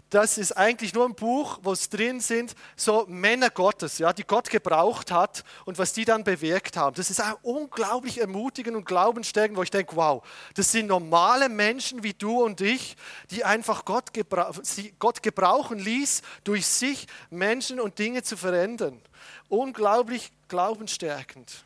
das 0.10 0.40
ist 0.40 0.54
eigentlich 0.54 0.94
nur 0.94 1.06
ein 1.06 1.14
Buch, 1.14 1.60
wo 1.62 1.72
es 1.72 1.90
drin 1.90 2.20
sind, 2.20 2.56
so 2.76 3.06
Männer 3.08 3.50
Gottes, 3.52 4.00
ja, 4.00 4.12
die 4.12 4.24
Gott 4.24 4.50
gebraucht 4.50 5.12
hat 5.12 5.44
und 5.66 5.78
was 5.78 5.94
die 5.94 6.04
dann 6.04 6.24
bewirkt 6.24 6.78
haben. 6.78 6.96
Das 6.96 7.12
ist 7.12 7.22
auch 7.22 7.38
unglaublich 7.44 8.20
ermutigend 8.20 8.76
und 8.76 8.86
glaubenstärkend, 8.86 9.58
wo 9.58 9.64
ich 9.64 9.70
denke, 9.70 9.96
wow, 9.96 10.24
das 10.56 10.72
sind 10.72 10.88
normale 10.88 11.48
Menschen 11.48 12.02
wie 12.02 12.14
du 12.14 12.44
und 12.44 12.60
ich, 12.62 12.98
die 13.30 13.44
einfach 13.44 13.86
Gott, 13.86 14.12
gebra 14.14 14.52
Gott 14.98 15.22
gebrauchen 15.22 15.78
ließ, 15.78 16.24
durch 16.44 16.66
sich 16.66 17.06
Menschen 17.30 17.80
und 17.80 18.00
Dinge 18.00 18.24
zu 18.24 18.36
verändern. 18.36 19.00
Unglaublich 19.48 20.32
glaubenstärkend. 20.48 21.66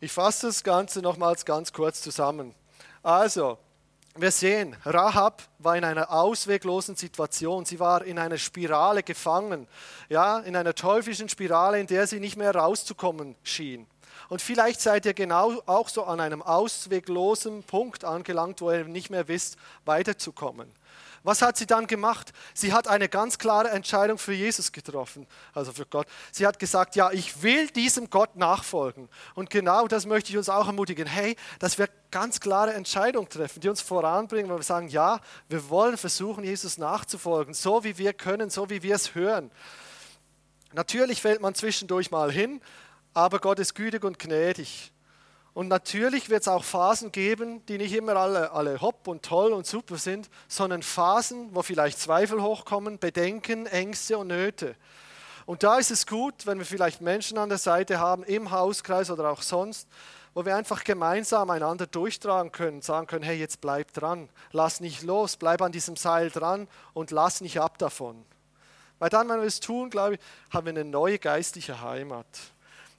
Ich 0.00 0.12
fasse 0.12 0.46
das 0.48 0.64
Ganze 0.64 1.02
nochmals 1.02 1.44
ganz 1.44 1.72
kurz 1.72 2.00
zusammen. 2.02 2.54
Also, 3.02 3.58
wir 4.20 4.30
sehen, 4.30 4.76
Rahab 4.84 5.42
war 5.58 5.76
in 5.76 5.84
einer 5.84 6.10
ausweglosen 6.12 6.96
Situation. 6.96 7.64
Sie 7.64 7.78
war 7.78 8.04
in 8.04 8.18
einer 8.18 8.38
Spirale 8.38 9.02
gefangen, 9.02 9.68
ja, 10.08 10.40
in 10.40 10.56
einer 10.56 10.74
teuflischen 10.74 11.28
Spirale, 11.28 11.80
in 11.80 11.86
der 11.86 12.06
sie 12.06 12.20
nicht 12.20 12.36
mehr 12.36 12.54
rauszukommen 12.54 13.36
schien. 13.42 13.86
Und 14.28 14.42
vielleicht 14.42 14.80
seid 14.80 15.06
ihr 15.06 15.14
genau 15.14 15.62
auch 15.66 15.88
so 15.88 16.04
an 16.04 16.20
einem 16.20 16.42
ausweglosen 16.42 17.62
Punkt 17.62 18.04
angelangt, 18.04 18.60
wo 18.60 18.70
ihr 18.70 18.84
nicht 18.84 19.10
mehr 19.10 19.28
wisst, 19.28 19.56
weiterzukommen. 19.84 20.70
Was 21.28 21.42
hat 21.42 21.58
sie 21.58 21.66
dann 21.66 21.86
gemacht? 21.86 22.32
Sie 22.54 22.72
hat 22.72 22.88
eine 22.88 23.06
ganz 23.06 23.36
klare 23.36 23.68
Entscheidung 23.68 24.16
für 24.16 24.32
Jesus 24.32 24.72
getroffen, 24.72 25.26
also 25.52 25.74
für 25.74 25.84
Gott. 25.84 26.06
Sie 26.32 26.46
hat 26.46 26.58
gesagt, 26.58 26.96
ja, 26.96 27.10
ich 27.12 27.42
will 27.42 27.68
diesem 27.68 28.08
Gott 28.08 28.36
nachfolgen. 28.36 29.10
Und 29.34 29.50
genau 29.50 29.86
das 29.88 30.06
möchte 30.06 30.30
ich 30.30 30.38
uns 30.38 30.48
auch 30.48 30.68
ermutigen. 30.68 31.06
Hey, 31.06 31.36
dass 31.58 31.76
wir 31.76 31.90
ganz 32.10 32.40
klare 32.40 32.72
Entscheidungen 32.72 33.28
treffen, 33.28 33.60
die 33.60 33.68
uns 33.68 33.82
voranbringen, 33.82 34.50
weil 34.50 34.60
wir 34.60 34.62
sagen, 34.62 34.88
ja, 34.88 35.20
wir 35.50 35.68
wollen 35.68 35.98
versuchen, 35.98 36.44
Jesus 36.44 36.78
nachzufolgen, 36.78 37.52
so 37.52 37.84
wie 37.84 37.98
wir 37.98 38.14
können, 38.14 38.48
so 38.48 38.70
wie 38.70 38.82
wir 38.82 38.94
es 38.94 39.14
hören. 39.14 39.50
Natürlich 40.72 41.20
fällt 41.20 41.42
man 41.42 41.54
zwischendurch 41.54 42.10
mal 42.10 42.32
hin, 42.32 42.62
aber 43.12 43.38
Gott 43.38 43.58
ist 43.58 43.74
gütig 43.74 44.02
und 44.02 44.18
gnädig. 44.18 44.94
Und 45.58 45.66
natürlich 45.66 46.30
wird 46.30 46.42
es 46.42 46.46
auch 46.46 46.62
Phasen 46.62 47.10
geben, 47.10 47.66
die 47.66 47.78
nicht 47.78 47.92
immer 47.92 48.14
alle, 48.14 48.52
alle 48.52 48.80
hopp 48.80 49.08
und 49.08 49.24
toll 49.24 49.52
und 49.52 49.66
super 49.66 49.96
sind, 49.96 50.30
sondern 50.46 50.84
Phasen, 50.84 51.52
wo 51.52 51.62
vielleicht 51.62 51.98
Zweifel 51.98 52.40
hochkommen, 52.40 53.00
Bedenken, 53.00 53.66
Ängste 53.66 54.18
und 54.18 54.28
Nöte. 54.28 54.76
Und 55.46 55.64
da 55.64 55.78
ist 55.78 55.90
es 55.90 56.06
gut, 56.06 56.46
wenn 56.46 56.60
wir 56.60 56.64
vielleicht 56.64 57.00
Menschen 57.00 57.38
an 57.38 57.48
der 57.48 57.58
Seite 57.58 57.98
haben, 57.98 58.22
im 58.22 58.52
Hauskreis 58.52 59.10
oder 59.10 59.32
auch 59.32 59.42
sonst, 59.42 59.88
wo 60.32 60.44
wir 60.44 60.54
einfach 60.54 60.84
gemeinsam 60.84 61.50
einander 61.50 61.88
durchtragen 61.88 62.52
können, 62.52 62.80
sagen 62.80 63.08
können, 63.08 63.24
hey, 63.24 63.36
jetzt 63.36 63.60
bleib 63.60 63.92
dran, 63.92 64.28
lass 64.52 64.78
nicht 64.78 65.02
los, 65.02 65.36
bleib 65.36 65.60
an 65.60 65.72
diesem 65.72 65.96
Seil 65.96 66.30
dran 66.30 66.68
und 66.92 67.10
lass 67.10 67.40
nicht 67.40 67.60
ab 67.60 67.78
davon. 67.78 68.24
Weil 69.00 69.10
dann, 69.10 69.28
wenn 69.28 69.40
wir 69.40 69.48
es 69.48 69.58
tun, 69.58 69.90
glaube 69.90 70.14
ich, 70.14 70.20
haben 70.52 70.66
wir 70.66 70.70
eine 70.70 70.84
neue 70.84 71.18
geistliche 71.18 71.82
Heimat. 71.82 72.28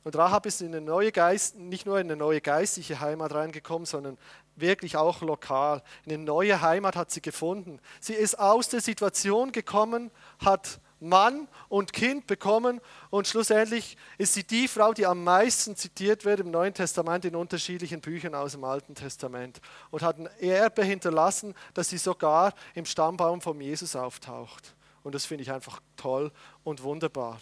Und 0.04 0.16
Rahab 0.16 0.45
ist 0.45 0.62
in 0.62 0.68
eine 0.68 0.82
neue 0.82 1.12
Geist, 1.12 1.58
nicht 1.58 1.86
nur 1.86 2.00
in 2.00 2.08
eine 2.08 2.16
neue 2.16 2.41
geistliche 2.41 3.00
Heimat 3.00 3.34
reingekommen, 3.34 3.86
sondern 3.86 4.18
wirklich 4.56 4.97
auch 4.97 5.22
lokal. 5.22 5.84
In 6.06 6.14
eine 6.14 6.24
neue 6.24 6.62
Heimat 6.62 6.95
hat 6.95 7.12
sie 7.12 7.22
gefunden. 7.22 7.80
Sie 8.00 8.14
ist 8.14 8.39
aus 8.39 8.70
der 8.70 8.82
Situation 8.82 9.52
gekommen, 9.52 10.12
hat 10.39 10.80
Mann 11.00 11.47
und 11.70 11.93
Kind 11.93 12.28
bekommen 12.28 12.82
und 13.10 13.28
schlussendlich 13.28 13.97
ist 14.18 14.34
sie 14.34 14.43
die 14.43 14.68
Frau, 14.68 14.93
die 14.93 15.06
am 15.06 15.24
meisten 15.24 15.76
zitiert 15.76 16.26
wird 16.26 16.41
im 16.41 16.52
Neuen 16.52 16.74
Testament 16.74 17.24
in 17.26 17.36
unterschiedlichen 17.36 18.02
Büchern 18.02 18.36
aus 18.36 18.52
dem 18.52 18.64
Alten 18.64 18.95
Testament 18.95 19.62
und 19.91 20.02
hat 20.02 20.18
ein 20.18 20.28
Erbe 20.39 20.84
hinterlassen, 20.84 21.56
dass 21.74 21.89
sie 21.89 21.97
sogar 21.97 22.54
im 22.74 22.86
Stammbaum 22.86 23.41
von 23.41 23.60
Jesus 23.62 23.95
auftaucht. 23.95 24.76
Und 25.04 25.16
das 25.16 25.26
finde 25.26 25.43
ich 25.43 25.52
einfach 25.52 25.80
toll 25.95 26.32
und 26.64 26.84
wunderbar. 26.84 27.39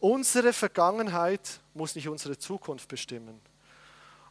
Unsere 0.00 0.54
Vergangenheit 0.54 1.60
muss 1.74 1.94
nicht 1.94 2.08
unsere 2.08 2.38
Zukunft 2.38 2.88
bestimmen. 2.88 3.38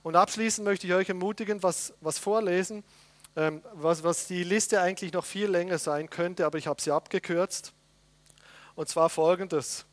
Und 0.02 0.16
abschließend 0.16 0.66
möchte 0.66 0.88
ich 0.88 0.94
euch 0.94 1.10
ermutigen, 1.10 1.62
was, 1.62 1.94
was 2.02 2.18
vorlesen, 2.18 2.84
ähm, 3.36 3.62
was, 3.74 4.04
was 4.04 4.26
die 4.26 4.44
Liste 4.44 4.82
eigentlich 4.82 5.14
noch 5.14 5.26
viel 5.26 5.48
länger 5.48 5.78
sein 5.78 6.10
könnte, 6.10 6.46
aber 6.48 6.58
ich 6.58 6.66
habe 6.66 6.82
sie 6.82 6.92
abgekürzt. 6.92 7.74
Und 8.76 8.90
zwar 8.90 9.10
folgendes. 9.10 9.86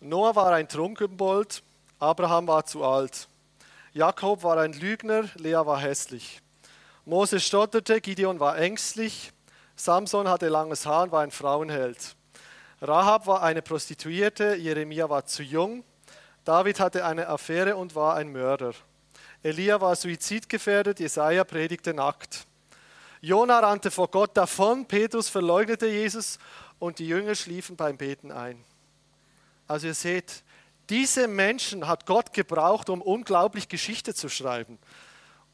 Noah 0.00 0.36
war 0.36 0.52
ein 0.52 0.68
Trunkenbold, 0.68 1.62
Abraham 1.98 2.46
war 2.48 2.66
zu 2.66 2.84
alt. 2.84 3.28
Jakob 3.94 4.42
war 4.42 4.58
ein 4.58 4.74
Lügner, 4.74 5.30
Lea 5.36 5.54
war 5.64 5.80
hässlich. 5.80 6.42
Mose 7.06 7.40
stotterte, 7.40 8.02
Gideon 8.02 8.40
war 8.40 8.58
ängstlich. 8.58 9.32
Samson 9.76 10.28
hatte 10.28 10.48
langes 10.48 10.84
Haar 10.84 11.04
und 11.04 11.12
war 11.12 11.22
ein 11.22 11.30
Frauenheld. 11.30 12.16
Rahab 12.80 13.26
war 13.26 13.42
eine 13.42 13.62
Prostituierte, 13.62 14.56
Jeremia 14.56 15.08
war 15.08 15.26
zu 15.26 15.42
jung, 15.42 15.84
David 16.44 16.80
hatte 16.80 17.04
eine 17.04 17.28
Affäre 17.28 17.76
und 17.76 17.94
war 17.94 18.16
ein 18.16 18.30
Mörder. 18.30 18.72
Elia 19.42 19.80
war 19.80 19.96
suizidgefährdet, 19.96 21.00
Jesaja 21.00 21.44
predigte 21.44 21.94
nackt. 21.94 22.46
Jona 23.20 23.60
rannte 23.60 23.90
vor 23.90 24.08
Gott 24.08 24.36
davon, 24.36 24.86
Petrus 24.86 25.28
verleugnete 25.28 25.86
Jesus 25.86 26.38
und 26.78 26.98
die 26.98 27.08
Jünger 27.08 27.34
schliefen 27.34 27.76
beim 27.76 27.96
Beten 27.96 28.30
ein. 28.30 28.62
Also 29.66 29.86
ihr 29.86 29.94
seht, 29.94 30.42
diese 30.90 31.28
Menschen 31.28 31.88
hat 31.88 32.04
Gott 32.04 32.34
gebraucht, 32.34 32.90
um 32.90 33.00
unglaublich 33.00 33.68
Geschichte 33.68 34.14
zu 34.14 34.28
schreiben. 34.28 34.78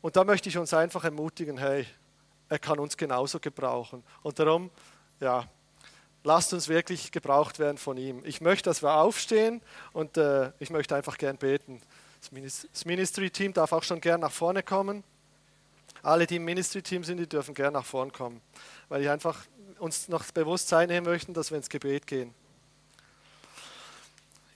Und 0.00 0.16
da 0.16 0.24
möchte 0.24 0.48
ich 0.48 0.58
uns 0.58 0.74
einfach 0.74 1.04
ermutigen, 1.04 1.58
hey, 1.58 1.86
er 2.48 2.58
kann 2.58 2.80
uns 2.80 2.96
genauso 2.96 3.38
gebrauchen. 3.38 4.02
Und 4.22 4.38
darum, 4.40 4.70
ja, 5.20 5.46
lasst 6.24 6.52
uns 6.52 6.68
wirklich 6.68 7.12
gebraucht 7.12 7.58
werden 7.58 7.78
von 7.78 7.96
ihm. 7.96 8.22
Ich 8.24 8.40
möchte, 8.40 8.68
dass 8.70 8.82
wir 8.82 8.94
aufstehen 8.94 9.62
und 9.92 10.16
äh, 10.16 10.52
ich 10.58 10.70
möchte 10.70 10.94
einfach 10.94 11.18
gern 11.18 11.36
beten. 11.36 11.80
Das 12.20 12.84
Ministry-Team 12.84 13.54
darf 13.54 13.72
auch 13.72 13.82
schon 13.82 14.00
gern 14.00 14.20
nach 14.20 14.32
vorne 14.32 14.62
kommen. 14.62 15.02
Alle, 16.02 16.26
die 16.26 16.36
im 16.36 16.44
Ministry-Team 16.44 17.04
sind, 17.04 17.18
die 17.18 17.28
dürfen 17.28 17.54
gern 17.54 17.72
nach 17.72 17.84
vorne 17.84 18.10
kommen, 18.10 18.40
weil 18.88 19.02
ich 19.02 19.08
einfach 19.08 19.44
uns 19.78 20.08
noch 20.08 20.24
bewusst 20.30 20.68
sein 20.68 20.88
möchten, 21.04 21.34
dass 21.34 21.50
wir 21.50 21.56
ins 21.56 21.68
Gebet 21.68 22.06
gehen. 22.06 22.34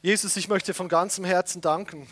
Jesus, 0.03 0.37
ich 0.37 0.49
möchte 0.49 0.75
von 0.75 0.89
ganzem 0.89 1.25
Herzen 1.25 1.63
danken 1.63 2.07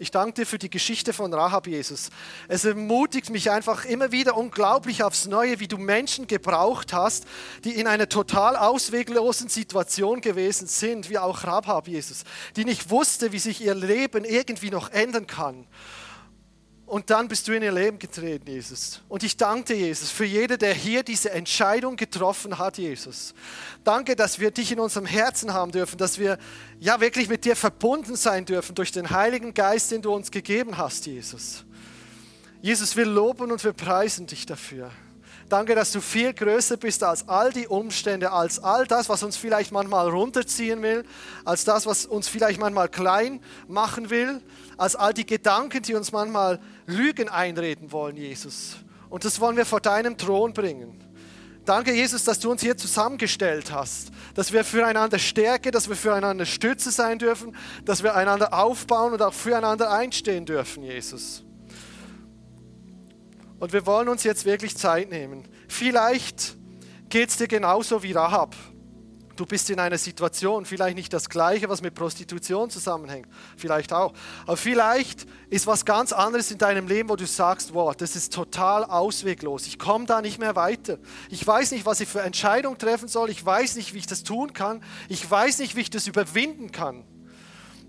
ich 0.00 0.10
danke 0.10 0.32
dir 0.32 0.46
für 0.46 0.56
die 0.56 0.70
Geschichte 0.70 1.12
von 1.12 1.32
Rahab, 1.34 1.66
Jesus. 1.66 2.08
Es 2.48 2.64
ermutigt 2.64 3.28
mich 3.28 3.50
einfach 3.50 3.84
immer 3.84 4.12
wieder 4.12 4.34
unglaublich 4.34 5.02
aufs 5.02 5.26
Neue, 5.26 5.60
wie 5.60 5.68
du 5.68 5.76
Menschen 5.76 6.26
gebraucht 6.26 6.94
hast, 6.94 7.26
die 7.64 7.72
in 7.72 7.86
einer 7.86 8.08
total 8.08 8.56
ausweglosen 8.56 9.50
Situation 9.50 10.22
gewesen 10.22 10.66
sind, 10.68 11.10
wie 11.10 11.18
auch 11.18 11.44
Rahab, 11.44 11.86
Jesus, 11.86 12.24
die 12.56 12.64
nicht 12.64 12.88
wusste, 12.88 13.32
wie 13.32 13.38
sich 13.38 13.62
ihr 13.62 13.74
Leben 13.74 14.24
irgendwie 14.24 14.70
noch 14.70 14.90
ändern 14.90 15.26
kann. 15.26 15.66
Und 16.90 17.08
dann 17.08 17.28
bist 17.28 17.46
du 17.46 17.52
in 17.52 17.62
ihr 17.62 17.70
Leben 17.70 18.00
getreten, 18.00 18.50
Jesus. 18.50 19.00
Und 19.08 19.22
ich 19.22 19.36
danke 19.36 19.74
dir, 19.74 19.76
Jesus, 19.76 20.10
für 20.10 20.24
jeden, 20.24 20.58
der 20.58 20.74
hier 20.74 21.04
diese 21.04 21.30
Entscheidung 21.30 21.94
getroffen 21.94 22.58
hat, 22.58 22.78
Jesus. 22.78 23.32
Danke, 23.84 24.16
dass 24.16 24.40
wir 24.40 24.50
dich 24.50 24.72
in 24.72 24.80
unserem 24.80 25.06
Herzen 25.06 25.54
haben 25.54 25.70
dürfen, 25.70 25.98
dass 25.98 26.18
wir 26.18 26.36
ja 26.80 27.00
wirklich 27.00 27.28
mit 27.28 27.44
dir 27.44 27.54
verbunden 27.54 28.16
sein 28.16 28.44
dürfen 28.44 28.74
durch 28.74 28.90
den 28.90 29.10
Heiligen 29.10 29.54
Geist, 29.54 29.92
den 29.92 30.02
du 30.02 30.12
uns 30.12 30.32
gegeben 30.32 30.78
hast, 30.78 31.06
Jesus. 31.06 31.64
Jesus, 32.60 32.96
wir 32.96 33.06
loben 33.06 33.52
und 33.52 33.62
wir 33.62 33.72
preisen 33.72 34.26
dich 34.26 34.44
dafür. 34.44 34.90
Danke, 35.50 35.74
dass 35.74 35.90
du 35.90 36.00
viel 36.00 36.32
größer 36.32 36.76
bist 36.76 37.02
als 37.02 37.28
all 37.28 37.52
die 37.52 37.66
Umstände, 37.66 38.30
als 38.30 38.62
all 38.62 38.86
das, 38.86 39.08
was 39.08 39.24
uns 39.24 39.36
vielleicht 39.36 39.72
manchmal 39.72 40.08
runterziehen 40.08 40.80
will, 40.80 41.04
als 41.44 41.64
das, 41.64 41.86
was 41.86 42.06
uns 42.06 42.28
vielleicht 42.28 42.60
manchmal 42.60 42.88
klein 42.88 43.40
machen 43.66 44.10
will, 44.10 44.40
als 44.80 44.96
all 44.96 45.12
die 45.12 45.26
Gedanken, 45.26 45.82
die 45.82 45.94
uns 45.94 46.10
manchmal 46.10 46.58
Lügen 46.86 47.28
einreden 47.28 47.92
wollen, 47.92 48.16
Jesus. 48.16 48.76
Und 49.10 49.26
das 49.26 49.38
wollen 49.38 49.58
wir 49.58 49.66
vor 49.66 49.82
deinem 49.82 50.16
Thron 50.16 50.54
bringen. 50.54 50.98
Danke, 51.66 51.92
Jesus, 51.92 52.24
dass 52.24 52.38
du 52.38 52.50
uns 52.50 52.62
hier 52.62 52.78
zusammengestellt 52.78 53.70
hast, 53.70 54.10
dass 54.34 54.54
wir 54.54 54.64
füreinander 54.64 55.18
Stärke, 55.18 55.70
dass 55.70 55.90
wir 55.90 55.96
füreinander 55.96 56.46
Stütze 56.46 56.90
sein 56.90 57.18
dürfen, 57.18 57.54
dass 57.84 58.02
wir 58.02 58.14
einander 58.14 58.54
aufbauen 58.54 59.12
und 59.12 59.20
auch 59.20 59.34
füreinander 59.34 59.92
einstehen 59.92 60.46
dürfen, 60.46 60.82
Jesus. 60.82 61.44
Und 63.58 63.74
wir 63.74 63.84
wollen 63.84 64.08
uns 64.08 64.24
jetzt 64.24 64.46
wirklich 64.46 64.78
Zeit 64.78 65.10
nehmen. 65.10 65.46
Vielleicht 65.68 66.56
geht 67.10 67.28
es 67.28 67.36
dir 67.36 67.48
genauso 67.48 68.02
wie 68.02 68.12
Rahab. 68.12 68.56
Du 69.40 69.46
bist 69.46 69.70
in 69.70 69.80
einer 69.80 69.96
Situation, 69.96 70.66
vielleicht 70.66 70.96
nicht 70.96 71.14
das 71.14 71.30
gleiche, 71.30 71.66
was 71.70 71.80
mit 71.80 71.94
Prostitution 71.94 72.68
zusammenhängt, 72.68 73.26
vielleicht 73.56 73.90
auch. 73.90 74.12
Aber 74.42 74.58
vielleicht 74.58 75.26
ist 75.48 75.66
was 75.66 75.86
ganz 75.86 76.12
anderes 76.12 76.50
in 76.50 76.58
deinem 76.58 76.86
Leben, 76.86 77.08
wo 77.08 77.16
du 77.16 77.26
sagst, 77.26 77.72
wow, 77.72 77.96
das 77.96 78.16
ist 78.16 78.34
total 78.34 78.84
ausweglos. 78.84 79.66
Ich 79.66 79.78
komme 79.78 80.04
da 80.04 80.20
nicht 80.20 80.38
mehr 80.38 80.56
weiter. 80.56 80.98
Ich 81.30 81.46
weiß 81.46 81.70
nicht, 81.70 81.86
was 81.86 82.00
ich 82.00 82.08
für 82.10 82.20
Entscheidung 82.20 82.76
treffen 82.76 83.08
soll. 83.08 83.30
Ich 83.30 83.42
weiß 83.42 83.76
nicht, 83.76 83.94
wie 83.94 83.98
ich 84.00 84.06
das 84.06 84.24
tun 84.24 84.52
kann. 84.52 84.82
Ich 85.08 85.30
weiß 85.30 85.60
nicht, 85.60 85.74
wie 85.74 85.80
ich 85.80 85.90
das 85.90 86.06
überwinden 86.06 86.70
kann. 86.70 87.04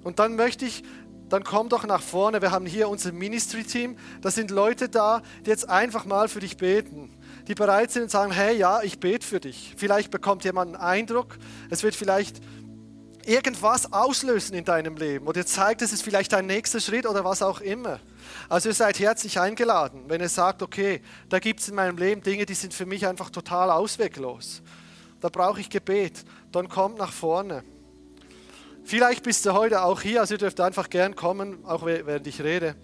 Und 0.05 0.19
dann 0.19 0.37
möchte 0.37 0.63
ich 0.65 0.85
dann 1.27 1.43
komm 1.43 1.67
doch 1.69 1.85
nach 1.85 2.01
vorne. 2.01 2.41
Wir 2.41 2.51
haben 2.51 2.65
hier 2.65 2.87
unser 2.87 3.11
Ministry-Team. 3.11 3.97
Da 4.21 4.31
sind 4.31 4.51
Leute 4.51 4.89
da, 4.89 5.21
die 5.45 5.49
jetzt 5.49 5.69
einfach 5.69 6.05
mal 6.05 6.27
für 6.27 6.41
dich 6.41 6.55
beten 6.55 7.09
die 7.51 7.55
bereit 7.55 7.91
sind 7.91 8.03
und 8.03 8.11
sagen, 8.11 8.31
hey, 8.31 8.55
ja, 8.55 8.81
ich 8.81 8.97
bete 8.99 9.27
für 9.27 9.41
dich. 9.41 9.73
Vielleicht 9.75 10.09
bekommt 10.09 10.45
jemand 10.45 10.73
einen 10.73 10.81
Eindruck, 10.81 11.37
es 11.69 11.83
wird 11.83 11.95
vielleicht 11.95 12.39
irgendwas 13.25 13.91
auslösen 13.91 14.55
in 14.55 14.63
deinem 14.63 14.95
Leben 14.95 15.27
oder 15.27 15.45
zeigt, 15.45 15.81
es 15.81 15.91
ist 15.91 16.01
vielleicht 16.01 16.31
dein 16.31 16.45
nächster 16.45 16.79
Schritt 16.79 17.05
oder 17.05 17.25
was 17.25 17.41
auch 17.41 17.59
immer. 17.59 17.99
Also 18.47 18.69
ihr 18.69 18.73
seid 18.73 18.99
herzlich 18.99 19.37
eingeladen, 19.37 20.05
wenn 20.07 20.21
ihr 20.21 20.29
sagt, 20.29 20.63
okay, 20.63 21.01
da 21.27 21.39
gibt 21.39 21.59
es 21.59 21.67
in 21.67 21.75
meinem 21.75 21.97
Leben 21.97 22.23
Dinge, 22.23 22.45
die 22.45 22.53
sind 22.53 22.73
für 22.73 22.85
mich 22.85 23.05
einfach 23.05 23.29
total 23.29 23.69
ausweglos. 23.69 24.61
Da 25.19 25.27
brauche 25.27 25.59
ich 25.59 25.69
Gebet. 25.69 26.23
Dann 26.53 26.69
kommt 26.69 26.97
nach 26.99 27.11
vorne. 27.11 27.63
Vielleicht 28.85 29.23
bist 29.23 29.45
du 29.45 29.51
heute 29.51 29.83
auch 29.83 29.99
hier, 30.01 30.21
also 30.21 30.35
ihr 30.35 30.39
dürft 30.39 30.61
einfach 30.61 30.89
gern 30.89 31.17
kommen, 31.17 31.65
auch 31.65 31.85
während 31.85 32.25
ich 32.27 32.41
rede. 32.41 32.75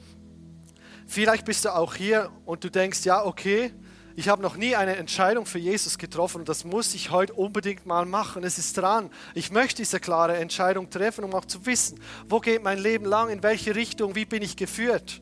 Vielleicht 1.08 1.46
bist 1.46 1.64
du 1.64 1.74
auch 1.74 1.96
hier 1.96 2.30
und 2.46 2.66
du 2.66 2.70
denkst, 2.70 3.06
ja, 3.06 3.26
okay, 3.26 3.72
ich 4.18 4.30
habe 4.30 4.42
noch 4.42 4.58
nie 4.58 4.76
eine 4.76 4.96
Entscheidung 4.96 5.46
für 5.46 5.60
Jesus 5.60 6.00
getroffen 6.00 6.40
und 6.40 6.50
das 6.50 6.64
muss 6.64 6.96
ich 6.96 7.12
heute 7.12 7.36
unbedingt 7.36 7.86
mal 7.86 8.08
machen. 8.08 8.44
Es 8.44 8.58
ist 8.58 8.76
dran. 8.76 9.12
Ich 9.36 9.52
möchte 9.52 9.84
diese 9.84 10.00
klare 10.00 10.38
Entscheidung 10.38 10.90
treffen, 10.90 11.24
um 11.24 11.36
auch 11.36 11.46
zu 11.46 11.68
wissen, 11.68 12.00
wo 12.28 12.40
geht 12.40 12.64
mein 12.64 12.80
Leben 12.80 13.06
lang, 13.06 13.30
in 13.30 13.44
welche 13.44 13.76
Richtung, 13.76 14.16
wie 14.16 14.26
bin 14.26 14.42
ich 14.42 14.58
geführt. 14.58 15.22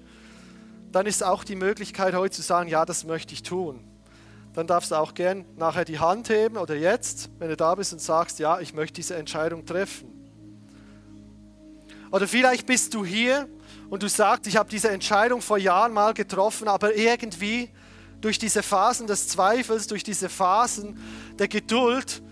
Dann 0.93 1.07
ist 1.07 1.25
auch 1.25 1.43
die 1.43 1.57
Möglichkeit 1.57 2.15
heute 2.15 2.37
zu 2.37 2.41
sagen, 2.41 2.69
ja, 2.69 2.85
das 2.85 3.03
möchte 3.03 3.33
ich 3.33 3.43
tun. 3.43 3.83
Dann 4.53 4.65
darfst 4.65 4.91
du 4.91 4.95
auch 4.95 5.13
gern 5.13 5.43
nachher 5.57 5.83
die 5.83 5.99
Hand 5.99 6.29
heben 6.29 6.55
oder 6.55 6.75
jetzt, 6.75 7.29
wenn 7.37 7.49
du 7.49 7.57
da 7.57 7.75
bist 7.75 7.91
und 7.91 7.99
sagst, 7.99 8.39
ja, 8.39 8.61
ich 8.61 8.73
möchte 8.73 8.93
diese 8.93 9.17
Entscheidung 9.17 9.65
treffen. 9.65 10.07
Oder 12.13 12.29
vielleicht 12.29 12.65
bist 12.65 12.93
du 12.93 13.03
hier 13.03 13.49
und 13.89 14.03
du 14.03 14.07
sagst, 14.07 14.47
ich 14.47 14.55
habe 14.55 14.69
diese 14.69 14.89
Entscheidung 14.89 15.41
vor 15.41 15.57
Jahren 15.57 15.91
mal 15.91 16.13
getroffen, 16.13 16.69
aber 16.69 16.95
irgendwie 16.95 17.69
durch 18.25 18.39
diese 18.39 18.63
Phasen 18.63 19.05
des 19.05 19.27
Zweifels, 19.27 19.85
durch 19.85 20.03
diese 20.03 20.29
Phasen 20.29 20.99
der 21.37 21.47
Geduld, 21.47 22.23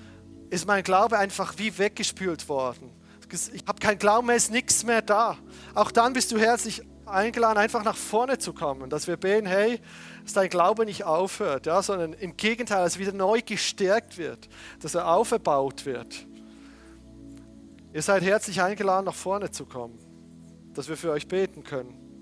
ist 0.50 0.66
mein 0.66 0.84
Glaube 0.84 1.20
einfach 1.20 1.54
wie 1.58 1.78
weggespült 1.78 2.50
worden. 2.50 2.89
Ich 3.54 3.64
habe 3.68 3.80
keinen 3.80 4.00
Glauben 4.00 4.26
mehr, 4.26 4.36
ist 4.36 4.50
nichts 4.50 4.84
mehr 4.84 5.04
da. 5.04 5.38
Auch 5.76 5.91
dann 5.91 6.14
bist 6.14 6.32
du 6.32 6.39
herzlich 6.39 6.82
eingeladen, 7.06 7.60
einfach 7.60 7.84
nach 7.84 7.96
vorne 7.96 8.39
zu 8.39 8.54
kommen, 8.54 8.89
dass 8.89 9.06
wir 9.06 9.18
beten, 9.18 9.46
hey, 9.46 9.80
dass 10.24 10.34
dein 10.34 10.50
Glaube 10.50 10.86
nicht 10.86 11.04
aufhört, 11.04 11.68
ja, 11.68 11.84
sondern 11.84 12.14
im 12.14 12.38
Gegenteil, 12.38 12.84
dass 12.84 12.96
er 12.96 13.02
wieder 13.02 13.14
neu 13.14 13.41
gestärkt 13.46 14.18
wird, 14.18 14.50
dass 14.80 14.96
er 14.96 15.08
aufgebaut 15.08 15.86
wird. 15.86 16.26
Ihr 17.94 18.02
seid 18.02 18.24
herzlich 18.24 18.60
eingeladen, 18.64 19.06
nach 19.06 19.14
vorne 19.14 19.52
zu 19.52 19.68
kommen, 19.68 20.00
dass 20.74 20.89
wir 20.89 20.98
für 20.98 21.12
euch 21.12 21.28
beten 21.28 21.64
können. 21.64 22.12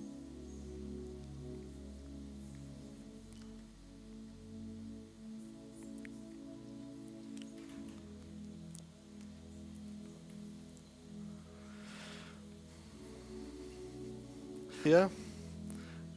Hier, 14.83 15.09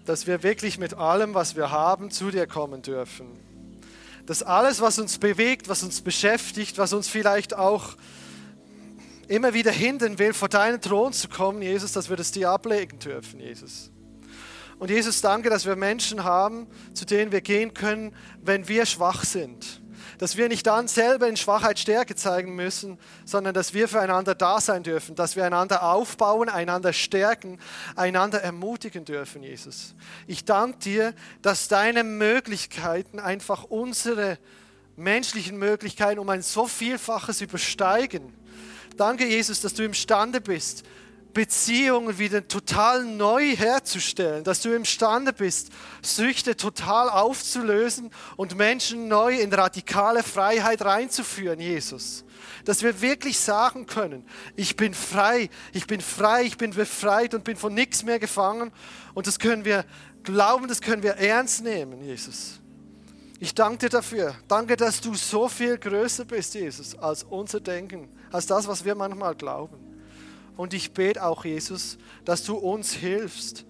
dass 0.05 0.27
wir 0.27 0.43
wirklich 0.43 0.79
mit 0.79 0.95
allem, 0.95 1.35
was 1.35 1.57
wir 1.57 1.71
haben, 1.71 2.11
zu 2.11 2.31
dir 2.31 2.47
kommen 2.47 2.83
dürfen. 2.83 3.27
Dass 4.27 4.43
alles, 4.43 4.81
was 4.81 4.99
uns 4.99 5.19
bewegt, 5.19 5.69
was 5.69 5.83
uns 5.83 6.01
beschäftigt, 6.01 6.79
was 6.79 6.93
uns 6.93 7.09
vielleicht 7.09 7.55
auch 7.55 7.97
immer 9.29 9.55
wieder 9.55 9.73
hindern 9.73 10.19
will, 10.19 10.35
vor 10.35 10.49
deinen 10.49 10.81
Thron 10.81 11.13
zu 11.13 11.29
kommen, 11.29 11.63
Jesus, 11.63 11.93
dass 11.93 12.09
wir 12.09 12.17
das 12.17 12.31
dir 12.31 12.51
ablegen 12.51 12.99
dürfen, 12.99 13.41
Jesus. 13.41 13.91
Und 14.79 14.91
Jesus, 14.91 15.21
danke, 15.21 15.51
dass 15.51 15.67
wir 15.67 15.77
Menschen 15.77 16.25
haben, 16.25 16.67
zu 16.93 17.05
denen 17.05 17.33
wir 17.33 17.41
gehen 17.41 17.75
können, 17.75 18.15
wenn 18.43 18.69
wir 18.69 18.87
schwach 18.87 19.25
sind 19.25 19.84
dass 20.19 20.37
wir 20.37 20.49
nicht 20.49 20.67
dann 20.67 20.89
selber 20.89 21.29
in 21.29 21.37
Schwachheit 21.37 21.79
Stärke 21.79 22.15
zeigen 22.15 22.55
müssen, 22.55 22.99
sondern 23.25 23.55
dass 23.55 23.75
wir 23.75 23.89
füreinander 23.89 24.35
da 24.35 24.61
sein 24.61 24.83
dürfen, 24.83 25.15
dass 25.15 25.37
wir 25.37 25.45
einander 25.45 25.83
aufbauen, 25.83 26.49
einander 26.49 26.93
stärken, 26.93 27.59
einander 27.97 28.43
ermutigen 28.43 29.05
dürfen, 29.05 29.43
Jesus. 29.43 29.95
Ich 30.27 30.45
danke 30.45 30.79
dir, 30.79 31.15
dass 31.43 31.69
deine 31.69 32.05
Möglichkeiten 32.05 33.19
einfach 33.19 33.65
unsere 33.65 34.39
menschlichen 34.97 35.57
Möglichkeiten 35.57 36.19
um 36.19 36.29
ein 36.29 36.43
so 36.43 36.67
Vielfaches 36.67 37.41
übersteigen. 37.41 38.33
Danke, 38.97 39.27
Jesus, 39.27 39.61
dass 39.61 39.75
du 39.75 39.83
imstande 39.83 40.41
bist, 40.41 40.85
Beziehungen 41.35 42.19
wieder 42.19 42.49
total 42.49 43.05
neu 43.05 43.55
herzustellen, 43.55 44.45
dass 44.45 44.63
du 44.63 44.75
imstande 44.75 45.33
bist, 45.33 45.71
Süchte 46.01 46.57
total 46.57 47.11
aufzulösen 47.11 48.11
und 48.37 48.57
Menschen 48.57 49.09
neu 49.09 49.39
in 49.39 49.53
radikale 49.53 50.23
Freiheit 50.23 50.83
reinzuführen, 50.83 51.61
Jesus. 51.61 52.25
Dass 52.65 52.83
wir 52.83 53.03
wirklich 53.03 53.39
sagen 53.39 53.87
können, 53.87 54.25
ich 54.57 54.77
bin 54.77 54.95
frei, 54.95 55.51
ich 55.73 55.87
bin 55.87 56.01
frei, 56.01 56.45
ich 56.45 56.57
bin 56.57 56.71
befreit 56.71 57.35
und 57.35 57.45
bin 57.45 57.57
von 57.57 57.75
nichts 57.75 58.05
mehr 58.05 58.19
gefangen. 58.19 58.73
Und 59.13 59.27
das 59.27 59.39
können 59.39 59.65
wir 59.65 59.85
glauben, 60.23 60.69
das 60.69 60.81
können 60.81 61.03
wir 61.03 61.13
ernst 61.17 61.63
nehmen, 61.63 62.03
Jesus. 62.03 62.61
Ich 63.41 63.55
danke 63.55 63.79
dir 63.79 63.89
dafür. 63.91 64.35
Danke, 64.49 64.77
dass 64.77 65.01
du 65.01 65.15
so 65.15 65.49
viel 65.49 65.77
größer 65.77 66.25
bist, 66.25 66.55
Jesus, 66.55 66.97
als 66.99 67.25
unser 67.25 67.61
Denken, 67.61 68.09
als 68.31 68.47
das, 68.47 68.67
was 68.67 68.85
wir 68.85 68.95
manchmal 68.95 69.35
glauben. 69.35 69.94
Und 70.57 70.75
ich 70.75 70.93
bete 70.93 71.25
auch, 71.25 71.45
Jesus, 71.45 71.99
dass 72.25 72.45
du 72.45 72.55
uns 72.55 72.93
hilfst, 72.93 73.65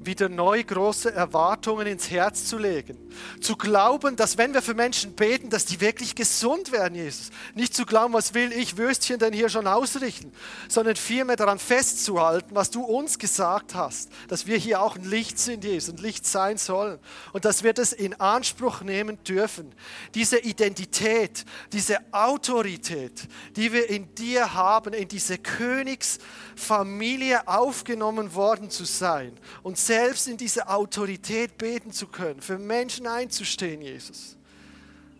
wieder 0.00 0.28
neu 0.28 0.62
große 0.62 1.12
Erwartungen 1.12 1.86
ins 1.86 2.10
Herz 2.10 2.46
zu 2.46 2.58
legen. 2.58 2.98
Zu 3.40 3.56
glauben, 3.56 4.16
dass 4.16 4.38
wenn 4.38 4.54
wir 4.54 4.62
für 4.62 4.74
Menschen 4.74 5.14
beten, 5.14 5.50
dass 5.50 5.64
die 5.64 5.80
wirklich 5.80 6.14
gesund 6.14 6.72
werden, 6.72 6.94
Jesus. 6.94 7.30
Nicht 7.54 7.74
zu 7.74 7.86
glauben, 7.86 8.12
was 8.12 8.34
will 8.34 8.52
ich 8.52 8.76
Würstchen 8.76 9.18
denn 9.18 9.32
hier 9.32 9.48
schon 9.48 9.66
ausrichten, 9.66 10.32
sondern 10.68 10.96
vielmehr 10.96 11.36
daran 11.36 11.58
festzuhalten, 11.58 12.54
was 12.54 12.70
du 12.70 12.82
uns 12.82 13.18
gesagt 13.18 13.74
hast, 13.74 14.10
dass 14.28 14.46
wir 14.46 14.56
hier 14.56 14.80
auch 14.80 14.96
ein 14.96 15.04
Licht 15.04 15.38
sind, 15.38 15.64
Jesus, 15.64 15.94
ein 15.94 16.02
Licht 16.02 16.26
sein 16.26 16.58
sollen 16.58 16.98
und 17.32 17.44
dass 17.44 17.62
wir 17.62 17.72
das 17.72 17.92
in 17.92 18.18
Anspruch 18.20 18.82
nehmen 18.82 19.22
dürfen. 19.24 19.72
Diese 20.14 20.38
Identität, 20.38 21.44
diese 21.72 21.98
Autorität, 22.12 23.28
die 23.56 23.72
wir 23.72 23.90
in 23.90 24.14
dir 24.14 24.54
haben, 24.54 24.92
in 24.92 25.08
diese 25.08 25.38
Königsfamilie 25.38 27.46
aufgenommen 27.46 28.34
worden 28.34 28.70
zu 28.70 28.84
sein 28.84 29.32
und 29.62 29.78
selbst 29.86 30.28
in 30.28 30.36
diese 30.36 30.68
Autorität 30.68 31.58
beten 31.58 31.92
zu 31.92 32.06
können, 32.06 32.40
für 32.40 32.58
Menschen 32.58 33.06
einzustehen, 33.06 33.82
Jesus. 33.82 34.36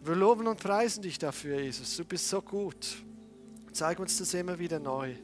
Wir 0.03 0.15
loben 0.15 0.47
und 0.47 0.61
preisen 0.61 1.03
dich 1.03 1.19
dafür, 1.19 1.61
Jesus. 1.61 1.97
Du 1.97 2.05
bist 2.05 2.29
so 2.29 2.43
gut. 2.43 2.97
Zeig 3.73 3.99
uns 3.99 4.19
das 4.19 4.35
immer 4.35 4.59
wieder 4.59 4.79
neu. 4.79 5.15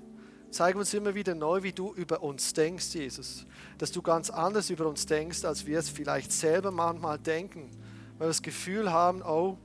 Zeig 0.51 0.75
uns 0.75 0.93
immer 0.95 1.15
wieder 1.15 1.35
neu, 1.35 1.63
wie 1.63 1.73
du 1.73 1.95
über 1.95 2.23
uns 2.23 2.53
denkst, 2.53 2.95
Jesus. 2.95 3.47
Dass 3.79 3.93
du 3.93 4.03
ganz 4.03 4.31
anders 4.31 4.71
über 4.71 4.87
uns 4.87 5.07
denkst, 5.07 5.45
als 5.45 5.67
wir 5.67 5.79
es 5.79 5.89
vielleicht 5.89 6.33
selber 6.33 6.71
manchmal 6.71 7.19
denken. 7.19 7.71
Weil 8.19 8.27
wir 8.27 8.31
das 8.31 8.43
Gefühl 8.43 8.91
haben, 8.91 9.23
oh, 9.23 9.59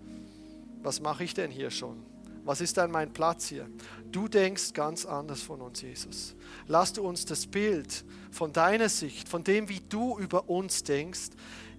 was 0.84 1.00
mache 1.00 1.24
ich 1.24 1.34
denn 1.34 1.50
hier 1.50 1.72
schon? 1.72 2.06
Was 2.44 2.62
ist 2.62 2.78
denn 2.78 2.92
mein 2.92 3.12
Platz 3.12 3.48
hier? 3.48 3.68
Du 4.12 4.28
denkst 4.28 4.74
ganz 4.74 5.06
anders 5.06 5.42
von 5.42 5.62
uns, 5.62 5.82
Jesus. 5.82 6.36
Lass 6.68 6.94
du 6.94 7.02
uns 7.02 7.26
das 7.26 7.48
Bild 7.48 8.06
von 8.36 8.52
deiner 8.52 8.90
Sicht, 8.90 9.30
von 9.30 9.46
dem, 9.46 9.70
wie 9.70 9.80
du 9.80 10.20
über 10.20 10.50
uns 10.50 10.84
denkst, 10.84 11.30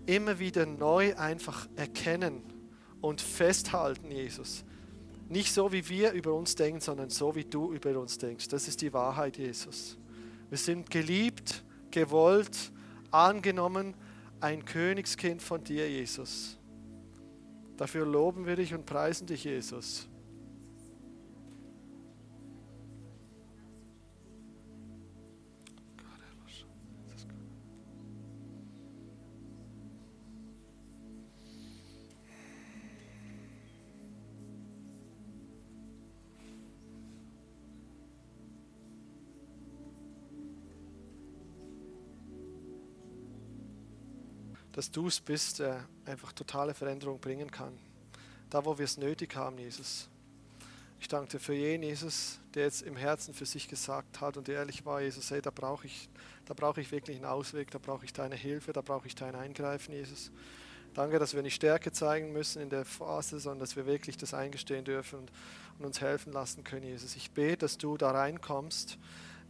immer 0.07 0.39
wieder 0.39 0.65
neu 0.65 1.15
einfach 1.17 1.69
erkennen 1.77 2.43
und 3.03 3.21
festhalten, 3.21 4.11
Jesus. 4.11 4.65
Nicht 5.29 5.53
so, 5.53 5.71
wie 5.71 5.87
wir 5.91 6.13
über 6.13 6.33
uns 6.33 6.55
denken, 6.55 6.81
sondern 6.81 7.11
so, 7.11 7.35
wie 7.35 7.45
du 7.45 7.75
über 7.75 7.99
uns 7.99 8.17
denkst. 8.17 8.49
Das 8.49 8.69
ist 8.69 8.81
die 8.81 8.95
Wahrheit, 8.95 9.37
Jesus. 9.37 9.99
Wir 10.49 10.57
sind 10.57 10.91
geliebt, 10.91 11.63
gewollt, 11.91 12.73
angenommen, 13.11 13.93
ein 14.41 14.65
Königskind 14.65 15.43
von 15.43 15.63
dir, 15.63 15.91
Jesus. 15.91 16.57
Dafür 17.77 18.07
loben 18.07 18.47
wir 18.47 18.57
dich 18.57 18.73
und 18.73 18.87
preisen 18.87 19.27
dich, 19.27 19.45
Jesus. 19.45 20.09
Dass 44.87 44.93
du 44.93 45.09
es 45.09 45.19
bist, 45.19 45.59
der 45.59 45.85
einfach 46.05 46.33
totale 46.33 46.73
Veränderung 46.73 47.19
bringen 47.19 47.51
kann. 47.51 47.77
Da, 48.51 48.65
wo 48.65 48.79
wir 48.79 48.85
es 48.85 48.97
nötig 48.97 49.35
haben, 49.35 49.59
Jesus. 49.59 50.09
Ich 51.01 51.09
danke 51.09 51.33
dir 51.33 51.41
für 51.41 51.55
jeden, 51.55 51.83
Jesus, 51.83 52.39
der 52.55 52.67
jetzt 52.67 52.83
im 52.83 52.95
Herzen 52.95 53.35
für 53.35 53.47
sich 53.47 53.67
gesagt 53.67 54.21
hat 54.21 54.37
und 54.37 54.49
ehrlich 54.49 54.87
war, 54.87 55.01
Jesus, 55.01 55.33
hey, 55.33 55.43
da 55.43 55.51
brauche 55.51 55.89
ich, 55.89 56.09
da 56.45 56.55
ich 56.77 56.93
wirklich 56.93 57.17
einen 57.17 57.27
Ausweg, 57.27 57.73
da 57.73 57.79
brauche 57.79 58.05
ich 58.05 58.13
deine 58.13 58.37
Hilfe, 58.37 58.73
da 58.73 58.81
brauche 58.81 59.09
ich 59.09 59.17
dein 59.17 59.35
Eingreifen, 59.35 59.93
Jesus. 59.93 60.31
Danke, 60.95 61.19
dass 61.19 61.35
wir 61.35 61.43
nicht 61.43 61.57
Stärke 61.57 61.91
zeigen 61.91 62.33
müssen 62.33 62.63
in 62.63 62.71
der 62.71 62.85
Phase, 62.85 63.41
sondern 63.41 63.59
dass 63.59 63.75
wir 63.75 63.87
wirklich 63.87 64.17
das 64.17 64.35
eingestehen 64.35 64.85
dürfen 64.85 65.19
und, 65.19 65.33
und 65.81 65.85
uns 65.87 66.01
helfen 66.01 66.33
lassen 66.33 66.63
können, 66.63 66.85
Jesus. 66.85 67.17
Ich 67.17 67.33
bete, 67.33 67.57
dass 67.57 67.77
du 67.77 67.97
da 67.97 68.13
reinkommst 68.13 68.99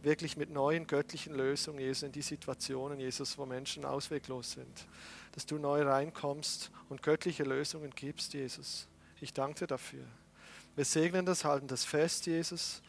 wirklich 0.03 0.37
mit 0.37 0.49
neuen 0.49 0.87
göttlichen 0.87 1.35
Lösungen, 1.35 1.79
Jesus, 1.79 2.03
in 2.03 2.11
die 2.11 2.21
Situationen, 2.21 2.99
Jesus, 2.99 3.37
wo 3.37 3.45
Menschen 3.45 3.85
ausweglos 3.85 4.51
sind. 4.51 4.87
Dass 5.33 5.45
du 5.45 5.57
neu 5.57 5.83
reinkommst 5.83 6.71
und 6.89 7.03
göttliche 7.03 7.43
Lösungen 7.43 7.91
gibst, 7.91 8.33
Jesus. 8.33 8.87
Ich 9.21 9.33
danke 9.33 9.59
dir 9.59 9.67
dafür. 9.67 10.05
Wir 10.75 10.85
segnen 10.85 11.25
das, 11.25 11.43
halten 11.43 11.67
das 11.67 11.83
fest, 11.85 12.25
Jesus. 12.27 12.81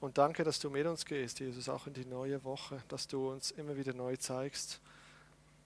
Und 0.00 0.18
danke, 0.18 0.44
dass 0.44 0.58
du 0.58 0.70
mit 0.70 0.86
uns 0.86 1.04
gehst, 1.04 1.40
Jesus, 1.40 1.68
auch 1.68 1.86
in 1.86 1.94
die 1.94 2.04
neue 2.04 2.42
Woche, 2.44 2.82
dass 2.88 3.06
du 3.06 3.30
uns 3.30 3.50
immer 3.52 3.76
wieder 3.76 3.94
neu 3.94 4.16
zeigst. 4.16 4.80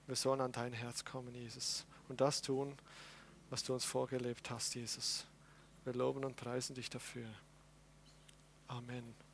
Wir 0.06 0.16
sollen 0.16 0.40
an 0.40 0.52
dein 0.52 0.72
Herz 0.72 1.04
kommen, 1.04 1.34
Jesus. 1.34 1.84
Und 2.08 2.20
das 2.20 2.40
tun, 2.40 2.74
was 3.50 3.62
du 3.62 3.74
uns 3.74 3.84
vorgelebt 3.84 4.50
hast, 4.50 4.74
Jesus. 4.74 5.26
Wir 5.84 5.92
loben 5.92 6.24
und 6.24 6.36
preisen 6.36 6.74
dich 6.74 6.90
dafür. 6.90 7.28
Amen. 8.66 9.27